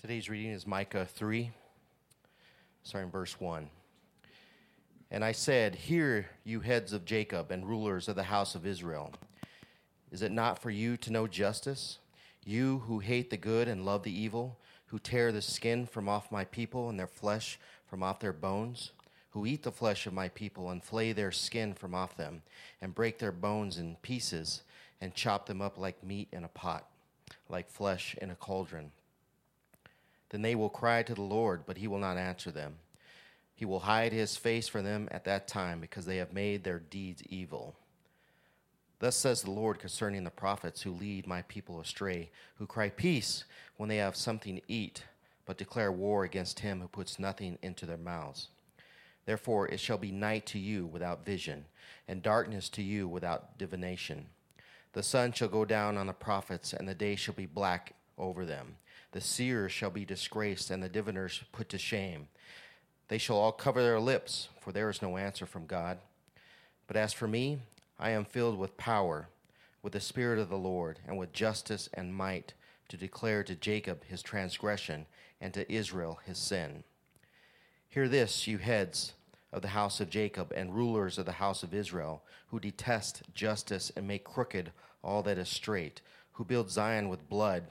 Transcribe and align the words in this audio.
Today's 0.00 0.30
reading 0.30 0.52
is 0.52 0.66
Micah 0.66 1.04
3, 1.04 1.50
starting 2.84 3.10
verse 3.10 3.38
1. 3.38 3.68
And 5.10 5.22
I 5.22 5.32
said, 5.32 5.74
Hear, 5.74 6.26
you 6.42 6.60
heads 6.60 6.94
of 6.94 7.04
Jacob 7.04 7.50
and 7.50 7.68
rulers 7.68 8.08
of 8.08 8.16
the 8.16 8.22
house 8.22 8.54
of 8.54 8.64
Israel. 8.64 9.12
Is 10.10 10.22
it 10.22 10.32
not 10.32 10.58
for 10.58 10.70
you 10.70 10.96
to 10.96 11.12
know 11.12 11.26
justice? 11.26 11.98
You 12.46 12.78
who 12.86 13.00
hate 13.00 13.28
the 13.28 13.36
good 13.36 13.68
and 13.68 13.84
love 13.84 14.02
the 14.02 14.18
evil, 14.18 14.56
who 14.86 14.98
tear 14.98 15.32
the 15.32 15.42
skin 15.42 15.84
from 15.84 16.08
off 16.08 16.32
my 16.32 16.46
people 16.46 16.88
and 16.88 16.98
their 16.98 17.06
flesh 17.06 17.58
from 17.86 18.02
off 18.02 18.20
their 18.20 18.32
bones, 18.32 18.92
who 19.32 19.44
eat 19.44 19.64
the 19.64 19.70
flesh 19.70 20.06
of 20.06 20.14
my 20.14 20.30
people 20.30 20.70
and 20.70 20.82
flay 20.82 21.12
their 21.12 21.30
skin 21.30 21.74
from 21.74 21.94
off 21.94 22.16
them, 22.16 22.40
and 22.80 22.94
break 22.94 23.18
their 23.18 23.32
bones 23.32 23.76
in 23.76 23.96
pieces 24.00 24.62
and 25.02 25.14
chop 25.14 25.44
them 25.44 25.60
up 25.60 25.76
like 25.76 26.02
meat 26.02 26.28
in 26.32 26.44
a 26.44 26.48
pot, 26.48 26.86
like 27.50 27.68
flesh 27.68 28.16
in 28.22 28.30
a 28.30 28.34
cauldron. 28.34 28.92
Then 30.30 30.42
they 30.42 30.54
will 30.54 30.70
cry 30.70 31.02
to 31.02 31.14
the 31.14 31.22
Lord, 31.22 31.64
but 31.66 31.76
he 31.76 31.86
will 31.86 31.98
not 31.98 32.16
answer 32.16 32.50
them. 32.50 32.76
He 33.54 33.64
will 33.66 33.80
hide 33.80 34.12
his 34.12 34.36
face 34.36 34.68
from 34.68 34.84
them 34.84 35.08
at 35.10 35.24
that 35.24 35.46
time 35.46 35.80
because 35.80 36.06
they 36.06 36.16
have 36.16 36.32
made 36.32 36.64
their 36.64 36.78
deeds 36.78 37.22
evil. 37.28 37.76
Thus 39.00 39.16
says 39.16 39.42
the 39.42 39.50
Lord 39.50 39.78
concerning 39.78 40.24
the 40.24 40.30
prophets 40.30 40.82
who 40.82 40.92
lead 40.92 41.26
my 41.26 41.42
people 41.42 41.80
astray, 41.80 42.30
who 42.56 42.66
cry 42.66 42.88
peace 42.90 43.44
when 43.76 43.88
they 43.88 43.96
have 43.96 44.16
something 44.16 44.56
to 44.56 44.62
eat, 44.68 45.04
but 45.46 45.58
declare 45.58 45.92
war 45.92 46.24
against 46.24 46.60
him 46.60 46.80
who 46.80 46.88
puts 46.88 47.18
nothing 47.18 47.58
into 47.62 47.84
their 47.84 47.96
mouths. 47.96 48.48
Therefore 49.26 49.68
it 49.68 49.80
shall 49.80 49.98
be 49.98 50.12
night 50.12 50.46
to 50.46 50.58
you 50.58 50.86
without 50.86 51.24
vision, 51.24 51.64
and 52.06 52.22
darkness 52.22 52.68
to 52.70 52.82
you 52.82 53.08
without 53.08 53.58
divination. 53.58 54.26
The 54.92 55.02
sun 55.02 55.32
shall 55.32 55.48
go 55.48 55.64
down 55.64 55.96
on 55.96 56.06
the 56.06 56.12
prophets, 56.12 56.72
and 56.72 56.88
the 56.88 56.94
day 56.94 57.16
shall 57.16 57.34
be 57.34 57.46
black 57.46 57.94
over 58.16 58.44
them 58.44 58.76
the 59.12 59.20
seers 59.20 59.72
shall 59.72 59.90
be 59.90 60.04
disgraced, 60.04 60.70
and 60.70 60.82
the 60.82 60.88
diviners 60.88 61.42
put 61.52 61.68
to 61.70 61.78
shame. 61.78 62.28
They 63.08 63.18
shall 63.18 63.36
all 63.36 63.52
cover 63.52 63.82
their 63.82 63.98
lips, 63.98 64.48
for 64.60 64.70
there 64.70 64.88
is 64.88 65.02
no 65.02 65.16
answer 65.16 65.46
from 65.46 65.66
God. 65.66 65.98
But 66.86 66.96
as 66.96 67.12
for 67.12 67.26
me, 67.26 67.58
I 67.98 68.10
am 68.10 68.24
filled 68.24 68.58
with 68.58 68.76
power, 68.76 69.28
with 69.82 69.94
the 69.94 70.00
Spirit 70.00 70.38
of 70.38 70.48
the 70.48 70.58
Lord, 70.58 71.00
and 71.06 71.18
with 71.18 71.32
justice 71.32 71.88
and 71.92 72.14
might, 72.14 72.54
to 72.88 72.96
declare 72.96 73.42
to 73.44 73.54
Jacob 73.56 74.04
his 74.04 74.22
transgression, 74.22 75.06
and 75.40 75.52
to 75.54 75.70
Israel 75.72 76.20
his 76.24 76.38
sin. 76.38 76.84
Hear 77.88 78.08
this, 78.08 78.46
you 78.46 78.58
heads 78.58 79.14
of 79.52 79.62
the 79.62 79.68
house 79.68 80.00
of 80.00 80.10
Jacob, 80.10 80.52
and 80.54 80.74
rulers 80.74 81.18
of 81.18 81.26
the 81.26 81.32
house 81.32 81.64
of 81.64 81.74
Israel, 81.74 82.22
who 82.48 82.60
detest 82.60 83.22
justice 83.34 83.90
and 83.96 84.06
make 84.06 84.22
crooked 84.22 84.70
all 85.02 85.22
that 85.24 85.38
is 85.38 85.48
straight, 85.48 86.00
who 86.32 86.44
build 86.44 86.70
Zion 86.70 87.08
with 87.08 87.28
blood 87.28 87.64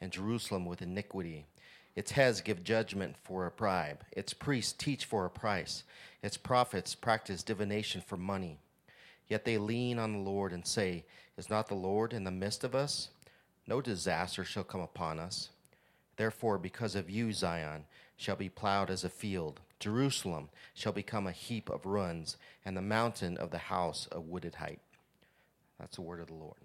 and 0.00 0.12
Jerusalem 0.12 0.66
with 0.66 0.82
iniquity. 0.82 1.46
Its 1.94 2.12
heads 2.12 2.40
give 2.40 2.62
judgment 2.62 3.16
for 3.16 3.46
a 3.46 3.50
bribe. 3.50 4.04
Its 4.12 4.34
priests 4.34 4.72
teach 4.72 5.04
for 5.04 5.24
a 5.24 5.30
price. 5.30 5.82
Its 6.22 6.36
prophets 6.36 6.94
practice 6.94 7.42
divination 7.42 8.02
for 8.06 8.16
money. 8.16 8.58
Yet 9.28 9.44
they 9.44 9.58
lean 9.58 9.98
on 9.98 10.12
the 10.12 10.18
Lord 10.18 10.52
and 10.52 10.66
say, 10.66 11.04
Is 11.36 11.50
not 11.50 11.68
the 11.68 11.74
Lord 11.74 12.12
in 12.12 12.24
the 12.24 12.30
midst 12.30 12.64
of 12.64 12.74
us? 12.74 13.08
No 13.66 13.80
disaster 13.80 14.44
shall 14.44 14.64
come 14.64 14.82
upon 14.82 15.18
us. 15.18 15.48
Therefore, 16.16 16.58
because 16.58 16.94
of 16.94 17.10
you, 17.10 17.32
Zion 17.32 17.84
shall 18.16 18.36
be 18.36 18.48
plowed 18.48 18.90
as 18.90 19.04
a 19.04 19.08
field. 19.08 19.60
Jerusalem 19.80 20.48
shall 20.74 20.92
become 20.92 21.26
a 21.26 21.32
heap 21.32 21.68
of 21.68 21.84
ruins, 21.84 22.36
and 22.64 22.76
the 22.76 22.82
mountain 22.82 23.36
of 23.36 23.50
the 23.50 23.58
house 23.58 24.08
a 24.12 24.20
wooded 24.20 24.56
height. 24.56 24.80
That's 25.78 25.96
the 25.96 26.02
word 26.02 26.20
of 26.20 26.28
the 26.28 26.34
Lord. 26.34 26.56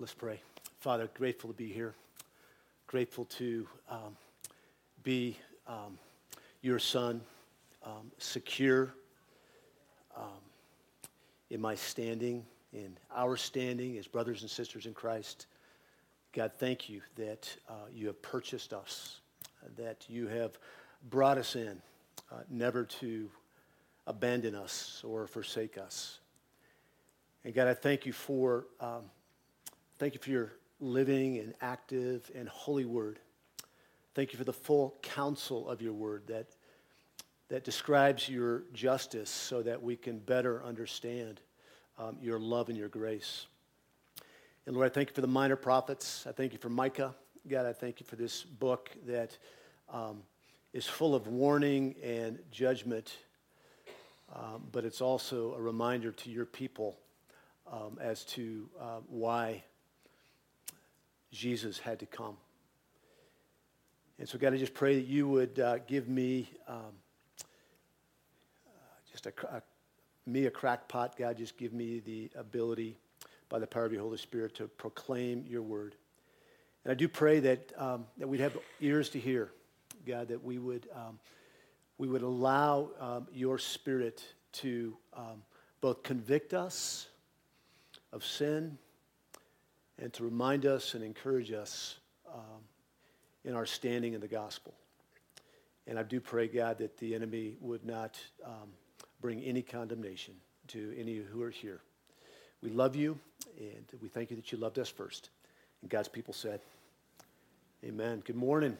Let's 0.00 0.14
pray. 0.14 0.40
Father, 0.78 1.10
grateful 1.14 1.50
to 1.50 1.56
be 1.56 1.72
here. 1.72 1.92
Grateful 2.86 3.24
to 3.24 3.66
um, 3.90 4.16
be 5.02 5.36
um, 5.66 5.98
your 6.62 6.78
son, 6.78 7.20
um, 7.84 8.12
secure 8.16 8.94
um, 10.16 10.22
in 11.50 11.60
my 11.60 11.74
standing, 11.74 12.46
in 12.72 12.96
our 13.12 13.36
standing 13.36 13.98
as 13.98 14.06
brothers 14.06 14.42
and 14.42 14.50
sisters 14.50 14.86
in 14.86 14.94
Christ. 14.94 15.46
God, 16.32 16.52
thank 16.58 16.88
you 16.88 17.00
that 17.16 17.52
uh, 17.68 17.72
you 17.92 18.06
have 18.06 18.22
purchased 18.22 18.72
us, 18.72 19.18
that 19.76 20.04
you 20.08 20.28
have 20.28 20.56
brought 21.10 21.38
us 21.38 21.56
in, 21.56 21.82
uh, 22.30 22.36
never 22.48 22.84
to 22.84 23.28
abandon 24.06 24.54
us 24.54 25.02
or 25.04 25.26
forsake 25.26 25.76
us. 25.76 26.20
And 27.44 27.52
God, 27.52 27.66
I 27.66 27.74
thank 27.74 28.06
you 28.06 28.12
for 28.12 28.66
um, 28.80 29.02
Thank 29.98 30.14
you 30.14 30.20
for 30.20 30.30
your 30.30 30.52
living 30.78 31.38
and 31.38 31.54
active 31.60 32.30
and 32.36 32.48
holy 32.48 32.84
word. 32.84 33.18
Thank 34.14 34.32
you 34.32 34.38
for 34.38 34.44
the 34.44 34.52
full 34.52 34.94
counsel 35.02 35.68
of 35.68 35.82
your 35.82 35.92
word 35.92 36.22
that, 36.28 36.46
that 37.48 37.64
describes 37.64 38.28
your 38.28 38.62
justice 38.72 39.28
so 39.28 39.60
that 39.62 39.82
we 39.82 39.96
can 39.96 40.20
better 40.20 40.62
understand 40.62 41.40
um, 41.98 42.16
your 42.20 42.38
love 42.38 42.68
and 42.68 42.78
your 42.78 42.88
grace. 42.88 43.48
And 44.66 44.76
Lord, 44.76 44.88
I 44.88 44.94
thank 44.94 45.08
you 45.08 45.14
for 45.16 45.20
the 45.20 45.26
minor 45.26 45.56
prophets. 45.56 46.24
I 46.28 46.32
thank 46.32 46.52
you 46.52 46.60
for 46.60 46.68
Micah. 46.68 47.12
God, 47.48 47.66
I 47.66 47.72
thank 47.72 47.98
you 47.98 48.06
for 48.06 48.14
this 48.14 48.44
book 48.44 48.90
that 49.04 49.36
um, 49.92 50.22
is 50.72 50.86
full 50.86 51.16
of 51.16 51.26
warning 51.26 51.96
and 52.04 52.38
judgment, 52.52 53.16
um, 54.32 54.62
but 54.70 54.84
it's 54.84 55.00
also 55.00 55.54
a 55.54 55.60
reminder 55.60 56.12
to 56.12 56.30
your 56.30 56.46
people 56.46 57.00
um, 57.72 57.98
as 58.00 58.24
to 58.26 58.68
uh, 58.80 59.00
why 59.08 59.64
Jesus 61.32 61.78
had 61.78 61.98
to 62.00 62.06
come. 62.06 62.36
And 64.18 64.28
so, 64.28 64.38
God, 64.38 64.52
I 64.52 64.56
just 64.56 64.74
pray 64.74 64.96
that 64.96 65.06
you 65.06 65.28
would 65.28 65.60
uh, 65.60 65.78
give 65.86 66.08
me 66.08 66.50
um, 66.66 66.76
uh, 68.66 68.72
just 69.10 69.26
a, 69.26 69.32
a, 69.50 69.62
me 70.26 70.46
a 70.46 70.50
crackpot. 70.50 71.16
God, 71.16 71.38
just 71.38 71.56
give 71.56 71.72
me 71.72 72.00
the 72.00 72.30
ability 72.36 72.96
by 73.48 73.58
the 73.58 73.66
power 73.66 73.84
of 73.84 73.92
your 73.92 74.02
Holy 74.02 74.18
Spirit 74.18 74.54
to 74.56 74.66
proclaim 74.66 75.44
your 75.48 75.62
word. 75.62 75.94
And 76.84 76.90
I 76.90 76.94
do 76.94 77.08
pray 77.08 77.40
that, 77.40 77.72
um, 77.76 78.06
that 78.18 78.28
we'd 78.28 78.40
have 78.40 78.56
ears 78.80 79.08
to 79.10 79.20
hear, 79.20 79.50
God, 80.06 80.28
that 80.28 80.42
we 80.42 80.58
would, 80.58 80.88
um, 80.94 81.18
we 81.96 82.08
would 82.08 82.22
allow 82.22 82.88
um, 83.00 83.26
your 83.32 83.58
spirit 83.58 84.22
to 84.52 84.96
um, 85.16 85.42
both 85.80 86.02
convict 86.02 86.54
us 86.54 87.06
of 88.12 88.24
sin 88.24 88.78
and 90.00 90.12
to 90.14 90.24
remind 90.24 90.64
us 90.64 90.94
and 90.94 91.02
encourage 91.02 91.52
us 91.52 91.96
um, 92.32 92.62
in 93.44 93.54
our 93.54 93.66
standing 93.66 94.14
in 94.14 94.20
the 94.20 94.28
gospel. 94.28 94.74
And 95.86 95.98
I 95.98 96.02
do 96.02 96.20
pray, 96.20 96.48
God, 96.48 96.78
that 96.78 96.98
the 96.98 97.14
enemy 97.14 97.56
would 97.60 97.84
not 97.84 98.18
um, 98.44 98.70
bring 99.20 99.42
any 99.42 99.62
condemnation 99.62 100.34
to 100.68 100.94
any 100.98 101.16
who 101.16 101.42
are 101.42 101.50
here. 101.50 101.80
We 102.62 102.70
love 102.70 102.94
you, 102.94 103.18
and 103.58 103.86
we 104.02 104.08
thank 104.08 104.30
you 104.30 104.36
that 104.36 104.52
you 104.52 104.58
loved 104.58 104.78
us 104.78 104.88
first. 104.88 105.30
And 105.80 105.90
God's 105.90 106.08
people 106.08 106.34
said, 106.34 106.60
Amen. 107.84 108.22
Good 108.24 108.36
morning. 108.36 108.76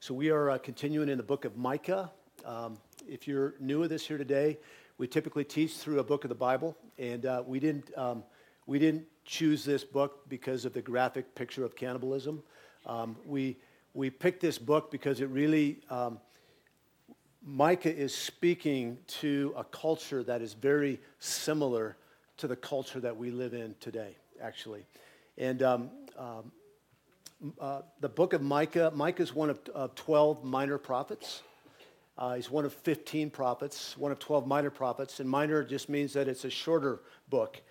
So 0.00 0.12
we 0.12 0.30
are 0.30 0.50
uh, 0.50 0.58
continuing 0.58 1.08
in 1.08 1.16
the 1.16 1.24
book 1.24 1.44
of 1.44 1.56
Micah. 1.56 2.10
Um, 2.44 2.76
if 3.08 3.26
you're 3.26 3.54
new 3.60 3.78
with 3.78 3.92
us 3.92 4.02
here 4.04 4.18
today, 4.18 4.58
we 4.98 5.06
typically 5.06 5.44
teach 5.44 5.76
through 5.76 6.00
a 6.00 6.04
book 6.04 6.24
of 6.24 6.28
the 6.28 6.34
Bible, 6.34 6.76
and 6.98 7.24
uh, 7.24 7.42
we 7.46 7.60
didn't 7.60 7.90
um, 7.96 8.24
we 8.68 8.78
didn't 8.78 9.06
choose 9.24 9.64
this 9.64 9.82
book 9.82 10.28
because 10.28 10.66
of 10.66 10.74
the 10.74 10.82
graphic 10.82 11.34
picture 11.34 11.64
of 11.64 11.74
cannibalism. 11.74 12.42
Um, 12.84 13.16
we, 13.24 13.56
we 13.94 14.10
picked 14.10 14.42
this 14.42 14.58
book 14.58 14.90
because 14.90 15.22
it 15.22 15.30
really, 15.30 15.78
um, 15.88 16.20
Micah 17.42 17.92
is 17.92 18.14
speaking 18.14 18.98
to 19.06 19.54
a 19.56 19.64
culture 19.64 20.22
that 20.22 20.42
is 20.42 20.52
very 20.52 21.00
similar 21.18 21.96
to 22.36 22.46
the 22.46 22.56
culture 22.56 23.00
that 23.00 23.16
we 23.16 23.30
live 23.30 23.54
in 23.54 23.74
today, 23.80 24.14
actually. 24.40 24.84
And 25.38 25.62
um, 25.62 25.90
um 26.16 26.52
uh, 27.60 27.82
the 28.00 28.08
book 28.08 28.32
of 28.32 28.42
Micah, 28.42 28.92
Micah 28.94 29.22
is 29.22 29.32
one 29.32 29.48
of, 29.48 29.60
of 29.72 29.94
12 29.94 30.44
minor 30.44 30.76
prophets. 30.76 31.42
Uh, 32.18 32.34
he's 32.34 32.50
one 32.50 32.64
of 32.64 32.74
15 32.74 33.30
prophets, 33.30 33.96
one 33.96 34.10
of 34.10 34.18
12 34.18 34.44
minor 34.46 34.70
prophets. 34.70 35.20
And 35.20 35.30
minor 35.30 35.62
just 35.62 35.88
means 35.88 36.12
that 36.14 36.26
it's 36.26 36.44
a 36.44 36.50
shorter 36.50 37.00
book. 37.30 37.62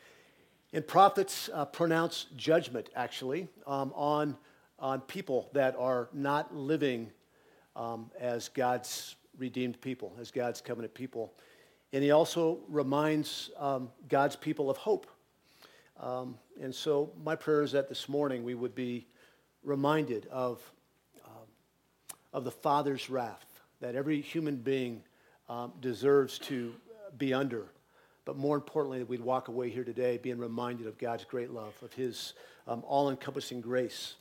And 0.77 0.85
prophets 0.85 1.49
uh, 1.55 1.65
pronounce 1.65 2.27
judgment, 2.35 2.91
actually, 2.95 3.47
um, 3.65 3.91
on, 3.95 4.37
on 4.77 5.01
people 5.01 5.49
that 5.53 5.75
are 5.75 6.07
not 6.13 6.55
living 6.55 7.09
um, 7.75 8.11
as 8.19 8.49
God's 8.49 9.15
redeemed 9.39 9.81
people, 9.81 10.15
as 10.21 10.29
God's 10.29 10.61
covenant 10.61 10.93
people. 10.93 11.33
And 11.93 12.03
he 12.03 12.11
also 12.11 12.59
reminds 12.69 13.49
um, 13.57 13.89
God's 14.07 14.35
people 14.35 14.69
of 14.69 14.77
hope. 14.77 15.07
Um, 15.99 16.37
and 16.61 16.75
so, 16.75 17.11
my 17.23 17.35
prayer 17.35 17.63
is 17.63 17.71
that 17.71 17.89
this 17.89 18.07
morning 18.07 18.43
we 18.43 18.53
would 18.53 18.75
be 18.75 19.07
reminded 19.63 20.27
of, 20.27 20.61
um, 21.25 21.47
of 22.33 22.43
the 22.43 22.51
Father's 22.51 23.09
wrath 23.09 23.61
that 23.79 23.95
every 23.95 24.21
human 24.21 24.57
being 24.57 25.01
um, 25.49 25.73
deserves 25.81 26.37
to 26.37 26.75
be 27.17 27.33
under. 27.33 27.65
But 28.27 28.35
more 28.35 28.57
importantly, 28.57 28.99
that 28.99 29.07
we'd 29.07 29.21
walk 29.21 29.47
away 29.47 29.69
here 29.69 29.85
today 29.85 30.17
being 30.17 30.37
reminded 30.37 30.85
of 30.85 30.97
God's 30.97 31.23
great 31.23 31.49
love, 31.49 31.73
of 31.81 31.93
His 31.93 32.33
um, 32.67 32.83
all 32.85 33.09
encompassing 33.09 33.61
grace. 33.61 34.15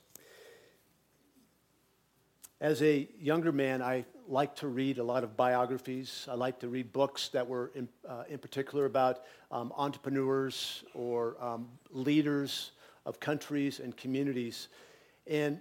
As 2.60 2.80
a 2.82 3.08
younger 3.18 3.50
man, 3.50 3.82
I 3.82 4.04
like 4.28 4.54
to 4.56 4.68
read 4.68 4.98
a 4.98 5.02
lot 5.02 5.24
of 5.24 5.36
biographies. 5.36 6.28
I 6.30 6.34
like 6.34 6.60
to 6.60 6.68
read 6.68 6.92
books 6.92 7.30
that 7.30 7.48
were, 7.48 7.72
in, 7.74 7.88
uh, 8.08 8.22
in 8.28 8.38
particular, 8.38 8.84
about 8.84 9.24
um, 9.50 9.72
entrepreneurs 9.76 10.84
or 10.94 11.36
um, 11.40 11.66
leaders 11.90 12.70
of 13.06 13.18
countries 13.18 13.80
and 13.80 13.96
communities. 13.96 14.68
And 15.26 15.58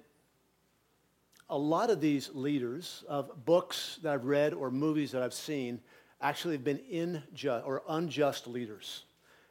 a 1.49 1.57
lot 1.57 1.89
of 1.89 1.99
these 1.99 2.29
leaders 2.35 3.03
of 3.07 3.43
books 3.43 3.97
that 4.03 4.13
I've 4.13 4.25
read 4.25 4.53
or 4.53 4.69
movies 4.69 5.13
that 5.13 5.23
I've 5.23 5.33
seen 5.33 5.79
actually 6.21 6.55
have 6.55 6.63
been 6.63 6.81
unjust 6.91 7.65
or 7.65 7.83
unjust 7.87 8.47
leaders. 8.47 9.03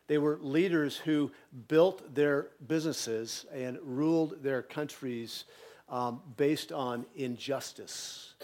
They 0.06 0.18
were 0.18 0.38
leaders 0.40 0.96
who 0.96 1.30
built 1.68 2.14
their 2.14 2.48
businesses 2.66 3.46
and 3.52 3.78
ruled 3.82 4.42
their 4.42 4.62
countries 4.62 5.44
um, 5.88 6.20
based 6.36 6.72
on 6.72 7.06
injustice. 7.16 8.34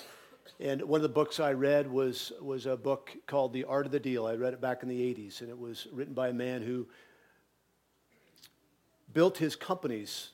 And 0.59 0.83
one 0.83 0.99
of 0.99 1.03
the 1.03 1.09
books 1.09 1.41
I 1.41 1.53
read 1.53 1.91
was, 1.91 2.33
was 2.41 2.67
a 2.67 2.77
book 2.77 3.11
called 3.27 3.53
The 3.53 3.65
Art 3.65 3.87
of 3.87 3.93
the 3.93 4.01
Deal. 4.01 4.27
I 4.27 4.35
read 4.35 4.53
it 4.53 4.61
back 4.61 4.83
in 4.83 4.89
the 4.89 5.01
80s, 5.15 5.41
and 5.41 5.49
it 5.49 5.59
was 5.59 5.87
written 5.93 6.15
by 6.15 6.29
a 6.29 6.35
man 6.35 6.63
who 6.63 6.87
built 9.13 9.39
his 9.39 9.57
companies 9.57 10.31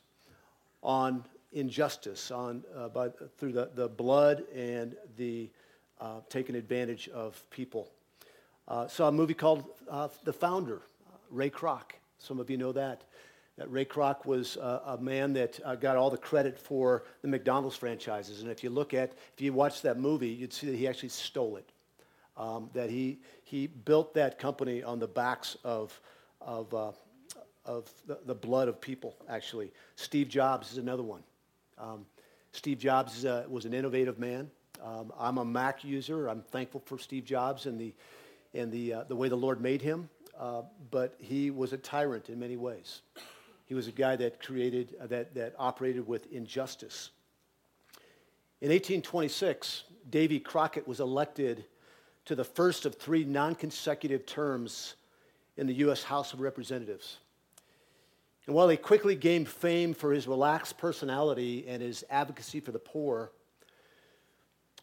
on 0.83 1.25
injustice, 1.53 2.31
on, 2.31 2.65
uh, 2.77 2.89
by, 2.89 3.09
through 3.39 3.53
the, 3.53 3.71
the 3.75 3.89
blood 3.89 4.45
and 4.55 4.97
the 5.17 5.49
uh, 6.01 6.21
taking 6.29 6.55
advantage 6.55 7.09
of 7.09 7.43
people. 7.51 7.91
Uh, 8.69 8.87
saw 8.89 9.09
a 9.09 9.13
movie 9.13 9.35
called 9.35 9.65
uh, 9.91 10.09
The 10.25 10.33
Founder, 10.33 10.83
Ray 11.31 11.51
Kroc. 11.51 11.93
Some 12.19 12.41
of 12.41 12.51
you 12.51 12.57
know 12.57 12.73
that 12.73 13.03
that 13.57 13.71
Ray 13.71 13.87
Kroc 13.87 14.27
was 14.27 14.59
uh, 14.59 14.81
a 14.87 14.99
man 14.99 15.33
that 15.33 15.59
uh, 15.65 15.75
got 15.75 15.97
all 15.97 16.11
the 16.11 16.19
credit 16.19 16.59
for 16.59 17.05
the 17.23 17.29
McDonald's 17.29 17.77
franchises. 17.77 18.43
And 18.43 18.51
if 18.51 18.63
you 18.63 18.71
look 18.71 18.93
at, 18.93 19.13
if 19.35 19.41
you 19.41 19.53
watch 19.53 19.83
that 19.83 19.99
movie, 19.99 20.29
you'd 20.29 20.53
see 20.53 20.67
that 20.67 20.77
he 20.77 20.87
actually 20.87 21.09
stole 21.09 21.57
it. 21.57 21.69
Um, 22.37 22.69
that 22.75 22.91
he, 22.91 23.19
he 23.45 23.67
built 23.67 24.13
that 24.15 24.39
company 24.39 24.83
on 24.83 24.99
the 24.99 25.07
backs 25.07 25.57
of, 25.65 25.99
of, 26.43 26.73
uh, 26.75 26.93
of 27.65 27.91
the, 28.07 28.19
the, 28.27 28.35
blood 28.35 28.69
of 28.69 28.79
people, 28.79 29.17
actually. 29.27 29.73
Steve 29.95 30.29
Jobs 30.29 30.71
is 30.71 30.77
another 30.77 31.03
one. 31.03 31.23
Um, 31.79 32.05
Steve 32.53 32.79
Jobs 32.79 33.25
was 33.49 33.65
an 33.65 33.73
innovative 33.73 34.19
man. 34.19 34.51
Um, 34.83 35.13
I'm 35.19 35.39
a 35.39 35.45
Mac 35.45 35.85
user. 35.85 36.29
I'm 36.29 36.43
thankful 36.43 36.83
for 36.85 36.99
Steve 36.99 37.25
Jobs 37.25 37.67
and 37.67 37.79
the, 37.79 37.95
and 38.55 38.71
the, 38.71 38.95
uh, 38.95 39.05
the 39.05 39.17
way 39.17 39.29
the 39.29 39.37
Lord 39.37 39.61
made 39.61 39.83
him. 39.83 40.09
Uh, 40.39 40.63
but 40.91 41.17
he 41.19 41.51
was 41.51 41.73
a 41.73 41.79
tyrant 41.79 42.29
in 42.29 42.39
many 42.39 42.57
ways. 42.57 43.01
He 43.65 43.75
was 43.75 43.89
a 43.89 43.93
guy 43.93 44.17
that 44.17 44.43
created, 44.43 44.95
uh, 45.01 45.07
that, 45.07 45.35
that 45.35 45.55
operated 45.59 46.07
with 46.07 46.31
injustice. 46.33 47.11
In 48.61 48.69
1826, 48.69 49.85
Davy 50.09 50.39
Crockett 50.39 50.87
was 50.87 51.01
elected 51.01 51.65
to 52.27 52.35
the 52.35 52.45
first 52.45 52.87
of 52.87 52.95
three 52.97 53.25
non 53.25 53.55
consecutive 53.55 54.27
terms 54.27 54.95
in 55.57 55.67
the 55.67 55.75
U.S. 55.75 56.03
House 56.03 56.33
of 56.33 56.41
Representatives. 56.41 57.19
And 58.47 58.55
while 58.55 58.69
he 58.69 58.77
quickly 58.77 59.17
gained 59.17 59.49
fame 59.49 59.93
for 59.93 60.13
his 60.13 60.29
relaxed 60.29 60.79
personality 60.79 61.65
and 61.67 61.83
his 61.83 62.05
advocacy 62.11 62.61
for 62.61 62.73
the 62.73 62.79
poor, 62.79 63.33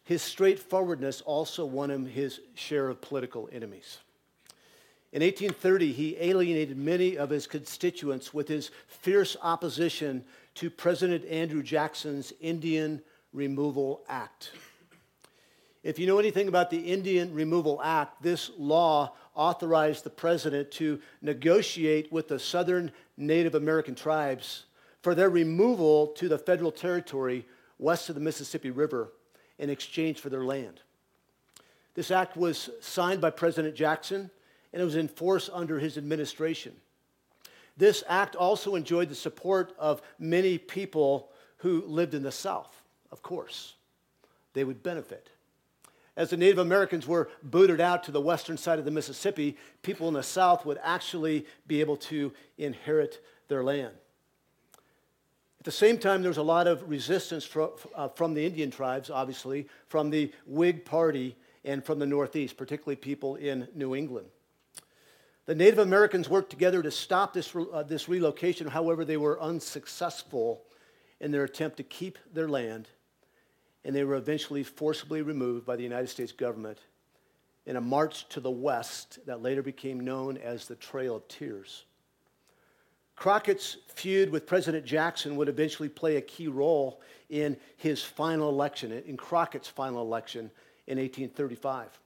his 0.04 0.22
straightforwardness 0.22 1.22
also 1.22 1.64
won 1.64 1.90
him 1.90 2.06
his 2.06 2.40
share 2.54 2.88
of 2.88 3.00
political 3.00 3.48
enemies. 3.52 3.98
In 5.12 5.22
1830, 5.22 5.92
he 5.92 6.16
alienated 6.18 6.76
many 6.76 7.16
of 7.16 7.30
his 7.30 7.46
constituents 7.46 8.34
with 8.34 8.48
his 8.48 8.70
fierce 8.86 9.36
opposition 9.42 10.24
to 10.56 10.70
President 10.70 11.24
Andrew 11.26 11.62
Jackson's 11.62 12.32
Indian 12.40 13.00
Removal 13.32 14.02
Act. 14.08 14.52
If 15.82 15.98
you 15.98 16.06
know 16.06 16.18
anything 16.18 16.48
about 16.48 16.70
the 16.70 16.78
Indian 16.78 17.32
Removal 17.32 17.80
Act, 17.82 18.22
this 18.22 18.50
law 18.58 19.14
authorized 19.34 20.04
the 20.04 20.10
president 20.10 20.70
to 20.72 21.00
negotiate 21.22 22.12
with 22.12 22.28
the 22.28 22.38
southern 22.38 22.90
Native 23.16 23.54
American 23.54 23.94
tribes 23.94 24.64
for 25.02 25.14
their 25.14 25.30
removal 25.30 26.08
to 26.08 26.28
the 26.28 26.38
federal 26.38 26.72
territory 26.72 27.46
west 27.78 28.08
of 28.08 28.14
the 28.14 28.20
Mississippi 28.20 28.70
River 28.70 29.10
in 29.58 29.70
exchange 29.70 30.20
for 30.20 30.30
their 30.30 30.44
land. 30.44 30.80
This 31.94 32.10
act 32.10 32.36
was 32.36 32.70
signed 32.80 33.20
by 33.20 33.30
President 33.30 33.74
Jackson 33.74 34.30
and 34.72 34.82
it 34.82 34.84
was 34.84 34.96
in 34.96 35.08
force 35.08 35.48
under 35.52 35.78
his 35.78 35.96
administration. 35.96 36.74
This 37.76 38.02
act 38.08 38.36
also 38.36 38.74
enjoyed 38.74 39.08
the 39.08 39.14
support 39.14 39.72
of 39.78 40.02
many 40.18 40.58
people 40.58 41.30
who 41.58 41.84
lived 41.86 42.14
in 42.14 42.22
the 42.22 42.32
South, 42.32 42.82
of 43.10 43.22
course. 43.22 43.74
They 44.52 44.64
would 44.64 44.82
benefit. 44.82 45.30
As 46.16 46.30
the 46.30 46.36
Native 46.36 46.58
Americans 46.58 47.06
were 47.06 47.28
booted 47.42 47.80
out 47.80 48.04
to 48.04 48.12
the 48.12 48.20
western 48.20 48.56
side 48.56 48.78
of 48.78 48.84
the 48.84 48.90
Mississippi, 48.90 49.56
people 49.82 50.06
in 50.06 50.14
the 50.14 50.22
South 50.22 50.64
would 50.64 50.78
actually 50.82 51.46
be 51.66 51.80
able 51.80 51.96
to 51.96 52.32
inherit 52.58 53.24
their 53.48 53.64
land. 53.64 53.94
At 55.64 55.72
the 55.72 55.72
same 55.72 55.96
time, 55.96 56.20
there 56.20 56.28
was 56.28 56.36
a 56.36 56.42
lot 56.42 56.66
of 56.66 56.86
resistance 56.90 57.42
from, 57.42 57.70
uh, 57.94 58.08
from 58.08 58.34
the 58.34 58.44
Indian 58.44 58.70
tribes, 58.70 59.08
obviously, 59.08 59.66
from 59.88 60.10
the 60.10 60.30
Whig 60.44 60.84
Party 60.84 61.36
and 61.64 61.82
from 61.82 61.98
the 61.98 62.04
Northeast, 62.04 62.58
particularly 62.58 62.96
people 62.96 63.36
in 63.36 63.66
New 63.74 63.94
England. 63.94 64.26
The 65.46 65.54
Native 65.54 65.78
Americans 65.78 66.28
worked 66.28 66.50
together 66.50 66.82
to 66.82 66.90
stop 66.90 67.32
this, 67.32 67.56
uh, 67.56 67.82
this 67.82 68.10
relocation, 68.10 68.66
however, 68.66 69.06
they 69.06 69.16
were 69.16 69.40
unsuccessful 69.40 70.64
in 71.18 71.30
their 71.30 71.44
attempt 71.44 71.78
to 71.78 71.82
keep 71.82 72.18
their 72.30 72.46
land, 72.46 72.90
and 73.86 73.96
they 73.96 74.04
were 74.04 74.16
eventually 74.16 74.64
forcibly 74.64 75.22
removed 75.22 75.64
by 75.64 75.76
the 75.76 75.82
United 75.82 76.08
States 76.08 76.32
government 76.32 76.80
in 77.64 77.76
a 77.76 77.80
march 77.80 78.28
to 78.28 78.40
the 78.40 78.50
west 78.50 79.18
that 79.24 79.40
later 79.40 79.62
became 79.62 80.00
known 80.00 80.36
as 80.36 80.68
the 80.68 80.76
Trail 80.76 81.16
of 81.16 81.26
Tears. 81.26 81.86
Crockett's 83.16 83.76
feud 83.94 84.30
with 84.30 84.46
President 84.46 84.84
Jackson 84.84 85.36
would 85.36 85.48
eventually 85.48 85.88
play 85.88 86.16
a 86.16 86.20
key 86.20 86.48
role 86.48 87.00
in 87.30 87.56
his 87.76 88.02
final 88.02 88.48
election, 88.48 88.92
in 88.92 89.16
Crockett's 89.16 89.68
final 89.68 90.02
election 90.02 90.50
in 90.86 90.98
1835. 90.98 91.98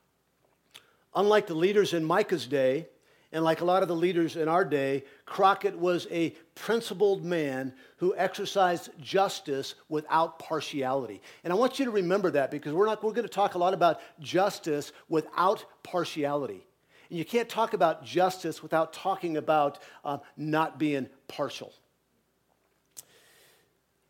Unlike 1.14 1.46
the 1.46 1.54
leaders 1.54 1.94
in 1.94 2.04
Micah's 2.04 2.46
day, 2.46 2.86
and 3.32 3.44
like 3.44 3.60
a 3.60 3.64
lot 3.64 3.82
of 3.82 3.88
the 3.88 3.96
leaders 3.96 4.36
in 4.36 4.48
our 4.48 4.64
day, 4.64 5.04
Crockett 5.26 5.78
was 5.78 6.06
a 6.10 6.30
principled 6.54 7.24
man 7.24 7.74
who 7.98 8.14
exercised 8.16 8.90
justice 9.02 9.74
without 9.88 10.38
partiality. 10.38 11.20
And 11.44 11.52
I 11.52 11.56
want 11.56 11.78
you 11.78 11.84
to 11.84 11.90
remember 11.90 12.30
that 12.30 12.50
because 12.50 12.72
we're, 12.72 12.86
not, 12.86 13.02
we're 13.02 13.12
going 13.12 13.28
to 13.28 13.32
talk 13.32 13.54
a 13.54 13.58
lot 13.58 13.74
about 13.74 14.00
justice 14.20 14.92
without 15.08 15.64
partiality. 15.82 16.64
And 17.08 17.18
you 17.18 17.24
can't 17.24 17.48
talk 17.48 17.72
about 17.72 18.04
justice 18.04 18.62
without 18.62 18.92
talking 18.92 19.36
about 19.36 19.78
uh, 20.04 20.18
not 20.36 20.78
being 20.78 21.08
partial. 21.26 21.72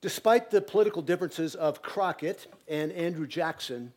Despite 0.01 0.51
the 0.51 0.61
political 0.61 1.03
differences 1.03 1.55
of 1.55 1.83
Crockett 1.83 2.47
and 2.69 2.93
Andrew 2.93 3.27
Jackson, 3.27 3.93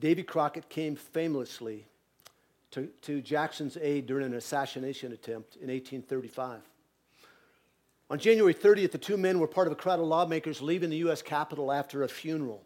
Davy 0.00 0.22
Crockett 0.22 0.68
came 0.68 0.96
famously 0.96 1.86
to, 2.72 2.86
to 3.02 3.20
Jackson's 3.20 3.76
aid 3.80 4.06
during 4.06 4.26
an 4.26 4.34
assassination 4.34 5.12
attempt 5.12 5.56
in 5.56 5.68
1835. 5.68 6.60
On 8.10 8.18
January 8.18 8.54
30th, 8.54 8.92
the 8.92 8.98
two 8.98 9.16
men 9.16 9.38
were 9.38 9.46
part 9.46 9.66
of 9.66 9.72
a 9.72 9.76
crowd 9.76 10.00
of 10.00 10.06
lawmakers 10.06 10.62
leaving 10.62 10.90
the 10.90 10.98
U.S. 10.98 11.20
Capitol 11.20 11.70
after 11.70 12.02
a 12.02 12.08
funeral. 12.08 12.62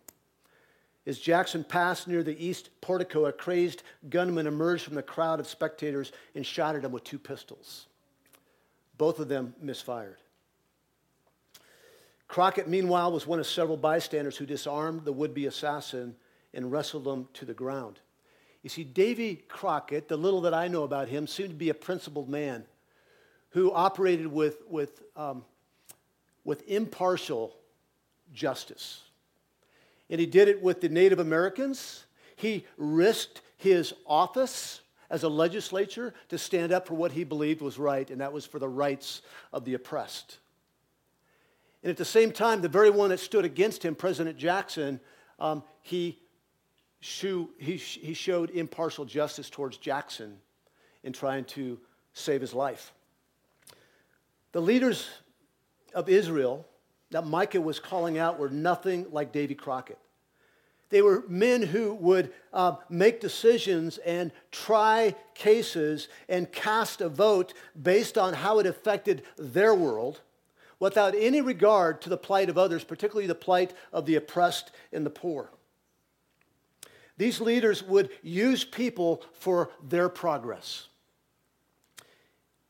As 1.06 1.18
Jackson 1.18 1.64
passed 1.64 2.06
near 2.06 2.22
the 2.22 2.44
east 2.44 2.70
portico, 2.80 3.26
a 3.26 3.32
crazed 3.32 3.82
gunman 4.08 4.46
emerged 4.46 4.84
from 4.84 4.94
the 4.94 5.02
crowd 5.02 5.40
of 5.40 5.48
spectators 5.48 6.12
and 6.34 6.46
shot 6.46 6.76
at 6.76 6.84
him 6.84 6.92
with 6.92 7.02
two 7.02 7.18
pistols. 7.18 7.86
Both 8.98 9.18
of 9.18 9.28
them 9.28 9.54
misfired. 9.60 10.18
Crockett, 12.28 12.68
meanwhile, 12.68 13.12
was 13.12 13.26
one 13.26 13.40
of 13.40 13.46
several 13.46 13.76
bystanders 13.76 14.36
who 14.36 14.46
disarmed 14.46 15.04
the 15.04 15.12
would 15.12 15.34
be 15.34 15.46
assassin 15.46 16.14
and 16.54 16.70
wrestled 16.70 17.06
him 17.06 17.28
to 17.34 17.44
the 17.44 17.52
ground. 17.52 17.98
You 18.62 18.70
see, 18.70 18.84
Davy 18.84 19.42
Crockett, 19.48 20.08
the 20.08 20.16
little 20.16 20.40
that 20.42 20.54
I 20.54 20.68
know 20.68 20.84
about 20.84 21.08
him, 21.08 21.26
seemed 21.26 21.50
to 21.50 21.56
be 21.56 21.68
a 21.70 21.74
principled 21.74 22.28
man 22.28 22.64
who 23.50 23.72
operated 23.72 24.28
with, 24.28 24.62
with, 24.68 25.02
um, 25.16 25.44
with 26.44 26.66
impartial 26.68 27.56
justice. 28.32 29.02
And 30.12 30.20
he 30.20 30.26
did 30.26 30.46
it 30.46 30.62
with 30.62 30.82
the 30.82 30.90
Native 30.90 31.20
Americans. 31.20 32.04
He 32.36 32.66
risked 32.76 33.40
his 33.56 33.94
office 34.06 34.82
as 35.08 35.22
a 35.22 35.28
legislature 35.28 36.12
to 36.28 36.36
stand 36.36 36.70
up 36.70 36.86
for 36.86 36.92
what 36.92 37.12
he 37.12 37.24
believed 37.24 37.62
was 37.62 37.78
right, 37.78 38.10
and 38.10 38.20
that 38.20 38.30
was 38.30 38.44
for 38.44 38.58
the 38.58 38.68
rights 38.68 39.22
of 39.54 39.64
the 39.64 39.72
oppressed. 39.72 40.36
And 41.82 41.88
at 41.88 41.96
the 41.96 42.04
same 42.04 42.30
time, 42.30 42.60
the 42.60 42.68
very 42.68 42.90
one 42.90 43.08
that 43.08 43.20
stood 43.20 43.46
against 43.46 43.82
him, 43.82 43.94
President 43.94 44.36
Jackson, 44.36 45.00
um, 45.40 45.62
he, 45.80 46.18
shew, 47.00 47.48
he, 47.56 47.76
he 47.76 48.12
showed 48.12 48.50
impartial 48.50 49.06
justice 49.06 49.48
towards 49.48 49.78
Jackson 49.78 50.36
in 51.02 51.14
trying 51.14 51.46
to 51.46 51.80
save 52.12 52.42
his 52.42 52.52
life. 52.52 52.92
The 54.52 54.60
leaders 54.60 55.08
of 55.94 56.10
Israel 56.10 56.66
that 57.12 57.26
Micah 57.26 57.60
was 57.60 57.78
calling 57.78 58.18
out 58.18 58.38
were 58.38 58.50
nothing 58.50 59.06
like 59.10 59.32
Davy 59.32 59.54
Crockett. 59.54 59.98
They 60.92 61.00
were 61.00 61.24
men 61.26 61.62
who 61.62 61.94
would 61.94 62.34
uh, 62.52 62.76
make 62.90 63.18
decisions 63.18 63.96
and 63.96 64.30
try 64.50 65.16
cases 65.34 66.08
and 66.28 66.52
cast 66.52 67.00
a 67.00 67.08
vote 67.08 67.54
based 67.82 68.18
on 68.18 68.34
how 68.34 68.58
it 68.58 68.66
affected 68.66 69.22
their 69.38 69.74
world 69.74 70.20
without 70.78 71.14
any 71.16 71.40
regard 71.40 72.02
to 72.02 72.10
the 72.10 72.18
plight 72.18 72.50
of 72.50 72.58
others, 72.58 72.84
particularly 72.84 73.26
the 73.26 73.34
plight 73.34 73.72
of 73.90 74.04
the 74.04 74.16
oppressed 74.16 74.70
and 74.92 75.06
the 75.06 75.10
poor. 75.10 75.50
These 77.16 77.40
leaders 77.40 77.82
would 77.82 78.10
use 78.22 78.62
people 78.62 79.22
for 79.32 79.70
their 79.82 80.10
progress. 80.10 80.88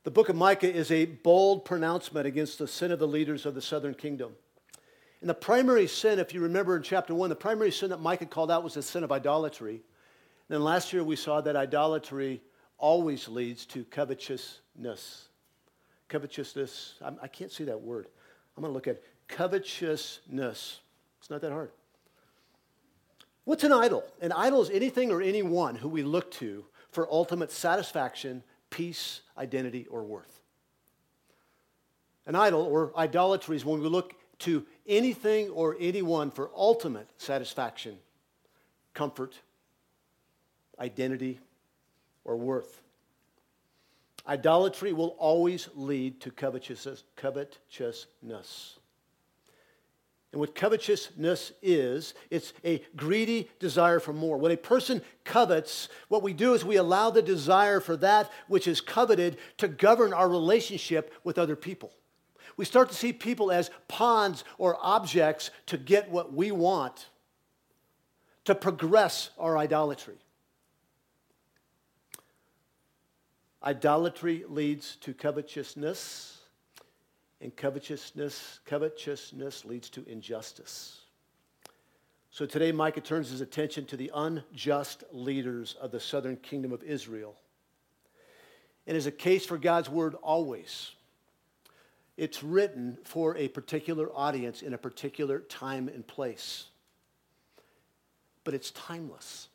The 0.05 0.13
book 0.13 0.29
of 0.29 0.37
Micah 0.37 0.73
is 0.73 0.93
a 0.93 1.07
bold 1.07 1.65
pronouncement 1.65 2.29
against 2.29 2.61
the 2.61 2.69
sin 2.69 2.93
of 2.93 3.01
the 3.01 3.09
leaders 3.09 3.47
of 3.47 3.57
the 3.57 3.63
southern 3.63 3.95
kingdom. 3.95 4.37
And 5.23 5.31
the 5.31 5.35
primary 5.35 5.87
sin, 5.87 6.19
if 6.19 6.35
you 6.35 6.41
remember 6.41 6.77
in 6.77 6.83
chapter 6.83 7.15
1, 7.15 7.31
the 7.31 7.37
primary 7.37 7.71
sin 7.71 7.91
that 7.91 8.01
Micah 8.01 8.27
called 8.27 8.51
out 8.51 8.65
was 8.65 8.75
the 8.75 8.83
sin 8.83 9.05
of 9.05 9.13
idolatry. 9.13 9.75
And 9.75 9.83
then 10.49 10.65
last 10.65 10.93
year 10.93 11.05
we 11.05 11.15
saw 11.15 11.41
that 11.41 11.55
idolatry 11.55 12.43
always 12.77 13.29
leads 13.29 13.65
to 13.67 13.85
covetousness. 13.85 15.29
Covetousness, 16.09 16.95
I'm, 17.01 17.19
I 17.23 17.29
can 17.29 17.45
not 17.45 17.53
see 17.53 17.63
that 17.65 17.81
word. 17.81 18.09
I'm 18.57 18.63
going 18.63 18.73
to 18.73 18.75
look 18.75 18.89
at 18.89 19.01
covetousness. 19.29 20.81
It's 21.21 21.31
not 21.31 21.41
that 21.41 21.53
hard. 21.53 21.71
What's 23.45 23.63
an 23.63 23.73
idol? 23.73 24.03
An 24.21 24.33
idol 24.33 24.61
is 24.61 24.71
anything 24.71 25.13
or 25.13 25.23
anyone 25.23 25.77
who 25.77 25.89
we 25.89 26.03
look 26.03 26.33
to 26.33 26.65
for 26.91 27.09
ultimate 27.09 27.53
satisfaction, 27.53 28.43
peace, 28.71 29.21
identity, 29.39 29.87
or 29.87 30.03
worth. 30.03 30.41
An 32.27 32.35
idol 32.35 32.63
or 32.63 32.93
idolatry 32.97 33.55
is 33.55 33.65
when 33.65 33.81
we 33.81 33.89
look 33.89 34.15
to 34.43 34.65
anything 34.87 35.49
or 35.51 35.77
anyone 35.81 36.31
for 36.31 36.51
ultimate 36.55 37.09
satisfaction, 37.17 37.99
comfort, 38.95 39.39
identity, 40.79 41.41
or 42.25 42.37
worth. 42.37 42.83
Idolatry 44.27 44.93
will 44.93 45.17
always 45.19 45.69
lead 45.75 46.21
to 46.21 46.31
covetousness. 46.31 47.03
covetousness. 47.17 48.79
And 50.33 50.41
what 50.41 50.55
covetousness 50.55 51.53
is, 51.61 52.15
it's 52.31 52.55
a 52.65 52.83
greedy 52.97 53.51
desire 53.59 54.01
for 54.01 54.15
more. 54.15 54.39
When 54.39 54.53
a 54.53 54.57
person 54.57 55.03
covets, 55.25 55.89
what 56.09 56.23
we 56.23 56.33
do 56.33 56.55
is 56.55 56.65
we 56.65 56.77
allow 56.77 57.11
the 57.11 57.21
desire 57.21 57.81
for 57.81 57.97
that 57.99 58.31
which 58.49 58.67
is 58.67 58.81
coveted 58.81 59.37
to 59.59 59.69
govern 59.69 60.15
our 60.15 60.29
relationship 60.29 61.13
with 61.23 61.37
other 61.39 61.57
people. 61.57 61.93
We 62.57 62.65
start 62.65 62.89
to 62.91 62.95
see 62.95 63.13
people 63.13 63.51
as 63.51 63.71
pawns 63.89 64.45
or 64.59 64.77
objects 64.81 65.51
to 65.67 65.79
get 65.79 66.11
what 66.11 66.33
we 66.33 66.53
want, 66.53 67.09
to 68.45 68.55
progress 68.55 69.31
our 69.39 69.57
idolatry. 69.57 70.19
Idolatry 73.65 74.45
leads 74.49 74.97
to 74.97 75.15
covetousness, 75.15 76.41
and 77.41 77.55
covetousness, 77.55 78.61
covetousness 78.65 79.65
leads 79.65 79.89
to 79.91 80.05
injustice. 80.09 81.03
So 82.31 82.47
today, 82.47 82.73
Micah 82.73 83.03
turns 83.03 83.31
his 83.31 83.43
attention 83.43 83.85
to 83.87 83.97
the 83.97 84.11
unjust 84.15 85.05
leaders 85.13 85.77
of 85.81 85.91
the 85.91 86.01
southern 86.01 86.37
kingdom 86.37 86.73
of 86.73 86.83
Israel. 86.83 87.37
And 88.87 88.97
is 88.97 89.07
a 89.07 89.13
case 89.13 89.45
for 89.45 89.59
God's 89.59 89.91
word 89.91 90.15
always. 90.15 90.93
It's 92.17 92.43
written 92.43 92.99
for 93.05 93.37
a 93.37 93.49
particular 93.49 94.11
audience 94.15 94.63
in 94.63 94.75
a 94.75 94.79
particular 94.79 95.41
time 95.41 95.89
and 95.89 96.07
place. 96.07 96.67
But 98.45 98.55
it's 98.55 98.71
timeless. 98.73 99.49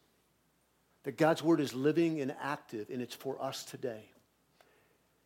That 1.04 1.18
God's 1.18 1.44
word 1.44 1.60
is 1.60 1.74
living 1.74 2.20
and 2.20 2.36
active, 2.42 2.90
and 2.90 3.02
it's 3.02 3.16
for 3.16 3.42
us 3.42 3.64
today. 3.64 4.10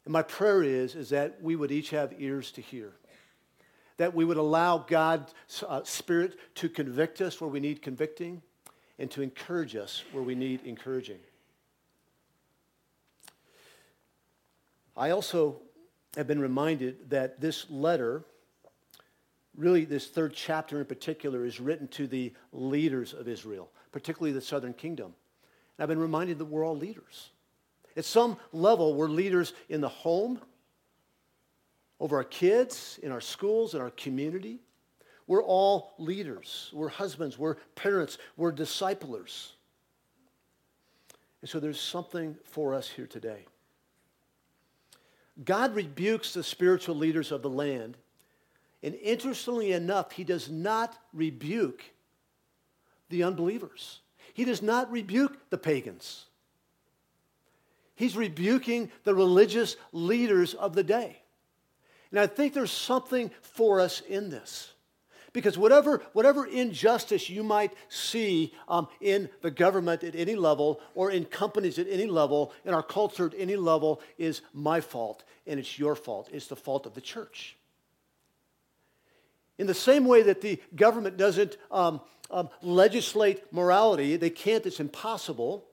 And 0.05 0.11
my 0.11 0.23
prayer 0.23 0.63
is, 0.63 0.95
is 0.95 1.09
that 1.09 1.41
we 1.41 1.55
would 1.55 1.71
each 1.71 1.91
have 1.91 2.13
ears 2.19 2.51
to 2.53 2.61
hear. 2.61 2.91
That 3.97 4.13
we 4.13 4.25
would 4.25 4.37
allow 4.37 4.79
God's 4.79 5.33
uh, 5.67 5.83
Spirit 5.83 6.37
to 6.55 6.69
convict 6.69 7.21
us 7.21 7.39
where 7.39 7.49
we 7.49 7.59
need 7.59 7.81
convicting 7.81 8.41
and 8.99 9.09
to 9.11 9.21
encourage 9.21 9.75
us 9.75 10.03
where 10.11 10.23
we 10.23 10.35
need 10.35 10.61
encouraging. 10.65 11.19
I 14.97 15.11
also 15.11 15.61
have 16.17 16.27
been 16.27 16.41
reminded 16.41 17.09
that 17.09 17.39
this 17.39 17.69
letter, 17.69 18.23
really 19.55 19.85
this 19.85 20.07
third 20.07 20.33
chapter 20.33 20.79
in 20.79 20.85
particular, 20.85 21.45
is 21.45 21.59
written 21.59 21.87
to 21.89 22.07
the 22.07 22.33
leaders 22.51 23.13
of 23.13 23.27
Israel, 23.27 23.69
particularly 23.91 24.33
the 24.33 24.41
southern 24.41 24.73
kingdom. 24.73 25.13
And 25.77 25.83
I've 25.83 25.89
been 25.89 25.99
reminded 25.99 26.37
that 26.39 26.45
we're 26.45 26.65
all 26.65 26.77
leaders. 26.77 27.29
At 27.95 28.05
some 28.05 28.37
level, 28.51 28.93
we're 28.93 29.07
leaders 29.07 29.53
in 29.69 29.81
the 29.81 29.89
home, 29.89 30.39
over 31.99 32.17
our 32.17 32.23
kids, 32.23 32.99
in 33.03 33.11
our 33.11 33.21
schools, 33.21 33.75
in 33.75 33.81
our 33.81 33.91
community. 33.91 34.59
We're 35.27 35.43
all 35.43 35.93
leaders. 35.97 36.69
We're 36.73 36.89
husbands, 36.89 37.37
we're 37.37 37.55
parents, 37.75 38.17
we're 38.37 38.51
disciplers. 38.51 39.53
And 41.41 41.49
so 41.49 41.59
there's 41.59 41.79
something 41.79 42.35
for 42.43 42.73
us 42.73 42.89
here 42.89 43.07
today. 43.07 43.45
God 45.43 45.75
rebukes 45.75 46.33
the 46.33 46.43
spiritual 46.43 46.95
leaders 46.95 47.31
of 47.31 47.41
the 47.41 47.49
land. 47.49 47.97
And 48.83 48.95
interestingly 48.95 49.71
enough, 49.71 50.11
he 50.11 50.23
does 50.23 50.49
not 50.49 50.97
rebuke 51.13 51.83
the 53.09 53.23
unbelievers. 53.23 53.99
He 54.33 54.45
does 54.45 54.61
not 54.61 54.91
rebuke 54.91 55.49
the 55.49 55.57
pagans. 55.57 56.25
He's 57.95 58.15
rebuking 58.15 58.91
the 59.03 59.13
religious 59.13 59.75
leaders 59.91 60.53
of 60.53 60.73
the 60.73 60.83
day. 60.83 61.21
And 62.09 62.19
I 62.19 62.27
think 62.27 62.53
there's 62.53 62.71
something 62.71 63.31
for 63.41 63.79
us 63.79 64.01
in 64.01 64.29
this. 64.29 64.71
Because 65.33 65.57
whatever, 65.57 66.01
whatever 66.11 66.45
injustice 66.45 67.29
you 67.29 67.41
might 67.41 67.71
see 67.87 68.53
um, 68.67 68.87
in 68.99 69.29
the 69.41 69.51
government 69.51 70.03
at 70.03 70.15
any 70.15 70.35
level, 70.35 70.81
or 70.93 71.09
in 71.09 71.23
companies 71.23 71.79
at 71.79 71.87
any 71.89 72.05
level, 72.05 72.51
in 72.65 72.73
our 72.73 72.83
culture 72.83 73.27
at 73.27 73.33
any 73.37 73.55
level, 73.55 74.01
is 74.17 74.41
my 74.53 74.81
fault, 74.81 75.23
and 75.47 75.59
it's 75.59 75.79
your 75.79 75.95
fault. 75.95 76.29
It's 76.33 76.47
the 76.47 76.55
fault 76.57 76.85
of 76.85 76.95
the 76.95 77.01
church. 77.01 77.55
In 79.57 79.67
the 79.67 79.73
same 79.73 80.05
way 80.05 80.23
that 80.23 80.41
the 80.41 80.59
government 80.75 81.15
doesn't 81.17 81.55
um, 81.71 82.01
um, 82.29 82.49
legislate 82.61 83.53
morality, 83.53 84.17
they 84.17 84.29
can't, 84.29 84.65
it's 84.65 84.79
impossible. 84.79 85.65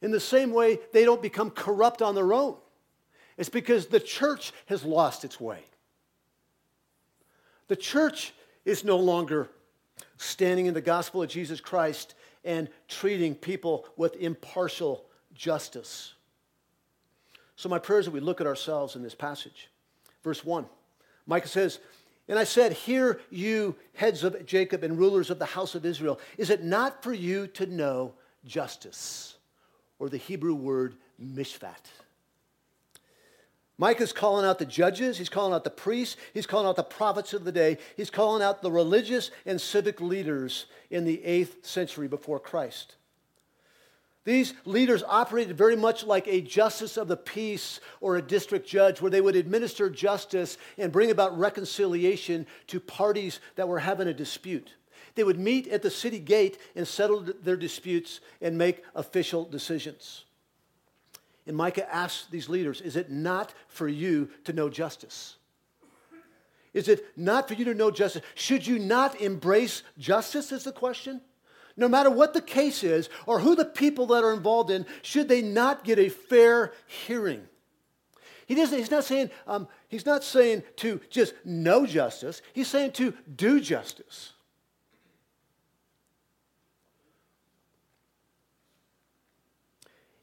In 0.00 0.10
the 0.10 0.20
same 0.20 0.52
way, 0.52 0.78
they 0.92 1.04
don't 1.04 1.20
become 1.20 1.50
corrupt 1.50 2.00
on 2.00 2.14
their 2.14 2.32
own. 2.32 2.56
It's 3.36 3.48
because 3.48 3.86
the 3.86 4.00
church 4.00 4.52
has 4.66 4.84
lost 4.84 5.24
its 5.24 5.38
way. 5.40 5.64
The 7.68 7.76
church 7.76 8.34
is 8.64 8.84
no 8.84 8.96
longer 8.96 9.48
standing 10.16 10.66
in 10.66 10.74
the 10.74 10.80
gospel 10.80 11.22
of 11.22 11.28
Jesus 11.28 11.60
Christ 11.60 12.14
and 12.44 12.68
treating 12.88 13.34
people 13.34 13.86
with 13.96 14.16
impartial 14.16 15.04
justice. 15.34 16.14
So, 17.56 17.68
my 17.68 17.78
prayer 17.78 18.00
is 18.00 18.06
that 18.06 18.12
we 18.12 18.20
look 18.20 18.40
at 18.40 18.46
ourselves 18.46 18.96
in 18.96 19.02
this 19.02 19.14
passage. 19.14 19.70
Verse 20.22 20.44
1 20.44 20.66
Micah 21.26 21.48
says, 21.48 21.78
And 22.28 22.38
I 22.38 22.44
said, 22.44 22.72
Hear 22.72 23.20
you, 23.30 23.76
heads 23.94 24.24
of 24.24 24.44
Jacob 24.46 24.82
and 24.82 24.98
rulers 24.98 25.30
of 25.30 25.38
the 25.38 25.46
house 25.46 25.74
of 25.74 25.86
Israel, 25.86 26.18
is 26.36 26.50
it 26.50 26.64
not 26.64 27.02
for 27.02 27.12
you 27.12 27.46
to 27.48 27.66
know 27.66 28.14
justice? 28.44 29.36
Or 29.98 30.08
the 30.08 30.16
Hebrew 30.16 30.54
word 30.54 30.96
mishpat. 31.22 31.86
Micah's 33.76 34.12
calling 34.12 34.46
out 34.46 34.58
the 34.58 34.66
judges, 34.66 35.18
he's 35.18 35.28
calling 35.28 35.52
out 35.52 35.64
the 35.64 35.70
priests, 35.70 36.16
he's 36.32 36.46
calling 36.46 36.66
out 36.66 36.76
the 36.76 36.84
prophets 36.84 37.34
of 37.34 37.44
the 37.44 37.50
day, 37.50 37.78
he's 37.96 38.10
calling 38.10 38.42
out 38.42 38.62
the 38.62 38.70
religious 38.70 39.32
and 39.44 39.60
civic 39.60 40.00
leaders 40.00 40.66
in 40.90 41.04
the 41.04 41.20
8th 41.24 41.64
century 41.64 42.06
before 42.06 42.38
Christ. 42.38 42.94
These 44.24 44.54
leaders 44.64 45.02
operated 45.02 45.58
very 45.58 45.76
much 45.76 46.04
like 46.04 46.26
a 46.26 46.40
justice 46.40 46.96
of 46.96 47.08
the 47.08 47.16
peace 47.16 47.80
or 48.00 48.16
a 48.16 48.22
district 48.22 48.66
judge, 48.66 49.02
where 49.02 49.10
they 49.10 49.20
would 49.20 49.36
administer 49.36 49.90
justice 49.90 50.56
and 50.78 50.92
bring 50.92 51.10
about 51.10 51.38
reconciliation 51.38 52.46
to 52.68 52.80
parties 52.80 53.40
that 53.56 53.68
were 53.68 53.80
having 53.80 54.08
a 54.08 54.14
dispute. 54.14 54.72
They 55.14 55.24
would 55.24 55.38
meet 55.38 55.68
at 55.68 55.82
the 55.82 55.90
city 55.90 56.18
gate 56.18 56.58
and 56.74 56.88
settle 56.88 57.20
their 57.20 57.56
disputes 57.56 58.20
and 58.40 58.56
make 58.56 58.82
official 58.94 59.44
decisions. 59.44 60.24
And 61.46 61.56
Micah 61.56 61.92
asks 61.92 62.26
these 62.30 62.48
leaders, 62.48 62.80
Is 62.80 62.96
it 62.96 63.10
not 63.10 63.52
for 63.68 63.88
you 63.88 64.30
to 64.44 64.52
know 64.52 64.68
justice? 64.68 65.36
Is 66.72 66.88
it 66.88 67.06
not 67.16 67.46
for 67.46 67.54
you 67.54 67.64
to 67.66 67.74
know 67.74 67.90
justice? 67.90 68.22
Should 68.34 68.66
you 68.66 68.78
not 68.78 69.20
embrace 69.20 69.82
justice, 69.96 70.50
is 70.50 70.64
the 70.64 70.72
question? 70.72 71.20
No 71.76 71.88
matter 71.88 72.10
what 72.10 72.34
the 72.34 72.40
case 72.40 72.82
is 72.82 73.08
or 73.26 73.40
who 73.40 73.54
the 73.54 73.64
people 73.64 74.06
that 74.06 74.24
are 74.24 74.32
involved 74.32 74.70
in, 74.70 74.86
should 75.02 75.28
they 75.28 75.42
not 75.42 75.84
get 75.84 75.98
a 75.98 76.08
fair 76.08 76.72
hearing? 76.86 77.42
He 78.46 78.54
doesn't, 78.54 78.78
he's, 78.78 78.90
not 78.90 79.04
saying, 79.04 79.30
um, 79.46 79.68
he's 79.88 80.04
not 80.04 80.22
saying 80.22 80.62
to 80.76 81.00
just 81.10 81.34
know 81.44 81.86
justice, 81.86 82.42
he's 82.52 82.68
saying 82.68 82.92
to 82.92 83.14
do 83.34 83.60
justice. 83.60 84.33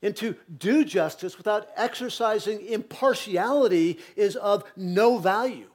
And 0.01 0.15
to 0.17 0.35
do 0.57 0.83
justice 0.83 1.37
without 1.37 1.69
exercising 1.75 2.65
impartiality 2.65 3.99
is 4.15 4.35
of 4.35 4.63
no 4.75 5.17
value. 5.19 5.69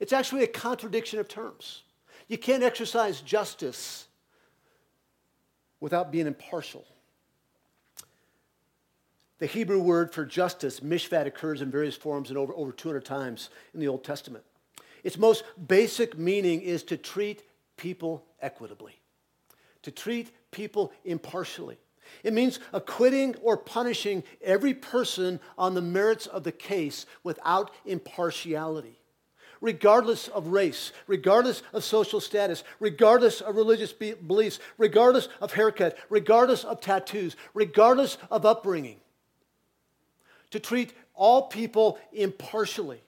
It's 0.00 0.12
actually 0.12 0.42
a 0.42 0.48
contradiction 0.48 1.18
of 1.18 1.28
terms. 1.28 1.82
You 2.28 2.38
can't 2.38 2.62
exercise 2.62 3.20
justice 3.20 4.06
without 5.80 6.10
being 6.10 6.26
impartial. 6.26 6.86
The 9.38 9.46
Hebrew 9.46 9.80
word 9.80 10.14
for 10.14 10.24
justice, 10.24 10.80
mishpat, 10.80 11.26
occurs 11.26 11.60
in 11.60 11.70
various 11.70 11.96
forms 11.96 12.30
and 12.30 12.38
over, 12.38 12.54
over 12.54 12.70
200 12.70 13.04
times 13.04 13.50
in 13.74 13.80
the 13.80 13.88
Old 13.88 14.04
Testament. 14.04 14.44
Its 15.02 15.18
most 15.18 15.42
basic 15.66 16.16
meaning 16.16 16.60
is 16.60 16.84
to 16.84 16.96
treat 16.96 17.42
people 17.76 18.24
equitably, 18.40 19.00
to 19.82 19.90
treat 19.90 20.30
people 20.52 20.92
impartially. 21.04 21.76
It 22.22 22.32
means 22.32 22.60
acquitting 22.72 23.34
or 23.42 23.56
punishing 23.56 24.22
every 24.42 24.74
person 24.74 25.40
on 25.58 25.74
the 25.74 25.82
merits 25.82 26.26
of 26.26 26.44
the 26.44 26.52
case 26.52 27.06
without 27.22 27.70
impartiality. 27.84 28.98
Regardless 29.60 30.26
of 30.28 30.48
race, 30.48 30.92
regardless 31.06 31.62
of 31.72 31.84
social 31.84 32.20
status, 32.20 32.64
regardless 32.80 33.40
of 33.40 33.56
religious 33.56 33.92
be- 33.92 34.14
beliefs, 34.14 34.58
regardless 34.76 35.28
of 35.40 35.52
haircut, 35.52 35.96
regardless 36.10 36.64
of 36.64 36.80
tattoos, 36.80 37.36
regardless 37.54 38.18
of 38.30 38.44
upbringing. 38.44 38.98
To 40.50 40.58
treat 40.58 40.92
all 41.14 41.42
people 41.42 41.98
impartially. 42.12 43.00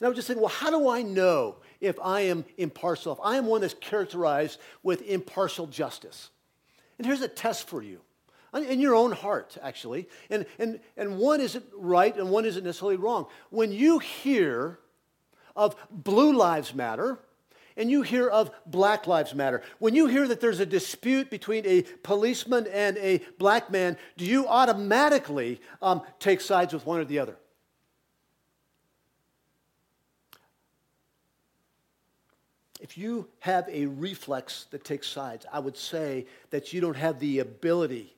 And 0.00 0.06
I 0.06 0.08
was 0.08 0.16
just 0.16 0.28
thinking, 0.28 0.42
well, 0.42 0.52
how 0.52 0.70
do 0.70 0.88
I 0.88 1.02
know 1.02 1.56
if 1.80 1.98
I 2.02 2.22
am 2.22 2.44
impartial? 2.56 3.12
If 3.12 3.18
I 3.22 3.36
am 3.36 3.46
one 3.46 3.60
that's 3.60 3.74
characterized 3.74 4.58
with 4.82 5.02
impartial 5.02 5.66
justice? 5.66 6.30
And 7.00 7.06
here's 7.06 7.22
a 7.22 7.28
test 7.28 7.66
for 7.66 7.82
you 7.82 8.02
in 8.54 8.78
your 8.78 8.94
own 8.94 9.12
heart, 9.12 9.56
actually. 9.62 10.06
And, 10.28 10.44
and, 10.58 10.80
and 10.98 11.16
one 11.16 11.40
isn't 11.40 11.64
right 11.74 12.14
and 12.14 12.28
one 12.28 12.44
isn't 12.44 12.62
necessarily 12.62 12.98
wrong. 12.98 13.24
When 13.48 13.72
you 13.72 14.00
hear 14.00 14.78
of 15.56 15.76
Blue 15.90 16.36
Lives 16.36 16.74
Matter, 16.74 17.18
and 17.78 17.90
you 17.90 18.02
hear 18.02 18.28
of 18.28 18.50
Black 18.66 19.06
Lives 19.06 19.34
Matter. 19.34 19.62
When 19.78 19.94
you 19.94 20.08
hear 20.08 20.28
that 20.28 20.42
there's 20.42 20.60
a 20.60 20.66
dispute 20.66 21.30
between 21.30 21.64
a 21.64 21.84
policeman 22.02 22.66
and 22.70 22.98
a 22.98 23.22
black 23.38 23.70
man, 23.70 23.96
do 24.18 24.26
you 24.26 24.46
automatically 24.46 25.58
um, 25.80 26.02
take 26.18 26.42
sides 26.42 26.74
with 26.74 26.84
one 26.84 27.00
or 27.00 27.06
the 27.06 27.18
other? 27.18 27.36
If 32.80 32.96
you 32.96 33.28
have 33.40 33.68
a 33.68 33.86
reflex 33.86 34.66
that 34.70 34.84
takes 34.84 35.06
sides, 35.06 35.46
I 35.52 35.58
would 35.58 35.76
say 35.76 36.26
that 36.50 36.72
you 36.72 36.80
don't 36.80 36.96
have 36.96 37.18
the 37.20 37.40
ability 37.40 38.14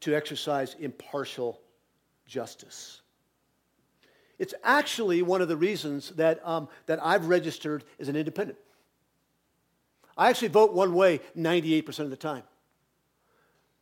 to 0.00 0.14
exercise 0.14 0.76
impartial 0.78 1.60
justice. 2.26 3.00
It's 4.38 4.54
actually 4.62 5.22
one 5.22 5.42
of 5.42 5.48
the 5.48 5.56
reasons 5.56 6.10
that, 6.10 6.46
um, 6.46 6.68
that 6.86 7.04
I've 7.04 7.26
registered 7.26 7.84
as 7.98 8.08
an 8.08 8.16
independent. 8.16 8.58
I 10.16 10.30
actually 10.30 10.48
vote 10.48 10.72
one 10.72 10.94
way 10.94 11.20
98% 11.36 12.00
of 12.00 12.10
the 12.10 12.16
time. 12.16 12.42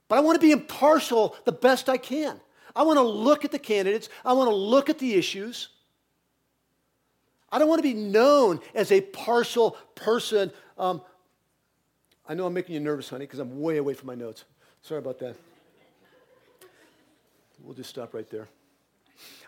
But 0.08 0.18
I 0.18 0.20
want 0.20 0.40
to 0.40 0.46
be 0.46 0.52
impartial 0.52 1.36
the 1.44 1.52
best 1.52 1.88
I 1.88 1.96
can. 1.96 2.40
I 2.74 2.82
want 2.82 2.98
to 2.98 3.02
look 3.02 3.44
at 3.44 3.50
the 3.50 3.58
candidates, 3.58 4.08
I 4.24 4.32
want 4.32 4.48
to 4.48 4.54
look 4.54 4.88
at 4.88 4.98
the 4.98 5.14
issues. 5.14 5.68
I 7.52 7.58
don't 7.58 7.68
want 7.68 7.80
to 7.80 7.82
be 7.82 7.94
known 7.94 8.60
as 8.74 8.90
a 8.90 9.02
partial 9.02 9.76
person. 9.94 10.50
Um, 10.78 11.02
I 12.26 12.32
know 12.32 12.46
I'm 12.46 12.54
making 12.54 12.74
you 12.74 12.80
nervous, 12.80 13.10
honey, 13.10 13.26
because 13.26 13.40
I'm 13.40 13.60
way 13.60 13.76
away 13.76 13.92
from 13.92 14.06
my 14.06 14.14
notes. 14.14 14.44
Sorry 14.80 14.98
about 14.98 15.18
that. 15.18 15.36
We'll 17.62 17.74
just 17.74 17.90
stop 17.90 18.14
right 18.14 18.28
there. 18.30 18.48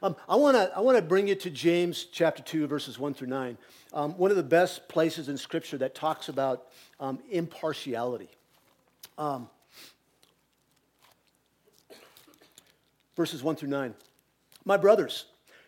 Um, 0.02 0.14
I 0.28 0.36
want 0.36 0.56
to 0.56 0.70
I 0.76 0.80
wanna 0.80 1.02
bring 1.02 1.26
you 1.26 1.34
to 1.34 1.50
James 1.50 2.04
chapter 2.04 2.42
2, 2.42 2.66
verses 2.66 2.98
1 2.98 3.14
through 3.14 3.28
9. 3.28 3.56
Um, 3.92 4.16
one 4.18 4.30
of 4.30 4.36
the 4.36 4.42
best 4.42 4.86
places 4.88 5.28
in 5.28 5.36
Scripture 5.36 5.78
that 5.78 5.94
talks 5.94 6.28
about 6.28 6.66
um, 7.00 7.18
impartiality. 7.30 8.28
Um, 9.16 9.48
verses 13.16 13.42
1 13.42 13.56
through 13.56 13.70
9. 13.70 13.94
My 14.64 14.76
brothers, 14.76 15.24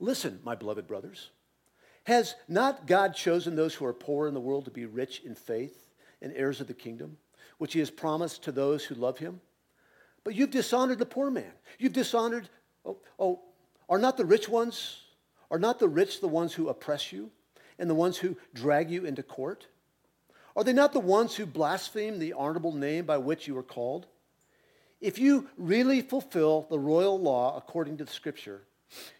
Listen, 0.00 0.40
my 0.44 0.54
beloved 0.54 0.86
brothers. 0.86 1.30
Has 2.04 2.34
not 2.48 2.86
God 2.86 3.14
chosen 3.14 3.56
those 3.56 3.74
who 3.74 3.86
are 3.86 3.94
poor 3.94 4.26
in 4.26 4.34
the 4.34 4.40
world 4.40 4.66
to 4.66 4.70
be 4.70 4.84
rich 4.84 5.22
in 5.24 5.34
faith 5.34 5.90
and 6.20 6.32
heirs 6.34 6.60
of 6.60 6.66
the 6.66 6.74
kingdom, 6.74 7.16
which 7.58 7.72
he 7.72 7.78
has 7.78 7.90
promised 7.90 8.42
to 8.44 8.52
those 8.52 8.84
who 8.84 8.94
love 8.94 9.18
him? 9.18 9.40
But 10.22 10.34
you've 10.34 10.50
dishonored 10.50 10.98
the 10.98 11.06
poor 11.06 11.30
man. 11.30 11.52
You've 11.78 11.92
dishonored, 11.92 12.48
oh, 12.84 12.98
oh, 13.18 13.40
are 13.88 13.98
not 13.98 14.16
the 14.16 14.24
rich 14.24 14.48
ones, 14.48 15.00
are 15.50 15.58
not 15.58 15.78
the 15.78 15.88
rich 15.88 16.20
the 16.20 16.28
ones 16.28 16.52
who 16.54 16.68
oppress 16.68 17.12
you 17.12 17.30
and 17.78 17.88
the 17.88 17.94
ones 17.94 18.18
who 18.18 18.36
drag 18.54 18.90
you 18.90 19.04
into 19.04 19.22
court? 19.22 19.66
Are 20.56 20.64
they 20.64 20.72
not 20.72 20.92
the 20.92 21.00
ones 21.00 21.34
who 21.34 21.46
blaspheme 21.46 22.18
the 22.18 22.34
honorable 22.34 22.72
name 22.72 23.06
by 23.06 23.18
which 23.18 23.48
you 23.48 23.56
are 23.58 23.62
called? 23.62 24.06
If 25.00 25.18
you 25.18 25.48
really 25.56 26.00
fulfill 26.00 26.66
the 26.70 26.78
royal 26.78 27.18
law 27.18 27.56
according 27.56 27.98
to 27.98 28.04
the 28.04 28.12
scripture, 28.12 28.62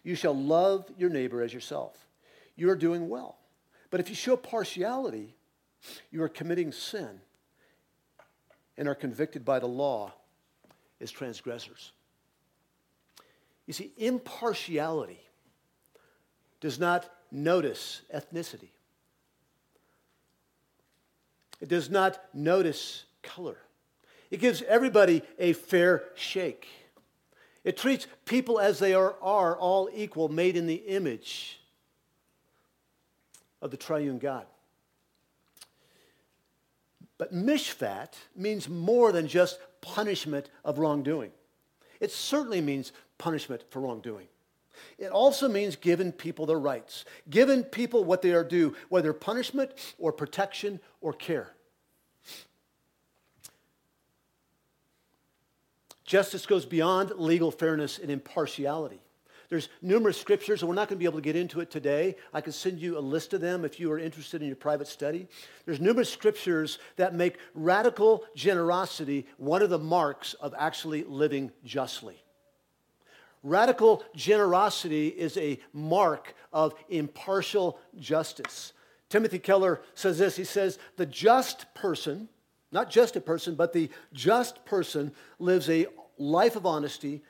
you 0.03 0.15
shall 0.15 0.35
love 0.35 0.89
your 0.97 1.09
neighbor 1.09 1.41
as 1.41 1.53
yourself. 1.53 1.97
You 2.55 2.69
are 2.69 2.75
doing 2.75 3.09
well. 3.09 3.37
But 3.89 3.99
if 3.99 4.09
you 4.09 4.15
show 4.15 4.35
partiality, 4.35 5.35
you 6.11 6.21
are 6.21 6.29
committing 6.29 6.71
sin 6.71 7.21
and 8.77 8.87
are 8.87 8.95
convicted 8.95 9.45
by 9.45 9.59
the 9.59 9.67
law 9.67 10.13
as 10.99 11.11
transgressors. 11.11 11.91
You 13.65 13.73
see, 13.73 13.91
impartiality 13.97 15.19
does 16.61 16.79
not 16.79 17.09
notice 17.31 18.01
ethnicity, 18.13 18.69
it 21.61 21.69
does 21.69 21.89
not 21.89 22.19
notice 22.33 23.05
color. 23.23 23.57
It 24.31 24.39
gives 24.39 24.63
everybody 24.63 25.21
a 25.37 25.53
fair 25.53 26.03
shake. 26.15 26.67
It 27.65 27.77
treats 27.77 28.07
people 28.25 28.59
as 28.59 28.79
they 28.79 28.93
are, 28.93 29.15
are 29.21 29.57
all 29.57 29.89
equal, 29.93 30.29
made 30.29 30.55
in 30.55 30.67
the 30.67 30.75
image 30.75 31.59
of 33.61 33.71
the 33.71 33.77
triune 33.77 34.19
God. 34.19 34.45
But 37.17 37.33
mishpat 37.33 38.13
means 38.35 38.69
more 38.69 39.11
than 39.11 39.27
just 39.27 39.57
punishment 39.81 40.49
of 40.63 40.77
wrongdoing. 40.77 41.31
It 41.99 42.11
certainly 42.11 42.61
means 42.61 42.91
punishment 43.17 43.63
for 43.71 43.79
wrongdoing. 43.79 44.27
It 44.99 45.07
also 45.07 45.47
means 45.49 45.75
giving 45.75 46.11
people 46.11 46.45
their 46.45 46.59
rights, 46.59 47.05
giving 47.29 47.63
people 47.63 48.03
what 48.03 48.21
they 48.21 48.33
are 48.33 48.43
due, 48.43 48.75
whether 48.89 49.11
punishment 49.11 49.71
or 49.97 50.11
protection 50.11 50.79
or 51.01 51.13
care. 51.13 51.54
Justice 56.05 56.45
goes 56.45 56.65
beyond 56.65 57.11
legal 57.17 57.51
fairness 57.51 57.97
and 57.97 58.11
impartiality. 58.11 59.01
There's 59.49 59.69
numerous 59.81 60.19
scriptures, 60.19 60.61
and 60.61 60.69
we're 60.69 60.75
not 60.75 60.87
going 60.89 60.97
to 60.97 60.99
be 60.99 61.05
able 61.05 61.19
to 61.19 61.23
get 61.23 61.35
into 61.35 61.59
it 61.59 61.69
today. 61.69 62.15
I 62.33 62.41
can 62.41 62.51
send 62.51 62.79
you 62.79 62.97
a 62.97 62.99
list 62.99 63.33
of 63.33 63.41
them 63.41 63.63
if 63.63 63.79
you 63.79 63.91
are 63.91 63.99
interested 63.99 64.41
in 64.41 64.47
your 64.47 64.55
private 64.55 64.87
study. 64.87 65.27
There's 65.65 65.79
numerous 65.79 66.11
scriptures 66.11 66.79
that 66.95 67.13
make 67.13 67.37
radical 67.53 68.23
generosity 68.35 69.27
one 69.37 69.61
of 69.61 69.69
the 69.69 69.79
marks 69.79 70.33
of 70.35 70.53
actually 70.57 71.03
living 71.03 71.51
justly. 71.63 72.21
radical 73.43 74.03
generosity 74.15 75.09
is 75.09 75.37
a 75.37 75.59
mark 75.71 76.33
of 76.51 76.73
impartial 76.89 77.77
justice. 77.99 78.73
Timothy 79.09 79.37
Keller 79.37 79.81
says 79.93 80.17
this 80.17 80.35
he 80.35 80.43
says, 80.43 80.79
The 80.97 81.05
just 81.05 81.71
person, 81.75 82.29
not 82.75 82.89
just 82.89 83.15
a 83.15 83.21
person, 83.21 83.55
but 83.55 83.71
the 83.71 83.89
just 84.11 84.65
person 84.65 85.13
lives 85.39 85.69
a 85.69 85.87
life 86.17 86.57
of 86.57 86.65
honesty, 86.65 87.23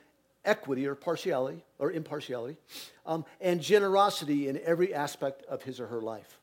equity 0.44 0.88
or 0.88 0.96
partiality 0.96 1.64
or 1.78 1.92
impartiality, 1.92 2.56
um, 3.06 3.24
and 3.40 3.60
generosity 3.60 4.48
in 4.48 4.60
every 4.64 4.92
aspect 4.92 5.44
of 5.44 5.62
his 5.62 5.78
or 5.78 5.86
her 5.86 6.00
life. 6.00 6.40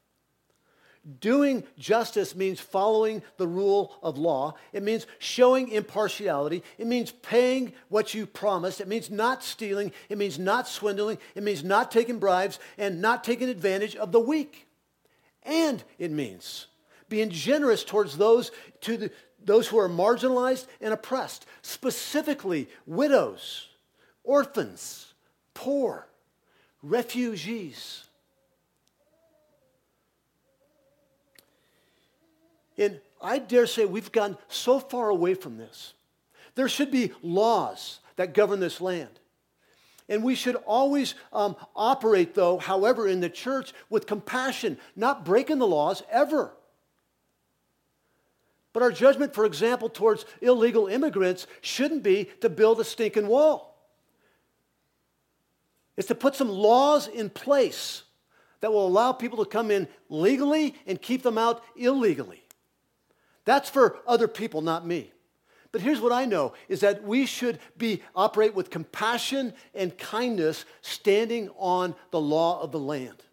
Doing 1.20 1.66
justice 1.78 2.34
means 2.34 2.62
following 2.62 3.22
the 3.36 3.46
rule 3.46 3.94
of 4.02 4.18
law. 4.18 4.54
It 4.72 4.84
means 4.84 5.06
showing 5.20 5.68
impartiality. 5.68 6.63
It 6.78 6.88
means 6.88 7.12
paying 7.12 7.74
what 7.89 8.13
you 8.13 8.26
promised. 8.26 8.80
It 8.80 8.88
means 8.88 9.12
not 9.12 9.44
stealing. 9.44 9.92
It 10.08 10.18
means 10.18 10.39
not 10.39 10.66
swindling. 10.66 11.18
It 11.36 11.44
means 11.44 11.62
not 11.62 11.92
taking 11.92 12.20
bribes 12.20 12.58
and 12.78 13.02
not 13.02 13.26
taking 13.26 13.50
advantage 13.50 13.98
of 13.98 14.13
the 14.13 14.22
weak. 14.22 14.66
And 15.44 15.84
it 16.00 16.10
means 16.10 16.68
being 17.10 17.30
generous 17.30 17.84
towards 17.84 18.18
those, 18.18 18.52
to 18.82 18.98
the, 18.98 19.12
those 19.44 19.68
who 19.68 19.78
are 19.78 19.89
marginalized 19.89 20.68
and 20.82 20.94
oppressed, 20.94 21.46
specifically 21.62 22.70
widows, 22.86 23.68
orphans, 24.24 25.13
poor, 25.54 26.08
refugees. 26.82 28.04
And 32.78 33.00
I 33.22 33.39
dare 33.39 33.68
say 33.68 33.86
we've 33.86 34.12
gone 34.12 34.38
so 34.48 34.80
far 34.80 35.10
away 35.10 35.34
from 35.34 35.58
this. 35.58 35.94
There 36.56 36.70
should 36.70 36.92
be 36.92 37.12
laws 37.22 38.00
that 38.16 38.34
govern 38.34 38.60
this 38.60 38.82
land. 38.82 39.20
And 40.10 40.24
we 40.24 40.36
should 40.36 40.56
always 40.66 41.16
um, 41.32 41.56
operate, 41.76 42.36
though, 42.36 42.58
however, 42.58 43.08
in 43.08 43.22
the 43.22 43.30
church 43.30 43.74
with 43.89 44.06
compassion, 44.06 44.78
not 44.96 45.24
breaking 45.24 45.60
the 45.60 45.68
laws 45.68 46.04
ever. 46.12 46.52
But 48.74 48.82
our 48.82 48.92
judgment, 48.92 49.36
for 49.36 49.46
example, 49.46 49.88
towards 49.88 50.26
illegal 50.42 50.88
immigrants 50.88 51.46
shouldn't 51.62 52.04
be 52.04 52.26
to 52.42 52.50
build 52.50 52.80
a 52.80 52.84
stinking 52.84 53.28
wall. 53.28 53.70
It's 55.96 56.08
to 56.08 56.16
put 56.16 56.36
some 56.36 56.50
laws 56.50 57.08
in 57.08 57.30
place 57.30 58.02
that 58.62 58.74
will 58.74 58.88
allow 58.88 59.12
people 59.12 59.44
to 59.44 59.50
come 59.50 59.70
in 59.70 59.88
legally 60.10 60.76
and 60.88 61.00
keep 61.00 61.22
them 61.22 61.38
out 61.38 61.64
illegally. 61.76 62.42
That's 63.46 63.70
for 63.70 63.98
other 64.08 64.28
people, 64.28 64.62
not 64.62 64.88
me. 64.88 65.12
But 65.72 65.82
here's 65.82 66.00
what 66.00 66.12
I 66.12 66.26
know 66.26 66.54
is 66.68 66.80
that 66.80 67.04
we 67.04 67.26
should 67.26 67.60
be 67.78 68.02
operate 68.16 68.56
with 68.56 68.70
compassion 68.70 69.54
and 69.76 69.96
kindness 69.98 70.66
standing 70.82 71.50
on 71.58 71.94
the 72.12 72.22
law 72.22 72.62
of 72.62 72.72
the 72.72 72.80
land. 72.80 73.24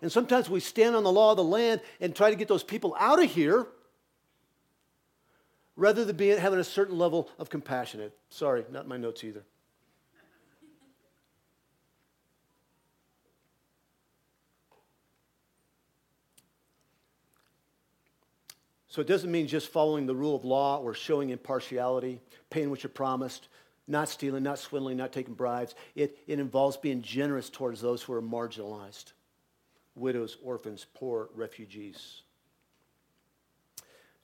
And 0.00 0.10
sometimes 0.10 0.48
we 0.48 0.60
stand 0.60 0.96
on 0.96 1.04
the 1.04 1.12
law 1.12 1.32
of 1.32 1.36
the 1.36 1.44
land 1.44 1.80
and 2.00 2.14
try 2.14 2.30
to 2.30 2.36
get 2.36 2.48
those 2.48 2.62
people 2.62 2.96
out 2.98 3.22
of 3.22 3.30
here 3.30 3.66
rather 5.76 6.04
than 6.04 6.16
being, 6.16 6.38
having 6.38 6.58
a 6.58 6.64
certain 6.64 6.98
level 6.98 7.30
of 7.38 7.50
compassion. 7.50 8.10
Sorry, 8.28 8.64
not 8.70 8.86
my 8.86 8.96
notes 8.96 9.24
either. 9.24 9.44
So 18.94 19.00
it 19.00 19.08
doesn't 19.08 19.32
mean 19.32 19.48
just 19.48 19.72
following 19.72 20.06
the 20.06 20.14
rule 20.14 20.36
of 20.36 20.44
law 20.44 20.78
or 20.78 20.94
showing 20.94 21.30
impartiality, 21.30 22.20
paying 22.48 22.70
what 22.70 22.84
you 22.84 22.88
promised, 22.88 23.48
not 23.88 24.08
stealing, 24.08 24.44
not 24.44 24.60
swindling, 24.60 24.96
not 24.96 25.10
taking 25.10 25.34
bribes. 25.34 25.74
It, 25.96 26.16
it 26.28 26.38
involves 26.38 26.76
being 26.76 27.02
generous 27.02 27.50
towards 27.50 27.80
those 27.80 28.02
who 28.02 28.12
are 28.12 28.22
marginalized 28.22 29.12
widows, 29.96 30.36
orphans, 30.42 30.86
poor, 30.94 31.28
refugees. 31.34 32.22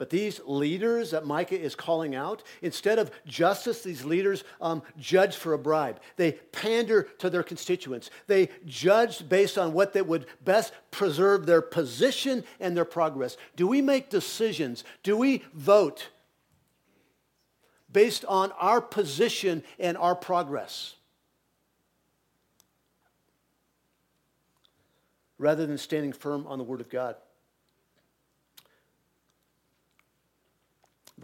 But 0.00 0.08
these 0.08 0.40
leaders 0.46 1.10
that 1.10 1.26
Micah 1.26 1.60
is 1.60 1.74
calling 1.74 2.14
out, 2.14 2.42
instead 2.62 2.98
of 2.98 3.10
justice, 3.26 3.82
these 3.82 4.02
leaders 4.02 4.44
um, 4.58 4.82
judge 4.98 5.36
for 5.36 5.52
a 5.52 5.58
bribe. 5.58 6.00
They 6.16 6.32
pander 6.32 7.02
to 7.18 7.28
their 7.28 7.42
constituents. 7.42 8.08
They 8.26 8.48
judge 8.64 9.28
based 9.28 9.58
on 9.58 9.74
what 9.74 9.92
they 9.92 10.00
would 10.00 10.24
best 10.42 10.72
preserve 10.90 11.44
their 11.44 11.60
position 11.60 12.44
and 12.60 12.74
their 12.74 12.86
progress. 12.86 13.36
Do 13.56 13.66
we 13.66 13.82
make 13.82 14.08
decisions? 14.08 14.84
Do 15.02 15.18
we 15.18 15.44
vote 15.52 16.08
based 17.92 18.24
on 18.24 18.52
our 18.52 18.80
position 18.80 19.62
and 19.78 19.98
our 19.98 20.14
progress? 20.14 20.94
Rather 25.36 25.66
than 25.66 25.76
standing 25.76 26.14
firm 26.14 26.46
on 26.46 26.56
the 26.56 26.64
Word 26.64 26.80
of 26.80 26.88
God. 26.88 27.16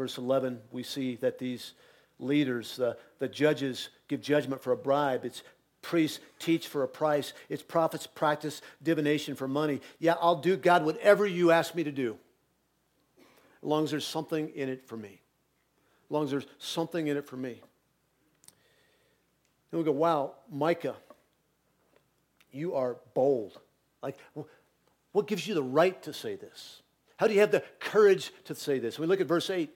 Verse 0.06 0.18
11, 0.18 0.60
we 0.70 0.84
see 0.84 1.16
that 1.16 1.36
these 1.36 1.72
leaders, 2.20 2.76
the, 2.76 2.96
the 3.18 3.26
judges, 3.26 3.88
give 4.06 4.20
judgment 4.20 4.62
for 4.62 4.70
a 4.70 4.76
bribe. 4.76 5.24
It's 5.24 5.42
priests 5.82 6.20
teach 6.38 6.68
for 6.68 6.84
a 6.84 6.88
price. 6.88 7.32
It's 7.48 7.60
prophets 7.60 8.06
practice 8.06 8.62
divination 8.80 9.34
for 9.34 9.48
money. 9.48 9.80
Yeah, 9.98 10.14
I'll 10.20 10.36
do, 10.36 10.56
God, 10.56 10.84
whatever 10.84 11.26
you 11.26 11.50
ask 11.50 11.74
me 11.74 11.82
to 11.82 11.90
do, 11.90 12.16
as 13.60 13.68
long 13.68 13.82
as 13.82 13.90
there's 13.90 14.06
something 14.06 14.48
in 14.50 14.68
it 14.68 14.86
for 14.86 14.96
me. 14.96 15.20
As 16.04 16.10
long 16.10 16.22
as 16.22 16.30
there's 16.30 16.46
something 16.60 17.08
in 17.08 17.16
it 17.16 17.26
for 17.26 17.36
me. 17.36 17.60
And 19.72 19.80
we 19.80 19.84
go, 19.84 19.90
wow, 19.90 20.34
Micah, 20.48 20.94
you 22.52 22.76
are 22.76 22.96
bold. 23.12 23.58
Like, 24.04 24.16
what 25.10 25.26
gives 25.26 25.48
you 25.48 25.54
the 25.54 25.64
right 25.64 26.00
to 26.04 26.12
say 26.12 26.36
this? 26.36 26.82
How 27.16 27.26
do 27.26 27.34
you 27.34 27.40
have 27.40 27.50
the 27.50 27.64
courage 27.80 28.30
to 28.44 28.54
say 28.54 28.78
this? 28.78 29.00
We 29.00 29.08
look 29.08 29.20
at 29.20 29.26
verse 29.26 29.50
8. 29.50 29.75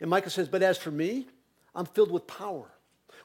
And 0.00 0.10
Micah 0.10 0.30
says, 0.30 0.48
But 0.48 0.62
as 0.62 0.78
for 0.78 0.90
me, 0.90 1.26
I'm 1.74 1.86
filled 1.86 2.10
with 2.10 2.26
power, 2.26 2.70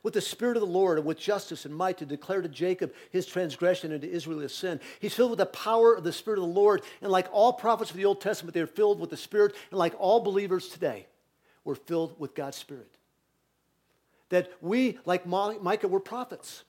with 0.04 0.14
the 0.14 0.22
Spirit 0.22 0.58
of 0.58 0.62
the 0.62 0.68
Lord, 0.68 0.98
and 0.98 1.08
with 1.08 1.20
justice 1.20 1.66
and 1.66 1.76
might 1.76 1.98
to 2.00 2.06
declare 2.06 2.42
to 2.42 2.50
Jacob 2.50 2.94
his 3.12 3.26
transgression 3.26 3.92
and 3.92 4.02
to 4.02 4.10
Israel 4.10 4.40
his 4.40 4.54
sin. 4.54 4.80
He's 5.00 5.14
filled 5.14 5.32
with 5.32 5.40
the 5.40 5.46
power 5.46 5.94
of 5.94 6.04
the 6.04 6.14
Spirit 6.14 6.40
of 6.40 6.48
the 6.48 6.54
Lord. 6.54 6.82
And 7.02 7.12
like 7.12 7.28
all 7.32 7.54
prophets 7.54 7.92
of 7.92 7.98
the 7.98 8.06
Old 8.06 8.22
Testament, 8.22 8.54
they're 8.54 8.68
filled 8.68 9.00
with 9.00 9.10
the 9.10 9.18
Spirit. 9.18 9.56
And 9.70 9.80
like 9.80 9.94
all 9.98 10.22
believers 10.22 10.70
today, 10.70 11.08
we're 11.64 11.76
filled 11.76 12.20
with 12.20 12.36
God's 12.36 12.58
Spirit. 12.58 12.92
That 14.30 14.52
we, 14.62 14.98
like 15.06 15.26
Micah, 15.26 15.88
we're 15.88 16.00
prophets. 16.00 16.64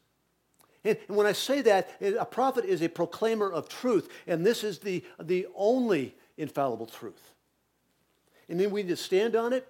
And, 0.84 0.98
when 1.06 1.26
I 1.26 1.32
say 1.32 1.62
that, 1.62 1.90
a 2.00 2.24
prophet 2.24 2.64
is 2.64 2.82
a 2.82 2.88
proclaimer 2.88 3.50
of 3.50 3.68
truth, 3.68 4.08
and 4.26 4.44
this 4.44 4.64
is 4.64 4.80
the, 4.80 5.04
the 5.20 5.46
only 5.54 6.16
infallible 6.36 6.86
truth. 6.86 7.34
And 8.48 8.58
then 8.58 8.72
we 8.72 8.82
need 8.82 8.88
to 8.88 8.96
stand 8.96 9.36
on 9.36 9.52
it 9.52 9.66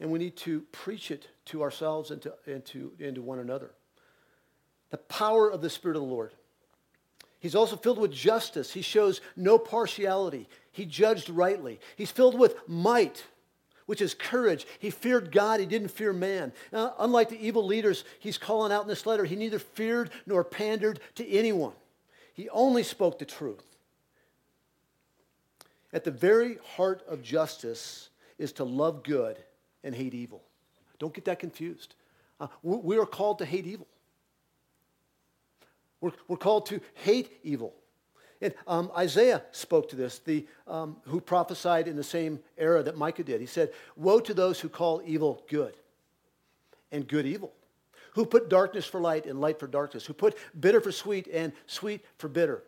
and 0.00 0.10
we 0.10 0.18
need 0.18 0.34
to 0.34 0.62
preach 0.72 1.10
it 1.10 1.28
to 1.46 1.62
ourselves 1.62 2.10
and 2.10 2.22
to, 2.22 2.34
and 2.46 2.64
to, 2.64 2.92
and 2.98 3.14
to 3.14 3.22
one 3.22 3.38
another. 3.38 3.70
The 4.88 4.96
power 4.96 5.50
of 5.50 5.60
the 5.60 5.70
Spirit 5.70 5.96
of 5.96 6.02
the 6.02 6.08
Lord. 6.08 6.32
He's 7.38 7.54
also 7.54 7.76
filled 7.76 7.98
with 7.98 8.10
justice. 8.10 8.72
He 8.72 8.82
shows 8.82 9.20
no 9.36 9.58
partiality. 9.58 10.48
He 10.72 10.84
judged 10.84 11.30
rightly. 11.30 11.80
He's 11.96 12.10
filled 12.10 12.38
with 12.38 12.56
might, 12.66 13.24
which 13.86 14.00
is 14.00 14.14
courage. 14.14 14.66
He 14.78 14.90
feared 14.90 15.32
God. 15.32 15.60
He 15.60 15.66
didn't 15.66 15.88
fear 15.88 16.12
man. 16.12 16.52
Now, 16.72 16.94
unlike 16.98 17.28
the 17.28 17.46
evil 17.46 17.64
leaders 17.64 18.04
he's 18.18 18.38
calling 18.38 18.72
out 18.72 18.82
in 18.82 18.88
this 18.88 19.06
letter, 19.06 19.24
he 19.24 19.36
neither 19.36 19.58
feared 19.58 20.10
nor 20.26 20.44
pandered 20.44 21.00
to 21.16 21.28
anyone. 21.28 21.72
He 22.34 22.48
only 22.50 22.82
spoke 22.82 23.18
the 23.18 23.24
truth. 23.26 23.64
At 25.92 26.04
the 26.04 26.10
very 26.10 26.58
heart 26.76 27.02
of 27.08 27.22
justice 27.22 28.10
is 28.38 28.52
to 28.52 28.64
love 28.64 29.02
good 29.02 29.36
and 29.84 29.94
hate 29.94 30.14
evil. 30.14 30.42
Don't 30.98 31.14
get 31.14 31.24
that 31.26 31.38
confused. 31.38 31.94
Uh, 32.38 32.48
we 32.62 32.98
are 32.98 33.06
called 33.06 33.38
to 33.38 33.44
hate 33.44 33.66
evil. 33.66 33.86
We're, 36.00 36.12
we're 36.28 36.36
called 36.36 36.66
to 36.66 36.80
hate 36.94 37.38
evil. 37.42 37.74
And 38.42 38.54
um, 38.66 38.90
Isaiah 38.96 39.42
spoke 39.52 39.90
to 39.90 39.96
this, 39.96 40.18
the, 40.20 40.46
um, 40.66 40.96
who 41.04 41.20
prophesied 41.20 41.88
in 41.88 41.96
the 41.96 42.02
same 42.04 42.40
era 42.56 42.82
that 42.82 42.96
Micah 42.96 43.22
did. 43.22 43.40
He 43.40 43.46
said, 43.46 43.70
Woe 43.96 44.20
to 44.20 44.32
those 44.32 44.58
who 44.60 44.68
call 44.68 45.02
evil 45.04 45.44
good 45.48 45.74
and 46.90 47.06
good 47.06 47.26
evil, 47.26 47.52
who 48.14 48.24
put 48.24 48.48
darkness 48.48 48.86
for 48.86 49.00
light 49.00 49.26
and 49.26 49.40
light 49.40 49.60
for 49.60 49.66
darkness, 49.66 50.06
who 50.06 50.14
put 50.14 50.38
bitter 50.58 50.80
for 50.80 50.90
sweet 50.90 51.28
and 51.30 51.52
sweet 51.66 52.04
for 52.16 52.28
bitter. 52.28 52.62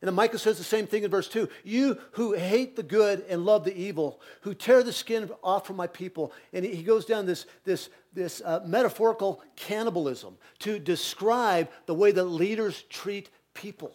And 0.00 0.08
then 0.08 0.14
Micah 0.14 0.38
says 0.38 0.56
the 0.56 0.64
same 0.64 0.86
thing 0.86 1.02
in 1.02 1.10
verse 1.10 1.28
2 1.28 1.48
You 1.62 1.98
who 2.12 2.32
hate 2.32 2.76
the 2.76 2.82
good 2.82 3.24
and 3.28 3.44
love 3.44 3.64
the 3.64 3.76
evil, 3.76 4.20
who 4.42 4.54
tear 4.54 4.82
the 4.82 4.92
skin 4.92 5.30
off 5.42 5.66
from 5.66 5.76
my 5.76 5.86
people. 5.86 6.32
And 6.52 6.64
he 6.64 6.82
goes 6.82 7.04
down 7.04 7.26
this, 7.26 7.46
this, 7.64 7.90
this 8.14 8.40
uh, 8.44 8.60
metaphorical 8.64 9.42
cannibalism 9.56 10.38
to 10.60 10.78
describe 10.78 11.68
the 11.86 11.94
way 11.94 12.12
that 12.12 12.24
leaders 12.24 12.82
treat 12.88 13.28
people. 13.52 13.94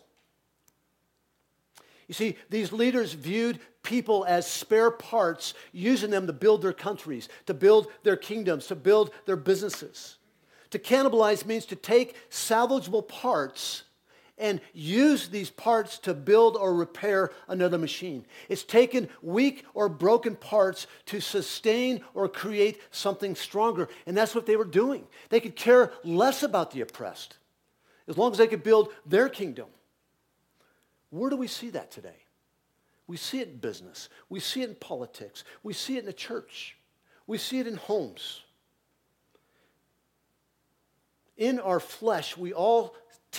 You 2.08 2.14
see, 2.14 2.38
these 2.52 2.72
leaders 2.72 3.14
viewed 3.14 3.60
people 3.82 4.26
as 4.26 4.46
spare 4.46 4.92
parts, 4.92 5.56
using 5.72 6.12
them 6.12 6.28
to 6.28 6.34
build 6.34 6.62
their 6.62 6.74
countries, 6.74 7.30
to 7.48 7.54
build 7.56 7.88
their 8.04 8.16
kingdoms, 8.16 8.68
to 8.68 8.76
build 8.76 9.12
their 9.26 9.36
businesses 9.36 10.18
To 10.72 10.80
cannibalize 10.80 11.46
means 11.46 11.66
to 11.68 11.76
take 11.76 12.16
salvageable 12.30 13.08
parts 13.08 13.84
and 14.38 14.60
use 14.74 15.30
these 15.30 15.50
parts 15.50 15.98
to 16.00 16.14
build 16.14 16.58
or 16.58 16.74
repair 16.74 17.32
another 17.48 17.78
machine. 17.78 18.26
It's 18.50 18.64
taken 18.64 19.08
weak 19.22 19.66
or 19.74 19.88
broken 19.88 20.36
parts 20.36 20.88
to 21.08 21.22
sustain 21.22 22.02
or 22.14 22.28
create 22.28 22.82
something 22.92 23.36
stronger. 23.36 23.88
And 24.06 24.16
that's 24.16 24.36
what 24.36 24.46
they 24.46 24.58
were 24.58 24.66
doing. 24.66 25.06
They 25.30 25.40
could 25.40 25.56
care 25.56 25.94
less 26.04 26.44
about 26.44 26.72
the 26.72 26.82
oppressed 26.82 27.38
as 28.08 28.18
long 28.18 28.32
as 28.32 28.38
they 28.38 28.48
could 28.48 28.64
build 28.64 28.90
their 29.06 29.30
kingdom. 29.30 29.68
Where 31.10 31.30
do 31.30 31.38
we 31.38 31.48
see 31.48 31.70
that 31.72 31.92
today? 31.92 32.18
We 33.08 33.18
see 33.18 33.40
it 33.40 33.50
in 33.50 33.58
business. 33.58 34.10
We 34.30 34.40
see 34.40 34.64
it 34.64 34.70
in 34.70 34.76
politics. 34.76 35.44
We 35.64 35.74
see 35.74 35.96
it 35.96 36.00
in 36.00 36.06
the 36.06 36.14
church. 36.14 36.78
We 37.28 37.38
see 37.38 37.60
it 37.60 37.68
in 37.68 37.78
homes. 37.78 38.42
In 41.38 41.60
our 41.60 41.80
flesh, 41.80 42.36
we 42.38 42.54
all 42.54 42.96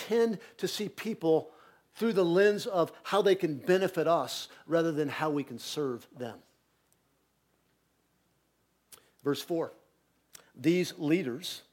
tend 0.07 0.39
to 0.57 0.67
see 0.67 0.89
people 0.89 1.51
through 1.95 2.13
the 2.13 2.25
lens 2.25 2.65
of 2.65 2.91
how 3.03 3.21
they 3.21 3.35
can 3.35 3.55
benefit 3.55 4.07
us 4.07 4.47
rather 4.67 4.91
than 4.91 5.09
how 5.09 5.29
we 5.29 5.43
can 5.43 5.57
serve 5.57 6.07
them. 6.15 6.37
Verse 9.23 9.41
4 9.41 9.73
These 10.55 10.93
leaders, 10.97 11.63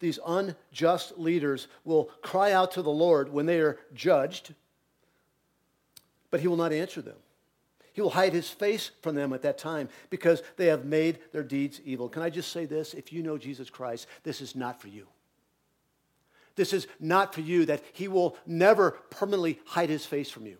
these 0.00 0.18
unjust 0.26 1.18
leaders, 1.18 1.68
will 1.84 2.04
cry 2.22 2.52
out 2.52 2.72
to 2.72 2.82
the 2.82 2.90
Lord 2.90 3.32
when 3.32 3.46
they 3.46 3.60
are 3.60 3.78
judged, 3.94 4.54
but 6.30 6.40
he 6.40 6.48
will 6.48 6.56
not 6.56 6.72
answer 6.72 7.02
them. 7.02 7.16
He 7.92 8.00
will 8.00 8.10
hide 8.10 8.32
his 8.32 8.48
face 8.48 8.92
from 9.02 9.14
them 9.14 9.32
at 9.32 9.42
that 9.42 9.58
time 9.58 9.88
because 10.08 10.42
they 10.56 10.66
have 10.66 10.84
made 10.84 11.18
their 11.32 11.42
deeds 11.42 11.80
evil. 11.84 12.08
Can 12.08 12.22
I 12.22 12.30
just 12.30 12.52
say 12.52 12.64
this? 12.64 12.94
If 12.94 13.12
you 13.12 13.22
know 13.22 13.36
Jesus 13.36 13.68
Christ, 13.68 14.06
this 14.22 14.40
is 14.40 14.56
not 14.56 14.80
for 14.80 14.88
you. 14.88 15.06
This 16.60 16.74
is 16.74 16.86
not 17.00 17.34
for 17.34 17.40
you, 17.40 17.64
that 17.64 17.82
He 17.94 18.06
will 18.06 18.36
never 18.44 18.90
permanently 19.08 19.60
hide 19.64 19.88
His 19.88 20.04
face 20.04 20.28
from 20.28 20.44
you. 20.44 20.58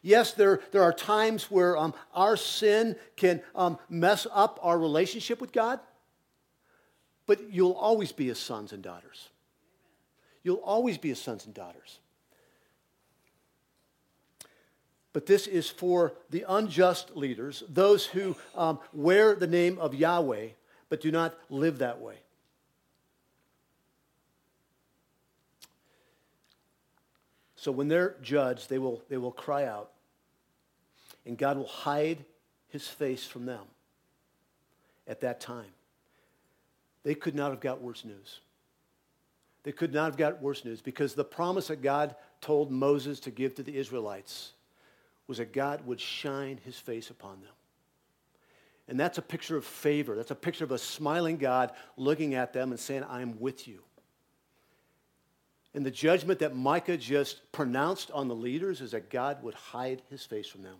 Yes, 0.00 0.30
there, 0.30 0.60
there 0.70 0.84
are 0.84 0.92
times 0.92 1.50
where 1.50 1.76
um, 1.76 1.92
our 2.14 2.36
sin 2.36 2.94
can 3.16 3.42
um, 3.56 3.80
mess 3.88 4.28
up 4.32 4.60
our 4.62 4.78
relationship 4.78 5.40
with 5.40 5.50
God, 5.50 5.80
but 7.26 7.52
you'll 7.52 7.72
always 7.72 8.12
be 8.12 8.28
His 8.28 8.38
sons 8.38 8.72
and 8.72 8.80
daughters. 8.80 9.28
You'll 10.44 10.62
always 10.64 10.98
be 10.98 11.08
His 11.08 11.18
sons 11.18 11.46
and 11.46 11.52
daughters. 11.52 11.98
But 15.12 15.26
this 15.26 15.48
is 15.48 15.68
for 15.68 16.12
the 16.30 16.44
unjust 16.48 17.16
leaders, 17.16 17.64
those 17.68 18.06
who 18.06 18.36
um, 18.54 18.78
wear 18.92 19.34
the 19.34 19.48
name 19.48 19.80
of 19.80 19.96
Yahweh 19.96 20.50
but 20.88 21.00
do 21.00 21.10
not 21.10 21.34
live 21.50 21.78
that 21.78 22.00
way. 22.00 22.18
So 27.64 27.72
when 27.72 27.88
they're 27.88 28.16
judged, 28.20 28.68
they 28.68 28.76
will, 28.76 29.02
they 29.08 29.16
will 29.16 29.32
cry 29.32 29.64
out, 29.64 29.92
and 31.24 31.38
God 31.38 31.56
will 31.56 31.66
hide 31.66 32.22
his 32.68 32.86
face 32.86 33.24
from 33.24 33.46
them 33.46 33.62
at 35.08 35.22
that 35.22 35.40
time. 35.40 35.72
They 37.04 37.14
could 37.14 37.34
not 37.34 37.52
have 37.52 37.60
got 37.60 37.80
worse 37.80 38.04
news. 38.04 38.40
They 39.62 39.72
could 39.72 39.94
not 39.94 40.04
have 40.04 40.18
got 40.18 40.42
worse 40.42 40.62
news 40.66 40.82
because 40.82 41.14
the 41.14 41.24
promise 41.24 41.68
that 41.68 41.80
God 41.80 42.16
told 42.42 42.70
Moses 42.70 43.18
to 43.20 43.30
give 43.30 43.54
to 43.54 43.62
the 43.62 43.74
Israelites 43.74 44.52
was 45.26 45.38
that 45.38 45.54
God 45.54 45.86
would 45.86 46.02
shine 46.02 46.60
his 46.66 46.76
face 46.76 47.08
upon 47.08 47.40
them. 47.40 47.54
And 48.88 49.00
that's 49.00 49.16
a 49.16 49.22
picture 49.22 49.56
of 49.56 49.64
favor. 49.64 50.14
That's 50.16 50.30
a 50.30 50.34
picture 50.34 50.64
of 50.64 50.72
a 50.72 50.76
smiling 50.76 51.38
God 51.38 51.72
looking 51.96 52.34
at 52.34 52.52
them 52.52 52.72
and 52.72 52.78
saying, 52.78 53.04
I 53.04 53.22
am 53.22 53.40
with 53.40 53.66
you. 53.66 53.80
And 55.74 55.84
the 55.84 55.90
judgment 55.90 56.38
that 56.38 56.54
Micah 56.54 56.96
just 56.96 57.50
pronounced 57.50 58.10
on 58.12 58.28
the 58.28 58.34
leaders 58.34 58.80
is 58.80 58.92
that 58.92 59.10
God 59.10 59.42
would 59.42 59.54
hide 59.54 60.02
his 60.08 60.24
face 60.24 60.46
from 60.46 60.62
them. 60.62 60.76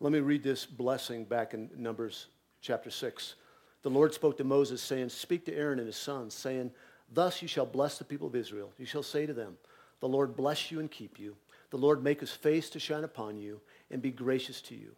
Let 0.00 0.12
me 0.12 0.20
read 0.20 0.42
this 0.42 0.64
blessing 0.64 1.24
back 1.24 1.52
in 1.52 1.68
Numbers 1.76 2.28
chapter 2.62 2.90
6. 2.90 3.34
The 3.82 3.90
Lord 3.90 4.14
spoke 4.14 4.38
to 4.38 4.44
Moses, 4.44 4.80
saying, 4.80 5.10
Speak 5.10 5.44
to 5.44 5.54
Aaron 5.54 5.78
and 5.78 5.86
his 5.86 5.96
sons, 5.96 6.34
saying, 6.34 6.70
Thus 7.12 7.42
you 7.42 7.48
shall 7.48 7.66
bless 7.66 7.98
the 7.98 8.04
people 8.04 8.26
of 8.26 8.34
Israel. 8.34 8.72
You 8.78 8.86
shall 8.86 9.02
say 9.02 9.26
to 9.26 9.32
them, 9.32 9.58
The 10.00 10.08
Lord 10.08 10.36
bless 10.36 10.70
you 10.70 10.80
and 10.80 10.90
keep 10.90 11.18
you. 11.18 11.36
The 11.70 11.76
Lord 11.76 12.02
make 12.02 12.20
his 12.20 12.30
face 12.30 12.70
to 12.70 12.78
shine 12.78 13.04
upon 13.04 13.36
you 13.36 13.60
and 13.90 14.00
be 14.00 14.10
gracious 14.10 14.62
to 14.62 14.74
you. 14.74 14.94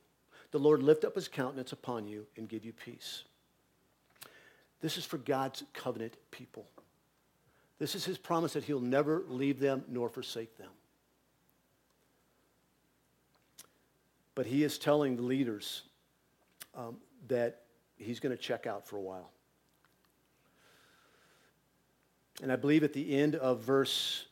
The 0.52 0.58
Lord 0.58 0.82
lift 0.82 1.04
up 1.04 1.14
his 1.14 1.28
countenance 1.28 1.72
upon 1.72 2.06
you 2.06 2.26
and 2.36 2.48
give 2.48 2.64
you 2.64 2.72
peace. 2.72 3.24
This 4.80 4.96
is 4.96 5.04
for 5.04 5.18
God's 5.18 5.64
covenant 5.72 6.16
people. 6.30 6.66
This 7.80 7.94
is 7.94 8.04
his 8.04 8.18
promise 8.18 8.52
that 8.52 8.64
he'll 8.64 8.78
never 8.78 9.24
leave 9.26 9.58
them 9.58 9.82
nor 9.88 10.10
forsake 10.10 10.56
them. 10.58 10.70
But 14.34 14.46
he 14.46 14.62
is 14.62 14.78
telling 14.78 15.16
the 15.16 15.22
leaders 15.22 15.82
um, 16.74 16.98
that 17.28 17.62
he's 17.96 18.20
going 18.20 18.36
to 18.36 18.40
check 18.40 18.66
out 18.66 18.86
for 18.86 18.96
a 18.96 19.00
while. 19.00 19.30
And 22.42 22.52
I 22.52 22.56
believe 22.56 22.84
at 22.84 22.92
the 22.92 23.16
end 23.16 23.34
of 23.34 23.60
verse 23.60 24.26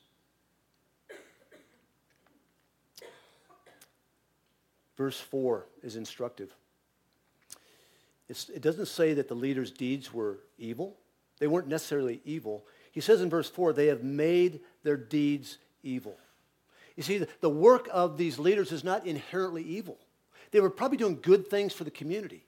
verse 4.99 5.19
4 5.19 5.65
is 5.83 5.97
instructive. 5.97 6.55
It's, 8.29 8.51
it 8.51 8.61
doesn't 8.61 8.87
say 8.87 9.15
that 9.15 9.29
the 9.29 9.35
leaders' 9.35 9.71
deeds 9.71 10.13
were 10.13 10.41
evil. 10.59 10.97
They 11.39 11.47
weren't 11.47 11.69
necessarily 11.69 12.21
evil. 12.27 12.67
He 12.99 13.03
says 13.03 13.21
in 13.21 13.31
verse 13.31 13.49
4, 13.49 13.75
they 13.75 13.87
have 13.87 14.03
made 14.03 14.59
their 14.83 14.97
deeds 14.97 15.59
evil. 15.85 16.19
You 16.97 17.05
see, 17.05 17.25
the 17.41 17.49
work 17.49 17.89
of 17.93 18.19
these 18.19 18.41
leaders 18.41 18.73
is 18.73 18.83
not 18.83 19.07
inherently 19.07 19.63
evil. 19.63 20.01
They 20.51 20.59
were 20.59 20.69
probably 20.69 20.99
doing 20.99 21.21
good 21.23 21.47
things 21.47 21.73
for 21.73 21.85
the 21.85 21.93
community. 21.93 22.43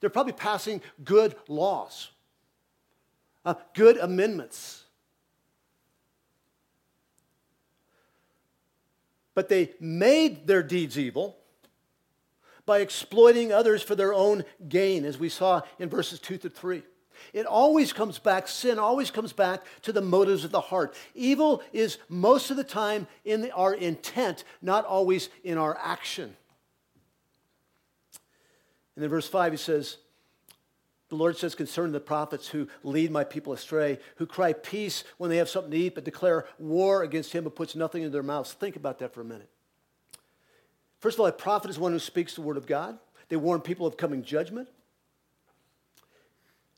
They're 0.00 0.10
probably 0.10 0.34
passing 0.34 0.82
good 1.02 1.34
laws, 1.48 2.10
uh, 3.46 3.54
good 3.72 3.96
amendments. 3.96 4.84
But 9.34 9.48
they 9.48 9.70
made 9.80 10.46
their 10.46 10.62
deeds 10.62 10.98
evil 10.98 11.38
by 12.66 12.80
exploiting 12.80 13.50
others 13.50 13.82
for 13.82 13.94
their 13.94 14.12
own 14.12 14.44
gain, 14.68 15.06
as 15.06 15.16
we 15.16 15.30
saw 15.30 15.62
in 15.78 15.88
verses 15.88 16.20
2 16.20 16.36
to 16.36 16.50
3. 16.50 16.82
It 17.32 17.46
always 17.46 17.92
comes 17.92 18.18
back, 18.18 18.48
sin 18.48 18.78
always 18.78 19.10
comes 19.10 19.32
back 19.32 19.62
to 19.82 19.92
the 19.92 20.00
motives 20.00 20.44
of 20.44 20.50
the 20.50 20.60
heart. 20.60 20.94
Evil 21.14 21.62
is 21.72 21.98
most 22.08 22.50
of 22.50 22.56
the 22.56 22.64
time 22.64 23.06
in 23.24 23.42
the, 23.42 23.52
our 23.52 23.74
intent, 23.74 24.44
not 24.62 24.84
always 24.84 25.28
in 25.44 25.58
our 25.58 25.78
action. 25.82 26.36
And 28.96 29.02
then 29.02 29.10
verse 29.10 29.28
5, 29.28 29.52
he 29.52 29.58
says, 29.58 29.98
the 31.08 31.16
Lord 31.16 31.38
says 31.38 31.54
concerning 31.54 31.92
the 31.92 32.00
prophets 32.00 32.48
who 32.48 32.68
lead 32.82 33.10
my 33.10 33.24
people 33.24 33.52
astray, 33.52 33.98
who 34.16 34.26
cry 34.26 34.52
peace 34.52 35.04
when 35.16 35.30
they 35.30 35.38
have 35.38 35.48
something 35.48 35.70
to 35.70 35.76
eat, 35.76 35.94
but 35.94 36.04
declare 36.04 36.46
war 36.58 37.02
against 37.02 37.32
him 37.32 37.44
who 37.44 37.50
puts 37.50 37.74
nothing 37.74 38.02
in 38.02 38.12
their 38.12 38.22
mouths. 38.22 38.52
Think 38.52 38.76
about 38.76 38.98
that 38.98 39.14
for 39.14 39.22
a 39.22 39.24
minute. 39.24 39.48
First 41.00 41.16
of 41.16 41.20
all, 41.20 41.26
a 41.26 41.32
prophet 41.32 41.70
is 41.70 41.78
one 41.78 41.92
who 41.92 41.98
speaks 41.98 42.34
the 42.34 42.42
word 42.42 42.56
of 42.56 42.66
God. 42.66 42.98
They 43.28 43.36
warn 43.36 43.60
people 43.60 43.86
of 43.86 43.96
coming 43.96 44.22
judgment. 44.22 44.68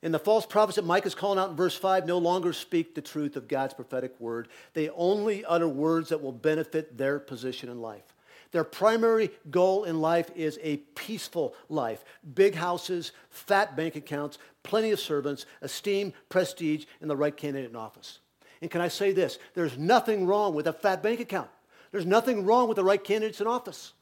And 0.02 0.14
the 0.14 0.18
false 0.18 0.46
prophets 0.46 0.76
that 0.76 0.84
Micah 0.86 1.08
is 1.08 1.14
calling 1.14 1.38
out 1.38 1.50
in 1.50 1.56
verse 1.56 1.76
5 1.76 2.06
no 2.06 2.18
longer 2.18 2.52
speak 2.52 2.94
the 2.94 3.02
truth 3.02 3.36
of 3.36 3.48
God's 3.48 3.74
prophetic 3.74 4.18
word. 4.18 4.48
They 4.72 4.88
only 4.90 5.44
utter 5.44 5.68
words 5.68 6.08
that 6.08 6.22
will 6.22 6.32
benefit 6.32 6.96
their 6.96 7.18
position 7.18 7.68
in 7.68 7.82
life. 7.82 8.14
Their 8.52 8.64
primary 8.64 9.30
goal 9.50 9.84
in 9.84 10.00
life 10.00 10.30
is 10.34 10.58
a 10.62 10.78
peaceful 10.78 11.54
life 11.68 12.04
big 12.34 12.54
houses, 12.54 13.12
fat 13.28 13.76
bank 13.76 13.94
accounts, 13.94 14.38
plenty 14.62 14.90
of 14.90 15.00
servants, 15.00 15.46
esteem, 15.60 16.12
prestige, 16.28 16.86
and 17.00 17.10
the 17.10 17.16
right 17.16 17.36
candidate 17.36 17.70
in 17.70 17.76
office. 17.76 18.20
And 18.60 18.70
can 18.70 18.80
I 18.80 18.88
say 18.88 19.12
this? 19.12 19.38
There's 19.54 19.78
nothing 19.78 20.26
wrong 20.26 20.54
with 20.54 20.66
a 20.66 20.72
fat 20.72 21.02
bank 21.02 21.20
account. 21.20 21.50
There's 21.92 22.06
nothing 22.06 22.44
wrong 22.44 22.68
with 22.68 22.76
the 22.76 22.84
right 22.84 23.02
candidates 23.02 23.40
in 23.40 23.46
office. 23.46 23.92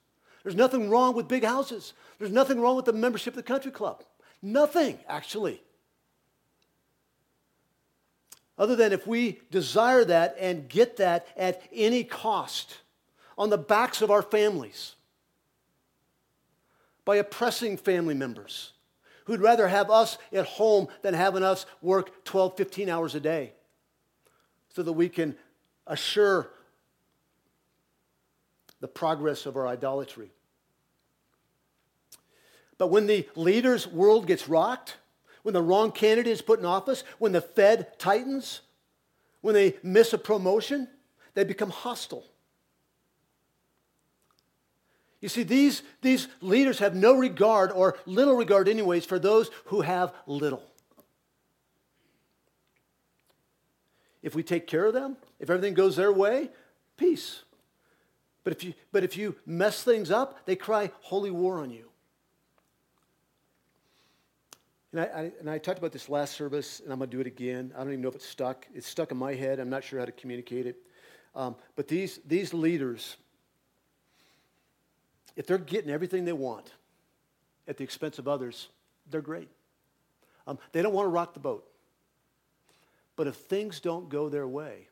There's 0.43 0.55
nothing 0.55 0.91
wrong 0.91 1.15
with 1.15 1.29
big 1.29 1.45
houses. 1.45 1.93
There's 2.19 2.33
nothing 2.33 2.61
wrong 2.61 2.77
with 2.77 2.85
the 2.85 2.93
membership 2.93 3.35
of 3.35 3.37
the 3.37 3.43
country 3.43 3.71
club. 3.71 4.03
Nothing, 4.41 4.99
actually. 5.09 5.61
Other 8.59 8.75
than 8.75 8.93
if 8.93 9.07
we 9.07 9.41
desire 9.51 10.05
that 10.05 10.37
and 10.39 10.69
get 10.69 10.97
that 10.97 11.27
at 11.37 11.63
any 11.73 12.03
cost 12.03 12.79
on 13.37 13.51
the 13.51 13.59
backs 13.59 14.03
of 14.03 14.11
our 14.11 14.23
families 14.23 14.97
by 17.05 17.17
oppressing 17.17 17.77
family 17.77 18.15
members 18.15 18.73
who'd 19.27 19.41
rather 19.41 19.69
have 19.69 19.91
us 19.91 20.19
at 20.33 20.47
home 20.47 20.89
than 21.03 21.15
having 21.15 21.43
us 21.43 21.67
work 21.83 22.25
12, 22.25 22.57
15 22.57 22.89
hours 22.89 23.15
a 23.15 23.21
day 23.21 23.53
so 24.71 24.83
that 24.83 24.93
we 24.93 25.09
can 25.09 25.37
assure 25.87 26.51
the 28.81 28.89
progress 28.89 29.47
of 29.47 29.57
our 29.57 29.69
idolatry. 29.69 30.31
But 32.77 32.89
when 32.89 33.07
the 33.07 33.29
leader's 33.35 33.87
world 33.87 34.27
gets 34.27 34.49
rocked, 34.49 34.97
when 35.49 35.55
the 35.55 35.63
wrong 35.63 35.91
candidate 35.91 36.31
is 36.31 36.43
put 36.43 36.59
in 36.59 36.67
office, 36.67 37.03
when 37.19 37.33
the 37.33 37.41
Fed 37.41 37.99
tightens, 37.99 38.61
when 39.41 39.55
they 39.55 39.77
miss 39.83 40.13
a 40.13 40.19
promotion, 40.19 40.87
they 41.33 41.43
become 41.43 41.71
hostile. 41.71 42.27
You 45.23 45.31
see, 45.31 45.45
these, 45.45 45.83
these 46.03 46.29
leaders 46.43 46.81
have 46.81 46.95
no 46.95 47.17
regard, 47.17 47.73
or 47.73 47.97
little 48.05 48.35
regard, 48.35 48.69
anyways, 48.69 49.07
for 49.07 49.19
those 49.19 49.51
who 49.65 49.81
have 49.81 50.13
little. 50.27 50.63
If 54.23 54.35
we 54.35 54.43
take 54.43 54.67
care 54.67 54.85
of 54.85 54.93
them, 54.93 55.17
if 55.41 55.49
everything 55.49 55.73
goes 55.73 55.97
their 55.97 56.13
way, 56.13 56.51
peace. 56.99 57.41
But 58.45 58.53
if 58.53 58.63
you, 58.63 58.75
but 58.93 59.03
if 59.03 59.17
you 59.17 59.35
mess 59.47 59.83
things 59.83 60.11
up, 60.11 60.45
they 60.45 60.57
cry 60.57 60.91
holy 61.01 61.31
war 61.31 61.61
on 61.61 61.71
you. 61.71 61.88
And 64.93 65.01
I, 65.03 65.05
I, 65.05 65.33
and 65.41 65.51
I 65.51 65.59
talked 65.59 65.79
about 65.79 65.93
this 65.93 66.09
last 66.09 66.35
service, 66.35 66.81
and 66.81 66.93
I'm 66.93 66.99
going 66.99 67.11
to 67.11 67.17
do 67.17 67.21
it 67.21 67.27
again. 67.27 67.73
I 67.75 67.79
don't 67.81 67.89
even 67.89 68.01
know 68.01 68.09
if 68.09 68.15
it's 68.15 68.29
stuck. 68.29 68.67
It's 68.75 68.87
stuck 68.87 69.11
in 69.11 69.19
my 69.19 69.35
head. 69.35 69.59
I'm 69.59 69.69
not 69.69 69.85
sure 69.85 69.99
how 69.99 70.07
to 70.07 70.13
communicate 70.13 70.67
it. 70.67 70.77
Um, 71.35 71.57
but 71.77 71.89
these, 71.89 72.21
these 72.27 72.55
leaders, 72.55 73.17
if 75.37 75.47
they're 75.47 75.59
getting 75.59 75.91
everything 75.91 76.25
they 76.25 76.33
want 76.33 76.73
at 77.67 77.77
the 77.77 77.85
expense 77.85 78.19
of 78.19 78.27
others, 78.27 78.69
they're 79.11 79.21
great. 79.21 79.49
Um, 80.47 80.59
they 80.73 80.81
don't 80.81 80.95
want 80.95 81.05
to 81.05 81.11
rock 81.11 81.35
the 81.35 81.41
boat. 81.41 81.69
But 83.15 83.27
if 83.27 83.35
things 83.35 83.81
don't 83.81 84.09
go 84.09 84.29
their 84.31 84.49
way, 84.49 84.89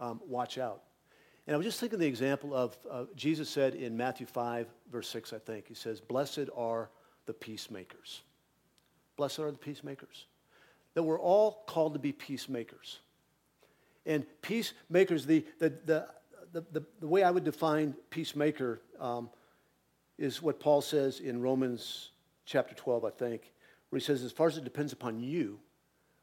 um, 0.00 0.20
watch 0.26 0.58
out. 0.58 0.82
And 1.46 1.54
I 1.54 1.56
was 1.56 1.64
just 1.64 1.78
thinking 1.78 1.98
the 1.98 2.06
example 2.06 2.54
of 2.54 2.76
uh, 2.90 3.04
Jesus 3.14 3.48
said 3.48 3.74
in 3.74 3.96
Matthew 3.96 4.26
5, 4.26 4.66
verse 4.90 5.08
6, 5.08 5.32
I 5.32 5.38
think. 5.38 5.68
He 5.68 5.74
says, 5.74 6.00
Blessed 6.00 6.50
are 6.54 6.90
the 7.26 7.32
peacemakers. 7.32 8.22
Blessed 9.18 9.40
are 9.40 9.50
the 9.50 9.58
peacemakers. 9.58 10.26
That 10.94 11.02
we're 11.02 11.20
all 11.20 11.64
called 11.66 11.92
to 11.92 11.98
be 11.98 12.12
peacemakers. 12.12 13.00
And 14.06 14.24
peacemakers, 14.40 15.26
the, 15.26 15.44
the, 15.58 15.74
the, 15.84 16.06
the, 16.52 16.82
the, 17.00 17.06
way 17.06 17.24
I 17.24 17.30
would 17.30 17.44
define 17.44 17.94
peacemaker 18.10 18.80
um, 18.98 19.28
is 20.18 20.40
what 20.40 20.60
Paul 20.60 20.80
says 20.80 21.18
in 21.18 21.42
Romans 21.42 22.12
chapter 22.46 22.74
12, 22.74 23.04
I 23.04 23.10
think, 23.10 23.52
where 23.90 23.98
he 23.98 24.04
says, 24.04 24.22
As 24.22 24.32
far 24.32 24.46
as 24.46 24.56
it 24.56 24.64
depends 24.64 24.92
upon 24.92 25.20
you, 25.20 25.58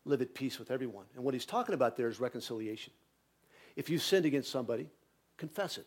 live 0.06 0.22
at 0.22 0.34
peace 0.34 0.58
with 0.58 0.72
everyone. 0.72 1.06
And 1.16 1.24
what 1.24 1.34
he's 1.34 1.46
talking 1.46 1.76
about 1.76 1.98
there 1.98 2.08
is 2.08 2.20
reconciliation. 2.20 2.94
If 3.76 3.90
you 3.90 4.00
sinned 4.00 4.26
against 4.26 4.50
somebody, 4.50 4.90
confess 5.36 5.78
it. 5.78 5.86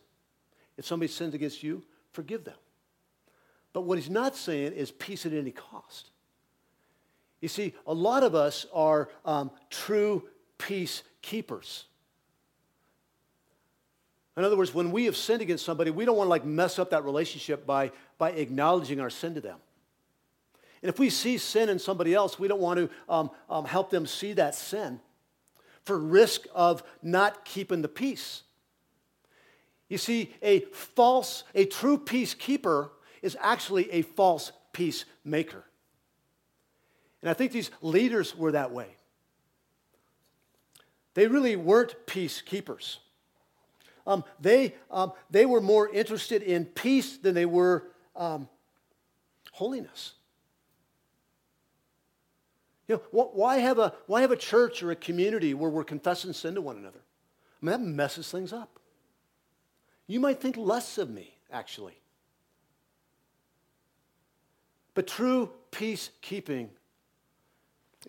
If 0.77 0.85
somebody 0.85 1.11
sins 1.11 1.33
against 1.33 1.63
you, 1.63 1.83
forgive 2.11 2.43
them. 2.43 2.57
But 3.73 3.81
what 3.81 3.97
he's 3.97 4.11
not 4.11 4.35
saying 4.35 4.73
is 4.73 4.91
peace 4.91 5.25
at 5.25 5.33
any 5.33 5.51
cost. 5.51 6.11
You 7.41 7.47
see, 7.47 7.73
a 7.87 7.93
lot 7.93 8.23
of 8.23 8.35
us 8.35 8.65
are 8.73 9.09
um, 9.25 9.51
true 9.69 10.27
peace 10.57 11.03
keepers. 11.21 11.85
In 14.35 14.43
other 14.43 14.57
words, 14.57 14.73
when 14.73 14.91
we 14.91 15.05
have 15.05 15.17
sinned 15.17 15.41
against 15.41 15.65
somebody, 15.65 15.91
we 15.91 16.05
don't 16.05 16.15
want 16.15 16.27
to 16.27 16.29
like 16.29 16.45
mess 16.45 16.79
up 16.79 16.91
that 16.91 17.03
relationship 17.03 17.65
by, 17.65 17.91
by 18.17 18.31
acknowledging 18.31 18.99
our 19.01 19.09
sin 19.09 19.35
to 19.35 19.41
them. 19.41 19.57
And 20.81 20.89
if 20.89 20.97
we 20.97 21.09
see 21.09 21.37
sin 21.37 21.67
in 21.67 21.77
somebody 21.77 22.13
else, 22.13 22.39
we 22.39 22.47
don't 22.47 22.61
want 22.61 22.79
to 22.79 22.89
um, 23.09 23.31
um, 23.49 23.65
help 23.65 23.89
them 23.89 24.05
see 24.05 24.33
that 24.33 24.55
sin 24.55 25.01
for 25.83 25.97
risk 25.97 26.45
of 26.53 26.83
not 27.01 27.43
keeping 27.43 27.81
the 27.81 27.89
peace. 27.89 28.43
You 29.89 29.97
see, 29.97 30.33
a 30.41 30.61
false, 30.71 31.43
a 31.55 31.65
true 31.65 31.97
peacekeeper 31.97 32.91
is 33.21 33.35
actually 33.41 33.91
a 33.91 34.03
false 34.03 34.51
peacemaker. 34.71 35.65
And 37.21 37.29
I 37.29 37.33
think 37.33 37.51
these 37.51 37.71
leaders 37.81 38.35
were 38.35 38.51
that 38.53 38.71
way. 38.71 38.87
They 41.13 41.27
really 41.27 41.55
weren't 41.55 41.95
peacekeepers. 42.05 42.97
Um, 44.07 44.23
they, 44.39 44.75
um, 44.89 45.11
they 45.29 45.45
were 45.45 45.61
more 45.61 45.89
interested 45.89 46.41
in 46.41 46.65
peace 46.65 47.17
than 47.17 47.35
they 47.35 47.45
were 47.45 47.87
um, 48.15 48.47
holiness. 49.51 50.13
You 52.87 52.95
know, 52.95 53.29
why 53.33 53.57
have, 53.57 53.77
a, 53.77 53.93
why 54.07 54.21
have 54.21 54.31
a 54.31 54.35
church 54.37 54.81
or 54.81 54.91
a 54.91 54.95
community 54.95 55.53
where 55.53 55.69
we're 55.69 55.83
confessing 55.83 56.33
sin 56.33 56.55
to 56.55 56.61
one 56.61 56.77
another? 56.77 57.01
I 57.61 57.65
mean, 57.65 57.71
that 57.71 57.81
messes 57.81 58.31
things 58.31 58.51
up. 58.51 58.79
You 60.07 60.19
might 60.19 60.41
think 60.41 60.57
less 60.57 60.97
of 60.97 61.09
me, 61.09 61.35
actually. 61.51 61.99
But 64.95 65.05
true 65.05 65.51
peacekeeping 65.71 66.69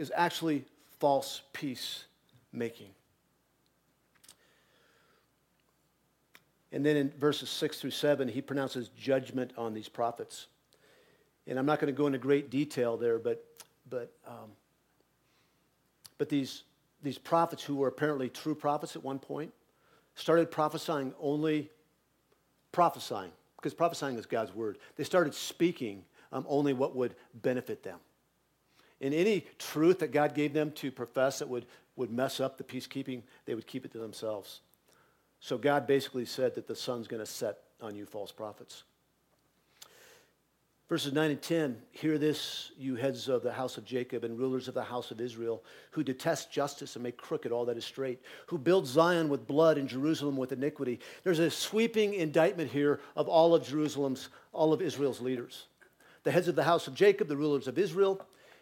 is 0.00 0.10
actually 0.16 0.64
false 0.98 1.42
peace 1.52 2.04
making. 2.54 2.88
And 6.72 6.84
then 6.86 6.96
in 6.96 7.10
verses 7.10 7.50
6 7.50 7.80
through 7.80 7.90
7, 7.90 8.26
he 8.26 8.40
pronounces 8.40 8.88
judgment 8.88 9.52
on 9.58 9.74
these 9.74 9.90
prophets. 9.90 10.46
And 11.46 11.58
I'm 11.58 11.66
not 11.66 11.80
going 11.80 11.92
to 11.92 11.96
go 11.96 12.06
into 12.06 12.18
great 12.18 12.48
detail 12.48 12.96
there, 12.96 13.18
but, 13.18 13.44
but, 13.90 14.10
um, 14.26 14.52
but 16.16 16.30
these, 16.30 16.62
these 17.02 17.18
prophets 17.18 17.62
who 17.62 17.74
were 17.74 17.88
apparently 17.88 18.30
true 18.30 18.54
prophets 18.54 18.96
at 18.96 19.04
one 19.04 19.18
point 19.18 19.52
started 20.14 20.50
prophesying 20.50 21.12
only 21.20 21.68
prophesying, 22.72 23.32
because 23.56 23.74
prophesying 23.74 24.16
is 24.16 24.24
God's 24.24 24.54
word. 24.54 24.78
They 24.96 25.04
started 25.04 25.34
speaking 25.34 26.04
um, 26.32 26.46
only 26.48 26.72
what 26.72 26.96
would 26.96 27.16
benefit 27.34 27.82
them. 27.82 27.98
And 29.00 29.14
any 29.14 29.46
truth 29.58 30.00
that 30.00 30.12
God 30.12 30.34
gave 30.34 30.52
them 30.52 30.72
to 30.72 30.90
profess 30.90 31.38
that 31.38 31.48
would, 31.48 31.66
would 31.96 32.10
mess 32.10 32.40
up 32.40 32.58
the 32.58 32.64
peacekeeping, 32.64 33.22
they 33.46 33.54
would 33.54 33.66
keep 33.66 33.84
it 33.84 33.92
to 33.92 33.98
themselves. 33.98 34.60
So 35.40 35.56
God 35.56 35.86
basically 35.86 36.26
said 36.26 36.54
that 36.54 36.66
the 36.66 36.76
sun's 36.76 37.08
going 37.08 37.20
to 37.20 37.26
set 37.26 37.58
on 37.80 37.94
you, 37.94 38.04
false 38.04 38.30
prophets. 38.30 38.84
Verses 40.90 41.12
9 41.12 41.30
and 41.30 41.40
10 41.40 41.80
Hear 41.92 42.18
this, 42.18 42.72
you 42.76 42.96
heads 42.96 43.28
of 43.28 43.44
the 43.44 43.52
house 43.52 43.78
of 43.78 43.84
Jacob 43.84 44.24
and 44.24 44.36
rulers 44.36 44.66
of 44.66 44.74
the 44.74 44.82
house 44.82 45.12
of 45.12 45.20
Israel, 45.20 45.62
who 45.92 46.02
detest 46.02 46.52
justice 46.52 46.96
and 46.96 47.02
make 47.04 47.16
crooked 47.16 47.52
all 47.52 47.64
that 47.66 47.76
is 47.76 47.84
straight, 47.84 48.20
who 48.48 48.58
build 48.58 48.88
Zion 48.88 49.28
with 49.28 49.46
blood 49.46 49.78
and 49.78 49.88
Jerusalem 49.88 50.36
with 50.36 50.50
iniquity. 50.50 50.98
There's 51.22 51.38
a 51.38 51.48
sweeping 51.48 52.14
indictment 52.14 52.72
here 52.72 53.00
of 53.14 53.28
all 53.28 53.54
of 53.54 53.64
Jerusalem's, 53.64 54.30
all 54.52 54.72
of 54.72 54.82
Israel's 54.82 55.20
leaders. 55.20 55.66
The 56.24 56.32
heads 56.32 56.48
of 56.48 56.56
the 56.56 56.64
house 56.64 56.88
of 56.88 56.94
Jacob, 56.94 57.28
the 57.28 57.36
rulers 57.36 57.68
of 57.68 57.78
Israel. 57.78 58.20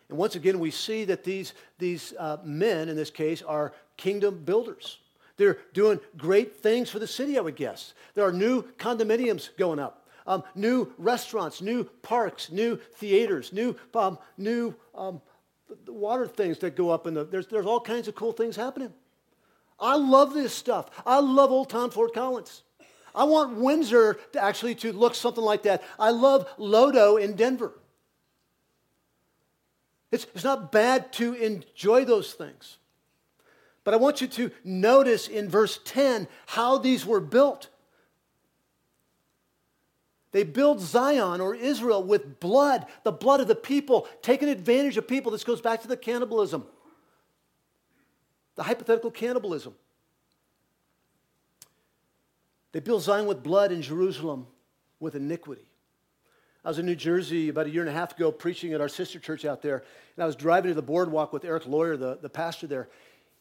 And 0.09 0.17
once 0.17 0.37
again, 0.37 0.59
we 0.59 0.71
see 0.71 1.05
that 1.05 1.25
these, 1.25 1.53
these 1.79 2.15
uh, 2.19 2.39
men, 2.43 2.89
in 2.89 2.97
this 2.97 3.11
case, 3.11 3.43
are 3.43 3.73
kingdom 3.97 4.43
builders. 4.45 4.99
They're 5.37 5.59
doing 5.73 6.01
great 6.17 6.57
things 6.57 6.91
for 6.91 6.99
the 6.99 7.07
city, 7.07 7.39
I 7.39 7.41
would 7.43 7.57
guess. 7.57 7.95
There 8.15 8.27
are 8.27 8.33
new 8.33 8.63
condominiums 8.79 9.57
going 9.57 9.79
up, 9.79 10.09
um, 10.27 10.43
new 10.55 10.93
restaurants, 10.99 11.61
new 11.61 11.85
parks, 11.85 12.51
new 12.51 12.77
theaters, 12.97 13.53
new, 13.53 13.77
um, 13.95 14.19
new 14.37 14.75
um, 14.95 15.21
water 15.87 16.27
things 16.27 16.59
that 16.59 16.75
go 16.75 16.91
up. 16.91 17.07
In 17.07 17.15
the, 17.15 17.25
there's, 17.25 17.47
there's 17.47 17.67
all 17.67 17.81
kinds 17.81 18.09
of 18.09 18.15
cool 18.15 18.33
things 18.33 18.57
happening. 18.57 18.93
I 19.79 19.97
love 19.97 20.35
this 20.35 20.55
stuff. 20.55 20.91
I 21.07 21.21
love 21.21 21.53
Old 21.53 21.71
Town 21.71 21.91
Fort 21.91 22.13
Collins. 22.15 22.63
I 23.15 23.25
want 23.25 23.57
Windsor 23.57 24.19
to 24.33 24.43
actually 24.43 24.75
to 24.77 24.93
look 24.93 25.15
something 25.15 25.43
like 25.43 25.63
that. 25.65 25.83
I 25.99 26.11
love 26.11 26.49
Lodo 26.59 27.21
in 27.21 27.37
Denver. 27.37 27.73
It's, 30.11 30.27
it's 30.35 30.45
not 30.45 30.73
bad 30.73 31.13
to 31.15 31.35
enjoy 31.35 32.05
those 32.05 32.33
things. 32.33 32.79
But 33.85 33.95
I 33.95 33.97
want 33.97 34.21
you 34.21 34.27
to 34.29 34.51
notice 34.65 35.29
in 35.29 35.49
verse 35.49 35.81
10 35.85 36.29
how 36.47 36.79
these 36.79 37.07
were 37.07 37.21
built. 37.21 37.69
They 40.33 40.43
build 40.43 40.81
Zion 40.81 41.41
or 41.41 41.55
Israel 41.55 42.03
with 42.03 42.39
blood, 42.39 42.87
the 43.03 43.13
blood 43.13 43.41
of 43.41 43.49
the 43.49 43.55
people, 43.55 44.07
taking 44.21 44.49
advantage 44.49 44.97
of 44.97 45.09
people. 45.09 45.33
This 45.33 45.45
goes 45.45 45.61
back 45.61 45.81
to 45.83 45.89
the 45.89 45.97
cannibalism, 45.97 46.67
the 48.57 48.63
hypothetical 48.63 49.11
cannibalism. 49.11 49.75
They 52.73 52.81
build 52.81 53.03
Zion 53.03 53.27
with 53.27 53.43
blood 53.43 53.73
in 53.73 53.81
Jerusalem 53.81 54.47
with 55.01 55.15
iniquity. 55.15 55.68
I 56.65 56.69
was 56.69 56.79
in 56.79 56.87
New 56.87 56.97
Jersey 56.97 57.49
about 57.49 57.67
a 57.67 57.71
year 57.71 57.83
and 57.83 57.91
a 57.91 57.93
half 57.93 58.17
ago 58.17 58.33
preaching 58.33 58.73
at 58.73 58.81
our 58.81 58.89
sister 58.89 59.19
church 59.19 59.45
out 59.45 59.63
there, 59.63 59.85
and 60.17 60.23
I 60.23 60.27
was 60.27 60.37
driving 60.37 60.71
to 60.71 60.75
the 60.75 60.83
boardwalk 60.83 61.33
with 61.33 61.45
Eric 61.45 61.67
Lawyer, 61.67 61.97
the, 61.97 62.19
the 62.21 62.29
pastor 62.29 62.67
there, 62.67 62.89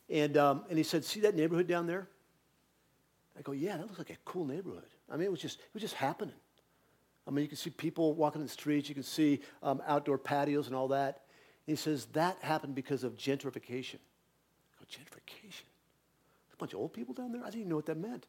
and, 0.10 0.38
um, 0.38 0.64
and 0.70 0.78
he 0.78 0.84
said, 0.84 1.04
See 1.04 1.22
that 1.22 1.36
neighborhood 1.36 1.68
down 1.68 1.88
there? 1.88 2.08
I 3.38 3.42
go, 3.42 3.52
Yeah, 3.52 3.78
that 3.78 3.84
looks 3.84 3.98
like 3.98 4.12
a 4.12 4.18
cool 4.24 4.46
neighborhood. 4.46 4.84
I 5.10 5.18
mean, 5.18 5.26
it 5.26 5.32
was 5.32 5.42
just, 5.42 5.60
it 5.60 5.74
was 5.74 5.82
just 5.82 5.96
happening. 5.96 6.36
I 7.28 7.32
mean, 7.32 7.42
you 7.42 7.50
can 7.50 7.58
see 7.58 7.70
people 7.70 8.14
walking 8.14 8.40
in 8.42 8.48
the 8.48 8.54
streets, 8.54 8.88
you 8.88 8.96
can 8.96 9.04
see 9.04 9.42
um, 9.62 9.82
outdoor 9.86 10.18
patios 10.18 10.68
and 10.68 10.76
all 10.76 10.88
that. 10.90 11.24
And 11.66 11.76
he 11.76 11.82
says, 11.82 12.06
That 12.14 12.38
happened 12.42 12.76
because 12.76 13.04
of 13.04 13.18
gentrification. 13.18 13.96
I 13.96 14.80
go, 14.80 14.86
Gentrification? 14.90 15.64
A 16.54 16.58
bunch 16.58 16.74
of 16.74 16.80
old 16.80 16.94
people 16.94 17.14
down 17.14 17.32
there? 17.32 17.42
I 17.42 17.46
didn't 17.46 17.62
even 17.62 17.70
know 17.70 17.76
what 17.76 17.88
that 17.88 17.98
meant. 17.98 18.28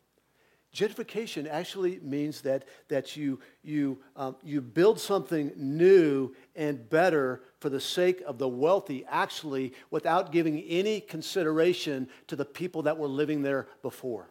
Gentrification 0.75 1.49
actually 1.49 1.99
means 2.03 2.43
that, 2.43 2.65
that 2.89 3.17
you, 3.17 3.41
you, 3.63 3.99
um, 4.17 4.37
you 4.45 4.61
build 4.61 5.01
something 5.01 5.51
new 5.57 6.35
and 6.55 6.89
better 6.91 7.43
for 7.59 7.71
the 7.71 7.81
sake 7.81 8.23
of 8.27 8.39
the 8.39 8.49
wealthy, 8.49 9.05
actually, 9.09 9.73
without 9.91 10.31
giving 10.31 10.61
any 10.61 11.01
consideration 11.01 12.09
to 12.27 12.37
the 12.37 12.45
people 12.45 12.83
that 12.83 12.99
were 12.99 13.09
living 13.09 13.43
there 13.43 13.67
before. 13.81 14.29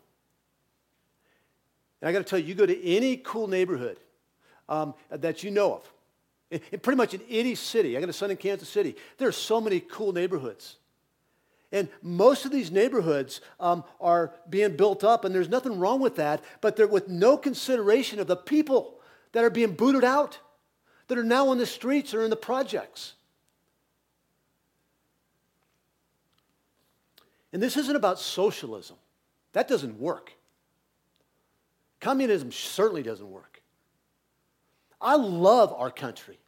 And 2.01 2.09
I 2.09 2.11
got 2.11 2.19
to 2.19 2.23
tell 2.23 2.37
you, 2.37 2.45
you 2.45 2.53
go 2.55 2.67
to 2.67 2.85
any 2.85 3.17
cool 3.17 3.47
neighborhood 3.47 3.97
um, 4.69 4.93
that 5.09 5.43
you 5.43 5.49
know 5.49 5.75
of, 5.75 5.93
in, 6.51 6.61
in 6.71 6.79
pretty 6.79 6.97
much 6.97 7.15
in 7.15 7.21
any 7.29 7.55
city. 7.55 7.97
I 7.97 7.99
got 7.99 8.09
a 8.09 8.13
son 8.13 8.29
in 8.29 8.37
Kansas 8.37 8.69
City. 8.69 8.95
There 9.17 9.27
are 9.27 9.33
so 9.33 9.59
many 9.59 9.79
cool 9.79 10.13
neighborhoods. 10.13 10.77
And 11.71 11.89
most 12.01 12.45
of 12.45 12.51
these 12.51 12.71
neighborhoods 12.71 13.41
um, 13.59 13.83
are 13.99 14.33
being 14.49 14.77
built 14.77 15.03
up, 15.03 15.25
and 15.25 15.35
there's 15.35 15.49
nothing 15.49 15.79
wrong 15.79 15.99
with 15.99 16.15
that, 16.15 16.41
but 16.61 16.75
they're 16.75 16.87
with 16.87 17.09
no 17.09 17.37
consideration 17.37 18.19
of 18.19 18.27
the 18.27 18.37
people 18.37 18.99
that 19.33 19.43
are 19.43 19.49
being 19.49 19.73
booted 19.73 20.03
out, 20.03 20.39
that 21.07 21.17
are 21.17 21.23
now 21.23 21.49
on 21.49 21.57
the 21.57 21.65
streets 21.65 22.13
or 22.13 22.23
in 22.23 22.29
the 22.29 22.35
projects. 22.35 23.13
And 27.51 27.61
this 27.61 27.75
isn't 27.77 27.95
about 27.95 28.19
socialism. 28.19 28.97
That 29.53 29.67
doesn't 29.67 29.99
work. 29.99 30.33
Communism 31.99 32.51
certainly 32.51 33.03
doesn't 33.03 33.29
work. 33.29 33.61
I 35.01 35.15
love 35.15 35.73
our 35.73 35.91
country. 35.91 36.39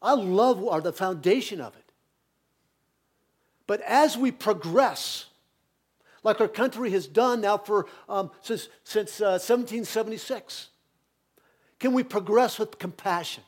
I 0.00 0.14
love 0.14 0.66
our, 0.66 0.80
the 0.80 0.92
foundation 0.92 1.60
of 1.60 1.74
it. 1.76 1.83
But 3.66 3.80
as 3.82 4.16
we 4.16 4.30
progress, 4.30 5.26
like 6.22 6.40
our 6.40 6.48
country 6.48 6.90
has 6.90 7.06
done 7.06 7.40
now 7.40 7.58
for 7.58 7.86
um, 8.08 8.30
since, 8.42 8.68
since 8.82 9.20
uh, 9.20 9.40
1776, 9.40 10.68
can 11.78 11.92
we 11.92 12.02
progress 12.02 12.58
with 12.58 12.78
compassion? 12.78 13.42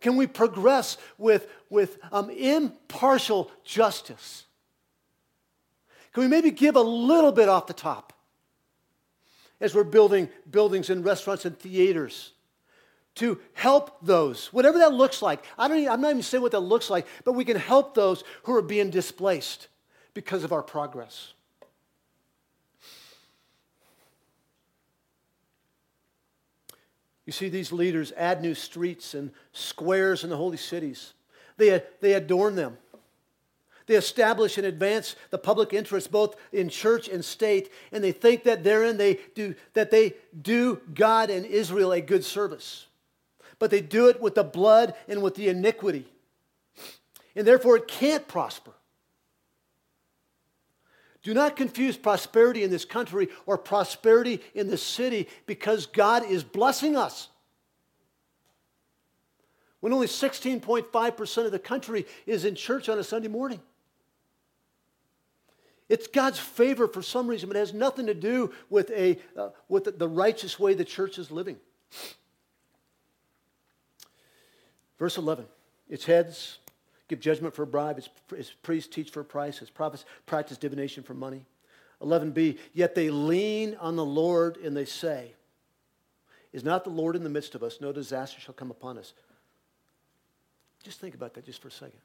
Can 0.00 0.16
we 0.16 0.26
progress 0.26 0.98
with, 1.18 1.48
with 1.70 1.98
um, 2.12 2.30
impartial 2.30 3.50
justice? 3.64 4.44
Can 6.12 6.22
we 6.22 6.28
maybe 6.28 6.50
give 6.50 6.76
a 6.76 6.82
little 6.82 7.32
bit 7.32 7.48
off 7.48 7.66
the 7.66 7.72
top 7.72 8.12
as 9.60 9.74
we're 9.74 9.84
building 9.84 10.28
buildings 10.50 10.90
and 10.90 11.04
restaurants 11.04 11.44
and 11.44 11.58
theaters? 11.58 12.32
To 13.16 13.40
help 13.54 13.96
those, 14.02 14.52
whatever 14.52 14.78
that 14.78 14.92
looks 14.92 15.22
like. 15.22 15.44
I 15.58 15.68
don't 15.68 15.78
even, 15.78 15.90
I'm 15.90 16.00
not 16.00 16.10
even 16.10 16.22
saying 16.22 16.42
what 16.42 16.52
that 16.52 16.60
looks 16.60 16.90
like, 16.90 17.06
but 17.24 17.32
we 17.32 17.44
can 17.44 17.56
help 17.56 17.94
those 17.94 18.22
who 18.44 18.54
are 18.54 18.62
being 18.62 18.90
displaced 18.90 19.68
because 20.14 20.44
of 20.44 20.52
our 20.52 20.62
progress. 20.62 21.32
You 27.24 27.32
see, 27.32 27.48
these 27.48 27.72
leaders 27.72 28.12
add 28.16 28.40
new 28.40 28.54
streets 28.54 29.14
and 29.14 29.32
squares 29.52 30.22
in 30.22 30.30
the 30.30 30.36
holy 30.36 30.58
cities. 30.58 31.14
They, 31.56 31.82
they 32.00 32.12
adorn 32.12 32.54
them. 32.54 32.76
They 33.86 33.94
establish 33.94 34.58
and 34.58 34.66
advance 34.66 35.16
the 35.30 35.38
public 35.38 35.72
interest 35.72 36.12
both 36.12 36.36
in 36.52 36.68
church 36.68 37.08
and 37.08 37.24
state, 37.24 37.72
and 37.92 38.04
they 38.04 38.12
think 38.12 38.42
that 38.44 38.62
therein 38.62 38.96
they 38.96 39.20
do 39.34 39.54
that 39.74 39.92
they 39.92 40.14
do 40.40 40.80
God 40.92 41.30
and 41.30 41.46
Israel 41.46 41.92
a 41.92 42.00
good 42.00 42.24
service 42.24 42.86
but 43.58 43.70
they 43.70 43.80
do 43.80 44.08
it 44.08 44.20
with 44.20 44.34
the 44.34 44.44
blood 44.44 44.94
and 45.08 45.22
with 45.22 45.34
the 45.34 45.48
iniquity. 45.48 46.06
And 47.34 47.46
therefore, 47.46 47.76
it 47.76 47.88
can't 47.88 48.26
prosper. 48.26 48.72
Do 51.22 51.34
not 51.34 51.56
confuse 51.56 51.96
prosperity 51.96 52.62
in 52.62 52.70
this 52.70 52.84
country 52.84 53.28
or 53.46 53.58
prosperity 53.58 54.40
in 54.54 54.68
this 54.68 54.82
city 54.82 55.28
because 55.46 55.86
God 55.86 56.24
is 56.24 56.44
blessing 56.44 56.96
us. 56.96 57.28
When 59.80 59.92
only 59.92 60.06
16.5% 60.06 61.44
of 61.44 61.52
the 61.52 61.58
country 61.58 62.06
is 62.26 62.44
in 62.44 62.54
church 62.54 62.88
on 62.88 62.98
a 62.98 63.04
Sunday 63.04 63.28
morning. 63.28 63.60
It's 65.88 66.06
God's 66.06 66.38
favor 66.38 66.88
for 66.88 67.02
some 67.02 67.28
reason, 67.28 67.48
but 67.48 67.56
it 67.56 67.60
has 67.60 67.74
nothing 67.74 68.06
to 68.06 68.14
do 68.14 68.52
with, 68.70 68.90
a, 68.90 69.18
uh, 69.36 69.50
with 69.68 69.98
the 69.98 70.08
righteous 70.08 70.58
way 70.58 70.74
the 70.74 70.84
church 70.84 71.18
is 71.18 71.30
living. 71.30 71.56
Verse 74.98 75.18
11 75.18 75.46
its 75.88 76.04
heads 76.04 76.58
give 77.08 77.20
judgment 77.20 77.54
for 77.54 77.62
a 77.62 77.66
bribe, 77.66 77.98
its, 77.98 78.08
its 78.36 78.52
priests 78.62 78.92
teach 78.92 79.10
for 79.10 79.20
a 79.20 79.24
price, 79.24 79.60
its 79.62 79.70
prophets 79.70 80.04
practice 80.26 80.58
divination 80.58 81.02
for 81.02 81.14
money. 81.14 81.44
11b, 82.02 82.58
yet 82.74 82.94
they 82.94 83.10
lean 83.10 83.76
on 83.80 83.96
the 83.96 84.04
Lord 84.04 84.56
and 84.58 84.76
they 84.76 84.84
say, 84.84 85.32
Is 86.52 86.64
not 86.64 86.84
the 86.84 86.90
Lord 86.90 87.16
in 87.16 87.22
the 87.22 87.30
midst 87.30 87.54
of 87.54 87.62
us? 87.62 87.80
No 87.80 87.92
disaster 87.92 88.40
shall 88.40 88.54
come 88.54 88.70
upon 88.70 88.98
us. 88.98 89.14
Just 90.82 91.00
think 91.00 91.14
about 91.14 91.34
that 91.34 91.44
just 91.44 91.62
for 91.62 91.68
a 91.68 91.72
second. 91.72 92.00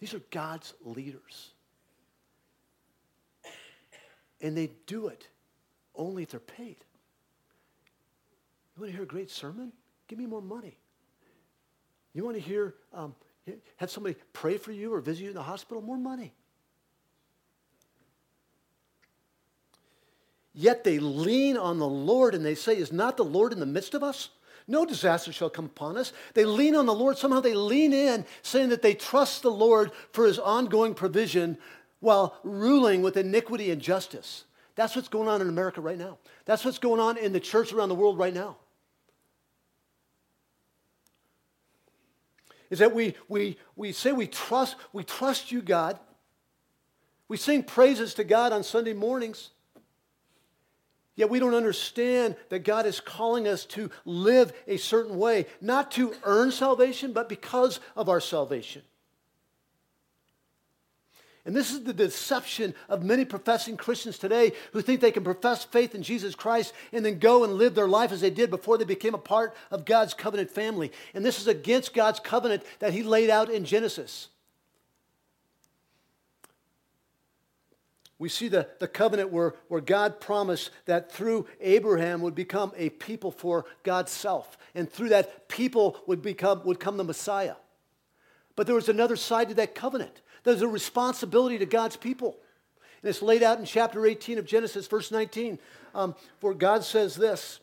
These 0.00 0.14
are 0.14 0.22
God's 0.30 0.74
leaders. 0.84 1.50
And 4.40 4.56
they 4.56 4.70
do 4.86 5.08
it 5.08 5.28
only 5.94 6.22
if 6.22 6.30
they're 6.30 6.40
paid. 6.40 6.76
You 8.76 8.80
want 8.80 8.90
to 8.90 8.96
hear 8.96 9.04
a 9.04 9.06
great 9.06 9.30
sermon? 9.30 9.72
Give 10.08 10.18
me 10.18 10.26
more 10.26 10.42
money. 10.42 10.76
You 12.14 12.24
want 12.24 12.36
to 12.36 12.42
hear, 12.42 12.74
um, 12.92 13.14
have 13.76 13.90
somebody 13.90 14.16
pray 14.32 14.56
for 14.56 14.72
you 14.72 14.94
or 14.94 15.00
visit 15.00 15.24
you 15.24 15.28
in 15.28 15.34
the 15.34 15.42
hospital? 15.42 15.82
More 15.82 15.98
money. 15.98 16.32
Yet 20.54 20.84
they 20.84 21.00
lean 21.00 21.56
on 21.56 21.80
the 21.80 21.88
Lord 21.88 22.34
and 22.34 22.44
they 22.44 22.54
say, 22.54 22.76
Is 22.76 22.92
not 22.92 23.16
the 23.16 23.24
Lord 23.24 23.52
in 23.52 23.58
the 23.58 23.66
midst 23.66 23.94
of 23.94 24.04
us? 24.04 24.30
No 24.66 24.86
disaster 24.86 25.32
shall 25.32 25.50
come 25.50 25.66
upon 25.66 25.98
us. 25.98 26.12
They 26.32 26.44
lean 26.44 26.74
on 26.74 26.86
the 26.86 26.94
Lord. 26.94 27.18
Somehow 27.18 27.40
they 27.40 27.54
lean 27.54 27.92
in, 27.92 28.24
saying 28.42 28.70
that 28.70 28.80
they 28.80 28.94
trust 28.94 29.42
the 29.42 29.50
Lord 29.50 29.90
for 30.12 30.24
his 30.24 30.38
ongoing 30.38 30.94
provision 30.94 31.58
while 32.00 32.38
ruling 32.44 33.02
with 33.02 33.16
iniquity 33.16 33.70
and 33.72 33.82
justice. 33.82 34.44
That's 34.76 34.96
what's 34.96 35.08
going 35.08 35.28
on 35.28 35.42
in 35.42 35.48
America 35.48 35.80
right 35.80 35.98
now. 35.98 36.18
That's 36.46 36.64
what's 36.64 36.78
going 36.78 37.00
on 37.00 37.18
in 37.18 37.32
the 37.32 37.40
church 37.40 37.72
around 37.72 37.88
the 37.90 37.94
world 37.94 38.16
right 38.16 38.32
now. 38.32 38.56
Is 42.74 42.80
that 42.80 42.92
we, 42.92 43.14
we, 43.28 43.56
we 43.76 43.92
say 43.92 44.10
we 44.10 44.26
trust, 44.26 44.74
we 44.92 45.04
trust 45.04 45.52
you, 45.52 45.62
God. 45.62 45.96
We 47.28 47.36
sing 47.36 47.62
praises 47.62 48.14
to 48.14 48.24
God 48.24 48.52
on 48.52 48.64
Sunday 48.64 48.94
mornings. 48.94 49.50
Yet 51.14 51.30
we 51.30 51.38
don't 51.38 51.54
understand 51.54 52.34
that 52.48 52.64
God 52.64 52.84
is 52.84 52.98
calling 52.98 53.46
us 53.46 53.64
to 53.66 53.92
live 54.04 54.52
a 54.66 54.76
certain 54.76 55.18
way, 55.18 55.46
not 55.60 55.92
to 55.92 56.14
earn 56.24 56.50
salvation, 56.50 57.12
but 57.12 57.28
because 57.28 57.78
of 57.94 58.08
our 58.08 58.20
salvation. 58.20 58.82
And 61.46 61.54
this 61.54 61.72
is 61.72 61.82
the 61.82 61.92
deception 61.92 62.74
of 62.88 63.02
many 63.02 63.24
professing 63.26 63.76
Christians 63.76 64.16
today 64.16 64.52
who 64.72 64.80
think 64.80 65.00
they 65.00 65.10
can 65.10 65.24
profess 65.24 65.62
faith 65.62 65.94
in 65.94 66.02
Jesus 66.02 66.34
Christ 66.34 66.72
and 66.90 67.04
then 67.04 67.18
go 67.18 67.44
and 67.44 67.54
live 67.54 67.74
their 67.74 67.88
life 67.88 68.12
as 68.12 68.22
they 68.22 68.30
did 68.30 68.48
before 68.48 68.78
they 68.78 68.84
became 68.84 69.14
a 69.14 69.18
part 69.18 69.54
of 69.70 69.84
God's 69.84 70.14
covenant 70.14 70.50
family. 70.50 70.90
And 71.12 71.24
this 71.24 71.38
is 71.38 71.46
against 71.46 71.92
God's 71.92 72.18
covenant 72.18 72.62
that 72.78 72.94
He 72.94 73.02
laid 73.02 73.28
out 73.28 73.50
in 73.50 73.66
Genesis. 73.66 74.28
We 78.18 78.30
see 78.30 78.48
the, 78.48 78.68
the 78.78 78.88
covenant 78.88 79.30
where, 79.30 79.54
where 79.68 79.82
God 79.82 80.20
promised 80.20 80.70
that 80.86 81.12
through 81.12 81.46
Abraham 81.60 82.22
would 82.22 82.34
become 82.34 82.72
a 82.76 82.88
people 82.88 83.30
for 83.30 83.66
God's 83.82 84.12
self. 84.12 84.56
And 84.74 84.90
through 84.90 85.10
that 85.10 85.48
people 85.48 86.00
would 86.06 86.22
become 86.22 86.62
would 86.64 86.80
come 86.80 86.96
the 86.96 87.04
Messiah. 87.04 87.56
But 88.56 88.66
there 88.66 88.76
was 88.76 88.88
another 88.88 89.16
side 89.16 89.48
to 89.48 89.54
that 89.56 89.74
covenant. 89.74 90.22
There's 90.44 90.62
a 90.62 90.68
responsibility 90.68 91.58
to 91.58 91.66
God's 91.66 91.96
people. 91.96 92.36
And 93.02 93.10
it's 93.10 93.22
laid 93.22 93.42
out 93.42 93.58
in 93.58 93.64
chapter 93.64 94.06
18 94.06 94.38
of 94.38 94.46
Genesis, 94.46 94.86
verse 94.86 95.10
19, 95.10 95.58
um, 95.94 96.14
where 96.40 96.54
God 96.54 96.84
says 96.84 97.16
this 97.16 97.60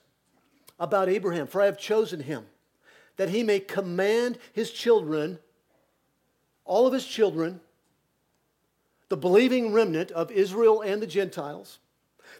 about 0.79 1.09
Abraham 1.09 1.47
For 1.47 1.61
I 1.61 1.65
have 1.65 1.77
chosen 1.77 2.19
him, 2.19 2.45
that 3.17 3.29
he 3.29 3.43
may 3.43 3.59
command 3.59 4.37
his 4.51 4.71
children, 4.71 5.39
all 6.65 6.85
of 6.85 6.93
his 6.93 7.05
children, 7.05 7.61
the 9.09 9.17
believing 9.17 9.73
remnant 9.73 10.11
of 10.11 10.31
Israel 10.31 10.81
and 10.81 11.01
the 11.01 11.07
Gentiles, 11.07 11.79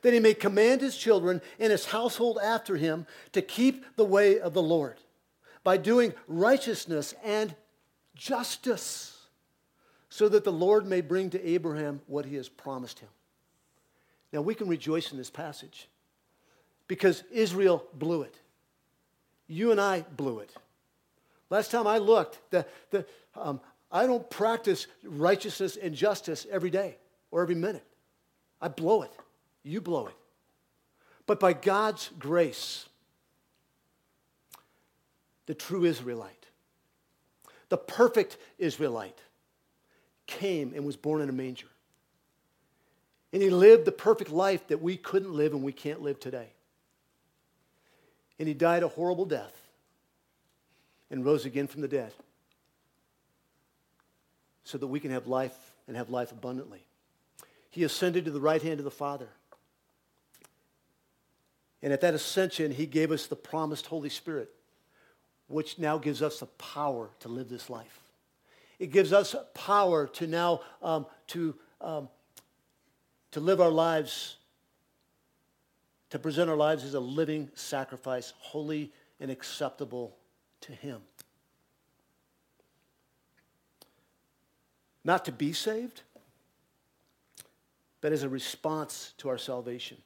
that 0.01 0.13
he 0.13 0.19
may 0.19 0.33
command 0.33 0.81
his 0.81 0.97
children 0.97 1.41
and 1.59 1.71
his 1.71 1.85
household 1.85 2.39
after 2.41 2.77
him 2.77 3.05
to 3.33 3.41
keep 3.41 3.85
the 3.95 4.05
way 4.05 4.39
of 4.39 4.53
the 4.53 4.61
Lord 4.61 4.97
by 5.63 5.77
doing 5.77 6.13
righteousness 6.27 7.13
and 7.23 7.53
justice 8.15 9.10
so 10.11 10.27
that 10.27 10.43
the 10.43 10.51
Lord 10.51 10.85
may 10.85 10.99
bring 10.99 11.29
to 11.29 11.47
Abraham 11.47 12.01
what 12.05 12.25
he 12.25 12.35
has 12.35 12.49
promised 12.49 12.99
him. 12.99 13.07
Now, 14.33 14.41
we 14.41 14.53
can 14.53 14.67
rejoice 14.67 15.13
in 15.13 15.17
this 15.17 15.29
passage 15.29 15.87
because 16.89 17.23
Israel 17.31 17.85
blew 17.93 18.23
it. 18.23 18.35
You 19.47 19.71
and 19.71 19.79
I 19.79 20.01
blew 20.01 20.39
it. 20.39 20.53
Last 21.49 21.71
time 21.71 21.87
I 21.87 21.97
looked, 21.97 22.39
the, 22.51 22.65
the, 22.89 23.05
um, 23.35 23.61
I 23.89 24.05
don't 24.05 24.29
practice 24.29 24.87
righteousness 25.01 25.77
and 25.77 25.95
justice 25.95 26.45
every 26.51 26.69
day 26.69 26.97
or 27.31 27.41
every 27.41 27.55
minute. 27.55 27.85
I 28.61 28.67
blow 28.67 29.03
it. 29.03 29.13
You 29.63 29.79
blow 29.79 30.07
it. 30.07 30.15
But 31.25 31.39
by 31.39 31.53
God's 31.53 32.09
grace, 32.19 32.85
the 35.45 35.53
true 35.53 35.85
Israelite, 35.85 36.47
the 37.69 37.77
perfect 37.77 38.35
Israelite, 38.57 39.17
came 40.39 40.73
and 40.73 40.85
was 40.85 40.95
born 40.95 41.21
in 41.21 41.29
a 41.29 41.33
manger. 41.33 41.67
And 43.33 43.41
he 43.41 43.49
lived 43.49 43.85
the 43.85 43.91
perfect 43.91 44.31
life 44.31 44.67
that 44.67 44.81
we 44.81 44.97
couldn't 44.97 45.33
live 45.33 45.53
and 45.53 45.63
we 45.63 45.71
can't 45.71 46.01
live 46.01 46.19
today. 46.19 46.47
And 48.39 48.47
he 48.47 48.53
died 48.53 48.83
a 48.83 48.87
horrible 48.87 49.25
death 49.25 49.55
and 51.09 51.23
rose 51.25 51.45
again 51.45 51.67
from 51.67 51.81
the 51.81 51.87
dead 51.87 52.13
so 54.63 54.77
that 54.77 54.87
we 54.87 54.99
can 54.99 55.11
have 55.11 55.27
life 55.27 55.55
and 55.87 55.95
have 55.95 56.09
life 56.09 56.31
abundantly. 56.31 56.83
He 57.69 57.83
ascended 57.83 58.25
to 58.25 58.31
the 58.31 58.41
right 58.41 58.61
hand 58.61 58.79
of 58.79 58.83
the 58.83 58.91
Father. 58.91 59.29
And 61.83 61.93
at 61.93 62.01
that 62.01 62.13
ascension, 62.13 62.71
he 62.71 62.85
gave 62.85 63.11
us 63.11 63.27
the 63.27 63.35
promised 63.35 63.87
Holy 63.87 64.09
Spirit, 64.09 64.49
which 65.47 65.79
now 65.79 65.97
gives 65.97 66.21
us 66.21 66.39
the 66.39 66.45
power 66.45 67.09
to 67.21 67.27
live 67.27 67.49
this 67.49 67.69
life. 67.69 68.00
It 68.81 68.89
gives 68.89 69.13
us 69.13 69.35
power 69.53 70.07
to 70.07 70.25
now 70.25 70.61
um, 70.81 71.05
to, 71.27 71.53
um, 71.81 72.09
to 73.29 73.39
live 73.39 73.61
our 73.61 73.69
lives, 73.69 74.37
to 76.09 76.17
present 76.17 76.49
our 76.49 76.55
lives 76.55 76.83
as 76.83 76.95
a 76.95 76.99
living 76.99 77.51
sacrifice, 77.53 78.33
holy 78.39 78.91
and 79.19 79.29
acceptable 79.29 80.17
to 80.61 80.71
him. 80.71 81.01
Not 85.03 85.25
to 85.25 85.31
be 85.31 85.53
saved, 85.53 86.01
but 88.01 88.11
as 88.11 88.23
a 88.23 88.29
response 88.29 89.13
to 89.19 89.29
our 89.29 89.37
salvation. 89.37 89.97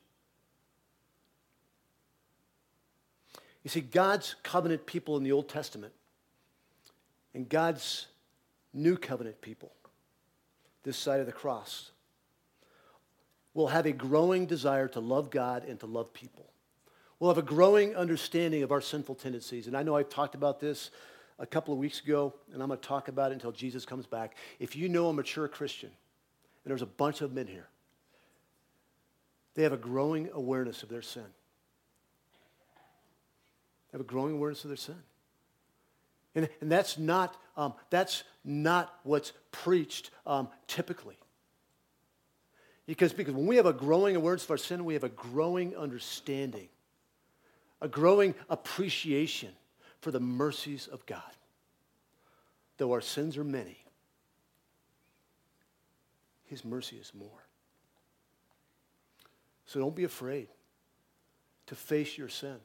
You 3.63 3.69
see, 3.69 3.80
God's 3.80 4.36
covenant 4.43 4.86
people 4.86 5.15
in 5.15 5.23
the 5.23 5.32
Old 5.32 5.47
Testament 5.47 5.93
and 7.34 7.47
God's 7.47 8.07
new 8.76 8.97
covenant 8.97 9.41
people, 9.41 9.71
this 10.84 10.97
side 10.97 11.19
of 11.19 11.26
the 11.26 11.32
cross, 11.32 11.91
will 13.53 13.67
have 13.67 13.86
a 13.86 13.91
growing 13.91 14.45
desire 14.45 14.88
to 14.89 14.99
love 14.99 15.32
God 15.32 15.63
and 15.63 15.80
to 15.80 15.86
love 15.86 16.13
people. 16.13 16.51
We'll 17.19 17.32
have 17.32 17.38
a 17.38 17.47
growing 17.47 17.95
understanding 17.95 18.61
of 18.63 18.71
our 18.71 18.82
sinful 18.82 19.15
tendencies. 19.15 19.67
And 19.67 19.78
I 19.78 19.84
know 19.84 19.95
I've 19.95 20.09
talked 20.09 20.36
about 20.36 20.59
this 20.59 20.91
a 21.39 21.45
couple 21.45 21.73
of 21.73 21.80
weeks 21.80 22.01
ago, 22.01 22.34
and 22.53 22.61
I'm 22.61 22.67
going 22.67 22.80
to 22.80 22.88
talk 22.88 23.07
about 23.07 23.32
it 23.32 23.36
until 23.36 23.53
Jesus 23.53 23.86
comes 23.86 24.05
back. 24.05 24.36
If 24.59 24.76
you 24.76 24.89
know 24.89 25.07
a 25.07 25.13
mature 25.13 25.47
Christian, 25.47 25.89
and 25.89 26.69
there's 26.69 26.82
a 26.82 26.86
bunch 26.86 27.21
of 27.21 27.32
men 27.34 27.47
here, 27.47 27.67
they 29.53 29.63
have 29.63 29.73
a 29.73 29.78
growing 29.78 30.30
awareness 30.34 30.84
of 30.84 30.89
their 30.89 31.01
sin. 31.01 31.23
They 33.91 33.97
have 33.97 34.01
a 34.01 34.03
growing 34.03 34.34
awareness 34.34 34.65
of 34.65 34.69
their 34.69 34.78
sin. 34.78 35.01
And, 36.36 36.50
and 36.62 36.72
that's, 36.72 36.98
not, 36.98 37.36
um, 37.56 37.74
that's 37.90 38.24
not 38.44 38.94
what's 39.04 39.32
preached 39.52 40.12
um, 40.28 40.50
typically. 40.68 41.18
Because, 42.86 43.14
because 43.14 43.34
when 43.34 43.48
we 43.48 43.56
have 43.56 43.66
a 43.66 43.74
growing 43.74 44.16
awareness 44.16 44.44
of 44.44 44.52
our 44.52 44.58
sin, 44.58 44.86
we 44.86 44.94
have 44.94 45.04
a 45.04 45.10
growing 45.10 45.76
understanding, 45.76 46.68
a 47.82 47.88
growing 47.88 48.36
appreciation 48.50 49.50
for 50.02 50.12
the 50.12 50.20
mercies 50.20 50.88
of 50.88 51.06
God. 51.06 51.22
Though 52.78 52.92
our 52.92 53.02
sins 53.02 53.38
are 53.38 53.44
many, 53.44 53.78
His 56.46 56.64
mercy 56.64 56.98
is 56.98 57.12
more. 57.18 57.46
So 59.66 59.80
don't 59.80 59.96
be 59.96 60.04
afraid 60.04 60.48
to 61.68 61.76
face 61.76 62.18
your 62.18 62.30
sin. 62.30 62.58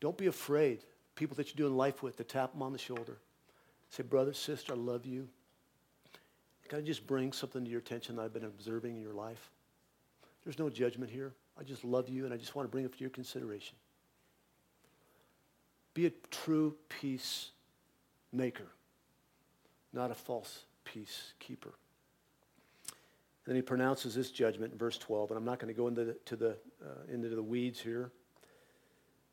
Don't 0.00 0.16
be 0.16 0.26
afraid, 0.26 0.80
people 1.14 1.36
that 1.36 1.48
you're 1.48 1.68
doing 1.68 1.76
life 1.76 2.02
with, 2.02 2.16
to 2.16 2.24
tap 2.24 2.52
them 2.52 2.62
on 2.62 2.72
the 2.72 2.78
shoulder. 2.78 3.18
Say, 3.90 4.02
brother, 4.02 4.32
sister, 4.32 4.72
I 4.72 4.76
love 4.76 5.04
you. 5.04 5.28
Can 6.68 6.78
I 6.78 6.82
just 6.82 7.06
bring 7.06 7.32
something 7.32 7.64
to 7.64 7.70
your 7.70 7.80
attention 7.80 8.16
that 8.16 8.22
I've 8.22 8.32
been 8.32 8.44
observing 8.44 8.96
in 8.96 9.02
your 9.02 9.12
life? 9.12 9.50
There's 10.44 10.58
no 10.58 10.70
judgment 10.70 11.10
here. 11.10 11.32
I 11.58 11.64
just 11.64 11.84
love 11.84 12.08
you 12.08 12.24
and 12.24 12.32
I 12.32 12.36
just 12.36 12.54
want 12.54 12.66
to 12.66 12.70
bring 12.70 12.84
it 12.84 12.92
to 12.92 13.00
your 13.00 13.10
consideration. 13.10 13.76
Be 15.94 16.06
a 16.06 16.12
true 16.30 16.76
peace 16.88 17.50
maker, 18.32 18.68
not 19.92 20.10
a 20.10 20.14
false 20.14 20.64
peace 20.84 21.34
keeper. 21.40 21.74
then 23.46 23.56
he 23.56 23.62
pronounces 23.62 24.14
this 24.14 24.30
judgment 24.30 24.72
in 24.72 24.78
verse 24.78 24.96
12, 24.96 25.30
and 25.30 25.38
I'm 25.38 25.44
not 25.44 25.58
going 25.58 25.74
to 25.74 25.76
go 25.76 25.88
into 25.88 26.04
the, 26.04 26.36
the, 26.36 26.50
uh, 26.82 27.12
into 27.12 27.28
the 27.28 27.42
weeds 27.42 27.80
here. 27.80 28.12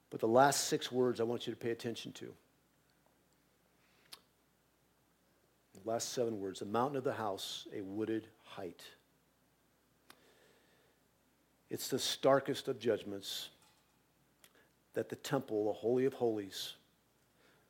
But 0.09 0.19
the 0.19 0.27
last 0.27 0.67
six 0.67 0.91
words 0.91 1.19
I 1.19 1.23
want 1.23 1.47
you 1.47 1.53
to 1.53 1.59
pay 1.59 1.71
attention 1.71 2.11
to. 2.13 2.33
The 5.73 5.89
last 5.89 6.13
seven 6.13 6.39
words 6.39 6.59
the 6.59 6.65
mountain 6.65 6.97
of 6.97 7.03
the 7.03 7.13
house, 7.13 7.67
a 7.75 7.81
wooded 7.81 8.27
height. 8.43 8.83
It's 11.69 11.89
the 11.89 11.99
starkest 11.99 12.67
of 12.67 12.79
judgments 12.79 13.49
that 14.93 15.09
the 15.09 15.15
temple, 15.17 15.65
the 15.65 15.73
Holy 15.73 16.05
of 16.05 16.13
Holies, 16.13 16.73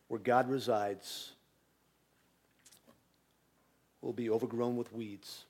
where 0.08 0.20
God 0.20 0.50
resides, 0.50 1.34
will 4.02 4.14
be 4.14 4.30
overgrown 4.30 4.78
with 4.78 4.94
weeds. 4.94 5.46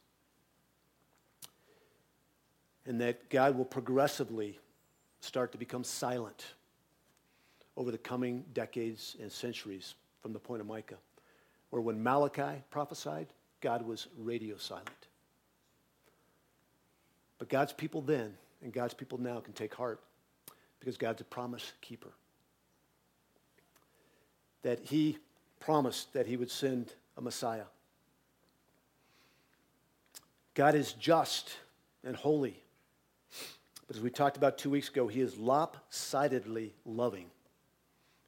And 2.85 3.01
that 3.01 3.29
God 3.29 3.57
will 3.57 3.65
progressively 3.65 4.57
start 5.19 5.51
to 5.51 5.57
become 5.57 5.83
silent 5.83 6.53
over 7.77 7.91
the 7.91 7.97
coming 7.97 8.43
decades 8.53 9.15
and 9.21 9.31
centuries 9.31 9.93
from 10.21 10.33
the 10.33 10.39
point 10.39 10.59
of 10.59 10.67
Micah, 10.67 10.97
where 11.69 11.81
when 11.81 12.01
Malachi 12.01 12.63
prophesied, 12.71 13.27
God 13.61 13.85
was 13.85 14.07
radio 14.17 14.57
silent. 14.57 14.89
But 17.37 17.49
God's 17.49 17.71
people 17.71 18.01
then 18.01 18.33
and 18.63 18.73
God's 18.73 18.95
people 18.95 19.19
now 19.19 19.39
can 19.39 19.53
take 19.53 19.75
heart 19.75 20.01
because 20.79 20.97
God's 20.97 21.21
a 21.21 21.25
promise 21.25 21.71
keeper. 21.81 22.09
That 24.63 24.79
he 24.83 25.19
promised 25.59 26.13
that 26.13 26.25
he 26.25 26.35
would 26.35 26.49
send 26.49 26.93
a 27.15 27.21
Messiah. 27.21 27.65
God 30.55 30.73
is 30.73 30.93
just 30.93 31.57
and 32.03 32.15
holy. 32.15 32.59
But 33.85 33.95
as 33.95 34.01
we 34.01 34.09
talked 34.09 34.35
about 34.35 34.57
two 34.57 34.71
weeks 34.71 34.89
ago, 34.89 35.07
he 35.07 35.21
is 35.21 35.37
lopsidedly 35.37 36.73
loving 36.83 37.29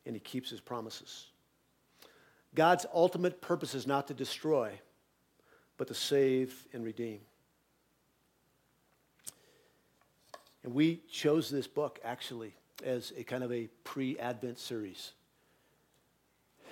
and 0.05 0.15
he 0.15 0.19
keeps 0.19 0.49
his 0.49 0.59
promises. 0.59 1.27
God's 2.55 2.85
ultimate 2.93 3.41
purpose 3.41 3.75
is 3.75 3.85
not 3.85 4.07
to 4.07 4.13
destroy, 4.13 4.71
but 5.77 5.87
to 5.87 5.93
save 5.93 6.67
and 6.73 6.83
redeem. 6.83 7.19
And 10.63 10.73
we 10.73 11.01
chose 11.11 11.49
this 11.49 11.67
book 11.67 11.99
actually 12.03 12.53
as 12.83 13.13
a 13.17 13.23
kind 13.23 13.43
of 13.43 13.51
a 13.51 13.67
pre 13.83 14.17
Advent 14.19 14.59
series. 14.59 15.11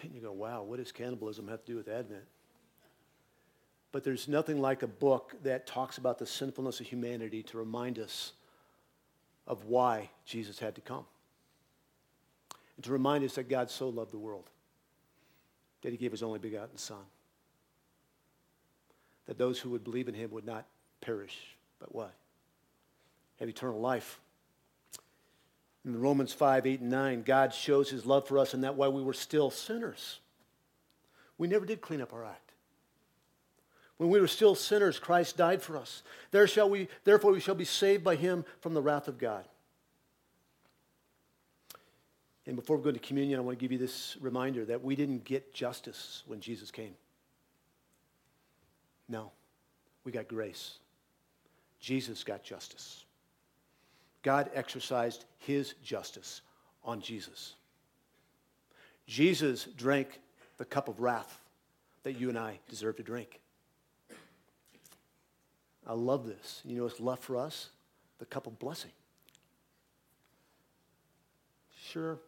And 0.03 0.13
you 0.13 0.21
go, 0.21 0.31
wow, 0.31 0.63
what 0.63 0.77
does 0.77 0.91
cannibalism 0.91 1.47
have 1.47 1.63
to 1.65 1.71
do 1.71 1.77
with 1.77 1.87
Advent? 1.87 2.25
But 3.91 4.03
there's 4.03 4.27
nothing 4.27 4.61
like 4.61 4.83
a 4.83 4.87
book 4.87 5.35
that 5.43 5.65
talks 5.65 5.97
about 5.97 6.19
the 6.19 6.25
sinfulness 6.25 6.79
of 6.79 6.85
humanity 6.85 7.41
to 7.43 7.57
remind 7.57 7.97
us 7.97 8.33
of 9.47 9.65
why 9.65 10.09
Jesus 10.25 10.59
had 10.59 10.75
to 10.75 10.81
come. 10.81 11.05
And 12.77 12.85
to 12.85 12.91
remind 12.91 13.25
us 13.25 13.35
that 13.35 13.49
God 13.49 13.69
so 13.69 13.89
loved 13.89 14.11
the 14.11 14.17
world 14.17 14.49
that 15.81 15.91
he 15.91 15.97
gave 15.97 16.11
his 16.11 16.23
only 16.23 16.39
begotten 16.39 16.77
Son. 16.77 17.03
That 19.25 19.37
those 19.37 19.59
who 19.59 19.71
would 19.71 19.83
believe 19.83 20.07
in 20.07 20.13
him 20.13 20.31
would 20.31 20.45
not 20.45 20.65
perish, 21.01 21.37
but 21.79 21.93
what? 21.93 22.13
have 23.39 23.49
eternal 23.49 23.79
life. 23.79 24.19
In 25.85 25.99
Romans 25.99 26.33
5, 26.33 26.65
8, 26.65 26.81
and 26.81 26.89
9, 26.89 27.23
God 27.23 27.53
shows 27.53 27.89
his 27.89 28.05
love 28.05 28.27
for 28.27 28.37
us 28.37 28.53
in 28.53 28.61
that 28.61 28.75
while 28.75 28.91
we 28.91 29.03
were 29.03 29.13
still 29.13 29.49
sinners, 29.49 30.19
we 31.37 31.47
never 31.47 31.65
did 31.65 31.81
clean 31.81 32.01
up 32.01 32.13
our 32.13 32.25
act. 32.25 32.51
When 33.97 34.09
we 34.09 34.19
were 34.19 34.27
still 34.27 34.53
sinners, 34.53 34.99
Christ 34.99 35.37
died 35.37 35.61
for 35.61 35.77
us. 35.77 36.03
There 36.31 36.47
shall 36.47 36.69
we, 36.69 36.87
therefore, 37.03 37.31
we 37.31 37.39
shall 37.39 37.55
be 37.55 37.65
saved 37.65 38.03
by 38.03 38.15
him 38.15 38.45
from 38.59 38.73
the 38.73 38.81
wrath 38.81 39.07
of 39.07 39.17
God. 39.17 39.45
And 42.47 42.55
before 42.55 42.77
we 42.77 42.83
go 42.83 42.89
into 42.89 43.01
communion, 43.01 43.37
I 43.39 43.43
want 43.43 43.59
to 43.59 43.61
give 43.61 43.73
you 43.73 43.77
this 43.77 44.15
reminder 44.21 44.63
that 44.65 44.81
we 44.81 44.95
didn't 44.95 45.25
get 45.25 45.53
justice 45.53 46.23
when 46.27 46.39
Jesus 46.39 46.71
came. 46.71 46.95
No, 49.09 49.31
we 50.05 50.13
got 50.13 50.29
grace. 50.29 50.77
Jesus 51.81 52.23
got 52.23 52.43
justice. 52.43 53.03
God 54.23 54.49
exercised 54.53 55.25
his 55.39 55.73
justice 55.83 56.41
on 56.85 57.01
Jesus. 57.01 57.55
Jesus 59.05 59.65
drank 59.75 60.19
the 60.57 60.65
cup 60.65 60.87
of 60.87 61.01
wrath 61.01 61.41
that 62.03 62.13
you 62.13 62.29
and 62.29 62.37
I 62.37 62.59
deserve 62.69 62.95
to 62.97 63.03
drink. 63.03 63.41
I 65.85 65.93
love 65.93 66.25
this. 66.25 66.61
You 66.63 66.77
know 66.77 66.83
what's 66.83 66.99
left 66.99 67.23
for 67.23 67.35
us? 67.35 67.69
The 68.19 68.25
cup 68.25 68.47
of 68.47 68.57
blessing. 68.57 68.91
Sure, 71.89 72.19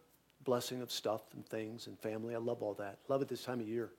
blessing 0.50 0.82
of 0.82 0.92
stuff 0.92 1.22
and 1.36 1.46
things 1.46 1.86
and 1.86 2.00
family. 2.00 2.34
I 2.34 2.40
love 2.40 2.64
all 2.64 2.74
that. 2.80 2.98
Love 3.08 3.22
it 3.22 3.28
this 3.28 3.44
time 3.44 3.60
of 3.60 3.68
year. 3.68 3.92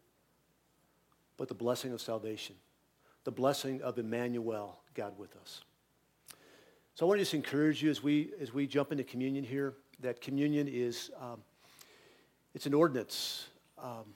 But 1.36 1.46
the 1.46 1.55
blessing 1.55 1.92
of 1.92 2.01
salvation, 2.01 2.57
the 3.22 3.30
blessing 3.30 3.80
of 3.82 4.01
Emmanuel, 4.01 4.80
God 4.94 5.16
with 5.16 5.36
us. 5.36 5.61
So 6.96 7.07
I 7.07 7.09
want 7.09 7.18
to 7.18 7.22
just 7.22 7.34
encourage 7.34 7.84
you 7.84 7.88
as 7.88 8.03
we, 8.03 8.32
as 8.40 8.53
we 8.53 8.66
jump 8.66 8.90
into 8.90 9.05
communion 9.05 9.44
here, 9.44 9.74
that 10.01 10.20
communion 10.20 10.66
is, 10.66 11.12
um, 11.20 11.40
it's 12.53 12.66
an 12.66 12.74
ordinance. 12.74 13.46
Um, 13.80 14.07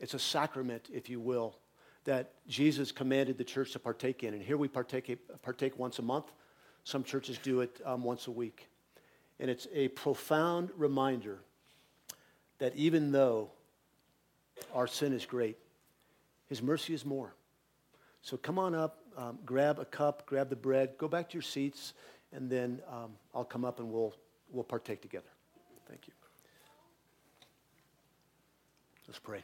it's 0.00 0.12
a 0.12 0.18
sacrament, 0.18 0.90
if 0.92 1.08
you 1.08 1.18
will, 1.18 1.56
that 2.04 2.34
Jesus 2.46 2.92
commanded 2.92 3.38
the 3.38 3.44
church 3.44 3.72
to 3.72 3.78
partake 3.78 4.22
in. 4.22 4.34
And 4.34 4.42
here 4.42 4.58
we 4.58 4.68
partake, 4.68 5.18
partake 5.40 5.78
once 5.78 5.98
a 5.98 6.02
month. 6.02 6.26
Some 6.84 7.04
churches 7.04 7.38
do 7.38 7.62
it 7.62 7.80
um, 7.86 8.04
once 8.04 8.26
a 8.26 8.30
week. 8.30 8.68
And 9.38 9.48
it's 9.48 9.66
a 9.72 9.88
profound 9.88 10.68
reminder 10.76 11.38
that 12.60 12.76
even 12.76 13.10
though 13.10 13.50
our 14.72 14.86
sin 14.86 15.12
is 15.12 15.26
great, 15.26 15.58
His 16.48 16.62
mercy 16.62 16.94
is 16.94 17.04
more. 17.04 17.34
So 18.22 18.36
come 18.36 18.58
on 18.58 18.74
up, 18.74 18.98
um, 19.16 19.38
grab 19.44 19.78
a 19.78 19.84
cup, 19.84 20.26
grab 20.26 20.48
the 20.48 20.56
bread, 20.56 20.90
go 20.98 21.08
back 21.08 21.28
to 21.30 21.34
your 21.34 21.42
seats, 21.42 21.94
and 22.32 22.48
then 22.48 22.80
um, 22.88 23.12
I'll 23.34 23.44
come 23.44 23.64
up 23.64 23.80
and 23.80 23.90
we'll, 23.90 24.14
we'll 24.52 24.62
partake 24.62 25.00
together. 25.00 25.30
Thank 25.88 26.06
you. 26.06 26.12
Let's 29.08 29.18
pray. 29.18 29.42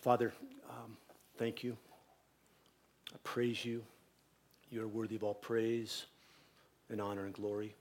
Father, 0.00 0.32
um, 0.68 0.96
thank 1.36 1.62
you. 1.62 1.76
I 3.14 3.16
praise 3.22 3.64
you. 3.64 3.84
You 4.70 4.82
are 4.82 4.88
worthy 4.88 5.14
of 5.14 5.22
all 5.22 5.34
praise 5.34 6.06
and 6.90 7.00
honor 7.00 7.24
and 7.24 7.34
glory. 7.34 7.74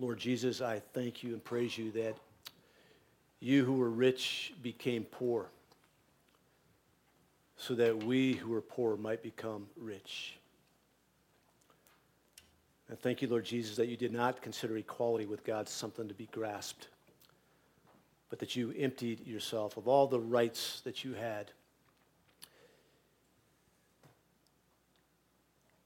Lord 0.00 0.18
Jesus, 0.18 0.60
I 0.60 0.80
thank 0.92 1.22
you 1.22 1.32
and 1.32 1.44
praise 1.44 1.76
you 1.76 1.90
that 1.92 2.16
you 3.38 3.64
who 3.64 3.74
were 3.74 3.90
rich 3.90 4.52
became 4.62 5.04
poor 5.04 5.46
so 7.56 7.74
that 7.74 8.04
we 8.04 8.32
who 8.32 8.54
are 8.54 8.62
poor 8.62 8.96
might 8.96 9.22
become 9.22 9.66
rich. 9.76 10.36
And 12.88 12.98
thank 12.98 13.22
you, 13.22 13.28
Lord 13.28 13.44
Jesus, 13.44 13.76
that 13.76 13.86
you 13.86 13.96
did 13.96 14.12
not 14.12 14.42
consider 14.42 14.76
equality 14.76 15.26
with 15.26 15.44
God 15.44 15.68
something 15.68 16.08
to 16.08 16.14
be 16.14 16.26
grasped 16.32 16.88
but 18.30 18.38
that 18.38 18.56
you 18.56 18.72
emptied 18.78 19.26
yourself 19.26 19.76
of 19.76 19.88
all 19.88 20.06
the 20.06 20.20
rights 20.20 20.80
that 20.84 21.04
you 21.04 21.12
had. 21.12 21.50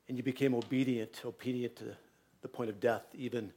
And 0.09 0.19
you 0.19 0.23
became 0.23 0.55
obedient, 0.55 1.23
obedient 1.25 1.75
to 1.77 1.97
the 2.43 2.49
point 2.49 2.69
of 2.69 2.79
death, 2.79 3.07
even 3.15 3.51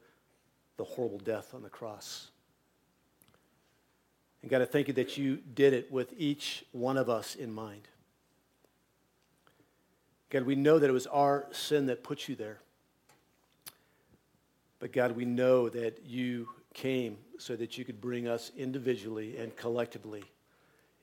the 0.78 0.84
horrible 0.84 1.20
death 1.20 1.54
on 1.54 1.64
the 1.64 1.70
cross. 1.70 2.30
And 4.42 4.52
God, 4.52 4.62
I 4.62 4.66
thank 4.66 4.88
you 4.88 4.94
that 4.96 5.18
you 5.18 5.38
did 5.56 5.74
it 5.74 5.92
with 5.92 6.14
each 6.18 6.64
one 6.72 6.98
of 6.98 7.10
us 7.10 7.36
in 7.36 7.52
mind. 7.52 7.88
God, 10.30 10.44
we 10.44 10.56
know 10.56 10.78
that 10.78 10.90
it 10.90 10.94
was 10.94 11.08
our 11.08 11.46
sin 11.52 11.88
that 11.88 12.04
put 12.04 12.28
you 12.28 12.36
there. 12.36 12.60
But 14.80 14.92
God, 14.92 15.14
we 15.14 15.26
know 15.26 15.70
that 15.70 16.06
you 16.06 16.50
came 16.74 17.18
so 17.40 17.56
that 17.56 17.78
you 17.78 17.86
could 17.86 18.00
bring 18.00 18.28
us 18.28 18.52
individually 18.56 19.38
and 19.38 19.56
collectively 19.56 20.24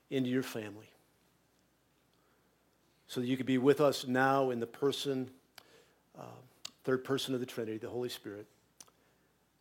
into 0.09 0.29
your 0.29 0.43
family. 0.43 0.89
So 3.07 3.19
that 3.19 3.27
you 3.27 3.35
could 3.35 3.45
be 3.45 3.57
with 3.57 3.81
us 3.81 4.07
now 4.07 4.51
in 4.51 4.59
the 4.59 4.67
person, 4.67 5.29
uh, 6.17 6.23
third 6.83 7.03
person 7.03 7.33
of 7.33 7.39
the 7.39 7.45
Trinity, 7.45 7.77
the 7.77 7.89
Holy 7.89 8.09
Spirit. 8.09 8.47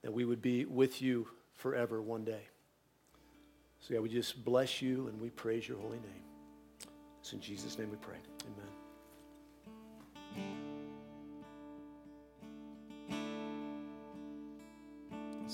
That 0.05 0.13
we 0.13 0.25
would 0.25 0.41
be 0.41 0.65
with 0.65 1.03
you 1.03 1.27
forever 1.55 2.01
one 2.01 2.25
day. 2.25 2.43
So, 3.81 3.95
God, 3.95 4.03
we 4.03 4.09
just 4.09 4.45
bless 4.45 4.81
you 4.81 5.09
and 5.09 5.21
we 5.21 5.31
praise 5.31 5.67
your 5.69 5.79
holy 5.79 5.99
name. 5.99 6.23
It's 7.21 7.33
in 7.33 7.41
Jesus' 7.41 7.77
name 7.79 7.91
we 7.91 7.97
pray. 7.97 8.19
Amen. 8.45 8.71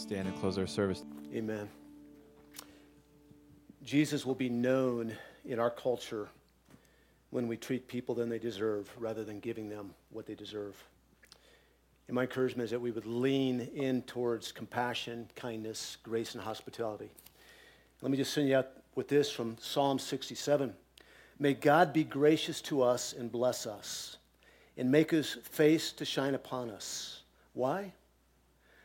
stand 0.01 0.27
and 0.27 0.37
close 0.41 0.57
our 0.59 0.67
service. 0.67 1.05
Amen. 1.35 1.69
Jesus 3.85 4.25
will 4.25 4.35
be 4.35 4.49
known 4.49 5.15
in 5.45 5.59
our 5.59 5.71
culture 5.71 6.29
when 7.31 7.47
we 7.47 7.57
treat 7.57 7.87
people 7.87 8.15
than 8.15 8.29
they 8.29 8.39
deserve 8.39 8.91
rather 8.99 9.25
than 9.25 9.41
giving 9.41 9.69
them 9.69 9.95
what 10.11 10.27
they 10.27 10.35
deserve. 10.35 10.75
And 12.11 12.17
my 12.17 12.23
encouragement 12.23 12.65
is 12.65 12.71
that 12.73 12.81
we 12.81 12.91
would 12.91 13.07
lean 13.07 13.61
in 13.73 14.03
towards 14.03 14.51
compassion, 14.51 15.31
kindness, 15.37 15.97
grace, 16.03 16.35
and 16.35 16.43
hospitality. 16.43 17.09
Let 18.03 18.11
me 18.11 18.17
just 18.17 18.35
send 18.35 18.49
you 18.49 18.57
out 18.57 18.67
with 18.97 19.07
this 19.07 19.31
from 19.31 19.57
Psalm 19.61 20.01
67. 20.01 20.75
May 21.39 21.55
God 21.55 21.93
be 21.93 22.03
gracious 22.03 22.61
to 22.63 22.83
us 22.83 23.13
and 23.13 23.31
bless 23.31 23.65
us, 23.65 24.17
and 24.77 24.91
make 24.91 25.13
his 25.13 25.35
face 25.35 25.93
to 25.93 26.05
shine 26.05 26.35
upon 26.35 26.69
us. 26.71 27.23
Why? 27.53 27.93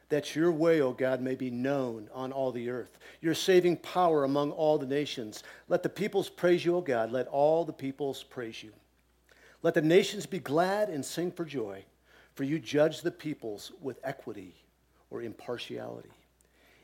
that 0.10 0.36
your 0.36 0.52
way, 0.52 0.82
O 0.82 0.94
God, 0.94 1.20
may 1.20 1.34
be 1.34 1.50
known 1.50 2.08
on 2.14 2.32
all 2.32 2.52
the 2.52 2.70
earth, 2.70 3.00
your 3.22 3.34
saving 3.34 3.78
power 3.78 4.24
among 4.24 4.52
all 4.52 4.78
the 4.78 4.86
nations. 4.86 5.42
Let 5.68 5.82
the 5.82 5.90
peoples 5.90 6.30
praise 6.30 6.64
you, 6.64 6.76
O 6.76 6.82
God. 6.82 7.12
Let 7.12 7.26
all 7.26 7.66
the 7.66 7.74
peoples 7.74 8.22
praise 8.22 8.62
you. 8.62 8.72
Let 9.64 9.74
the 9.74 9.82
nations 9.82 10.28
be 10.28 10.38
glad 10.38 10.90
and 10.90 11.04
sing 11.04 11.32
for 11.32 11.44
joy, 11.44 11.86
for 12.36 12.44
you 12.44 12.60
judge 12.60 13.02
the 13.02 13.12
peoples 13.12 13.72
with 13.82 14.00
equity 14.04 14.54
or 15.10 15.22
impartiality 15.22 16.12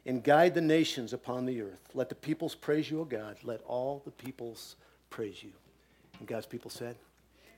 and 0.05 0.23
guide 0.23 0.53
the 0.53 0.61
nations 0.61 1.13
upon 1.13 1.45
the 1.45 1.61
earth. 1.61 1.89
Let 1.93 2.09
the 2.09 2.15
peoples 2.15 2.55
praise 2.55 2.89
you, 2.89 3.01
O 3.01 3.05
God. 3.05 3.37
Let 3.43 3.61
all 3.67 4.01
the 4.03 4.11
peoples 4.11 4.75
praise 5.09 5.43
you. 5.43 5.51
And 6.19 6.27
God's 6.27 6.45
people 6.47 6.71
said, 6.71 6.95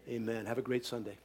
Amen. 0.09 0.45
Have 0.45 0.57
a 0.57 0.61
great 0.61 0.85
Sunday. 0.85 1.17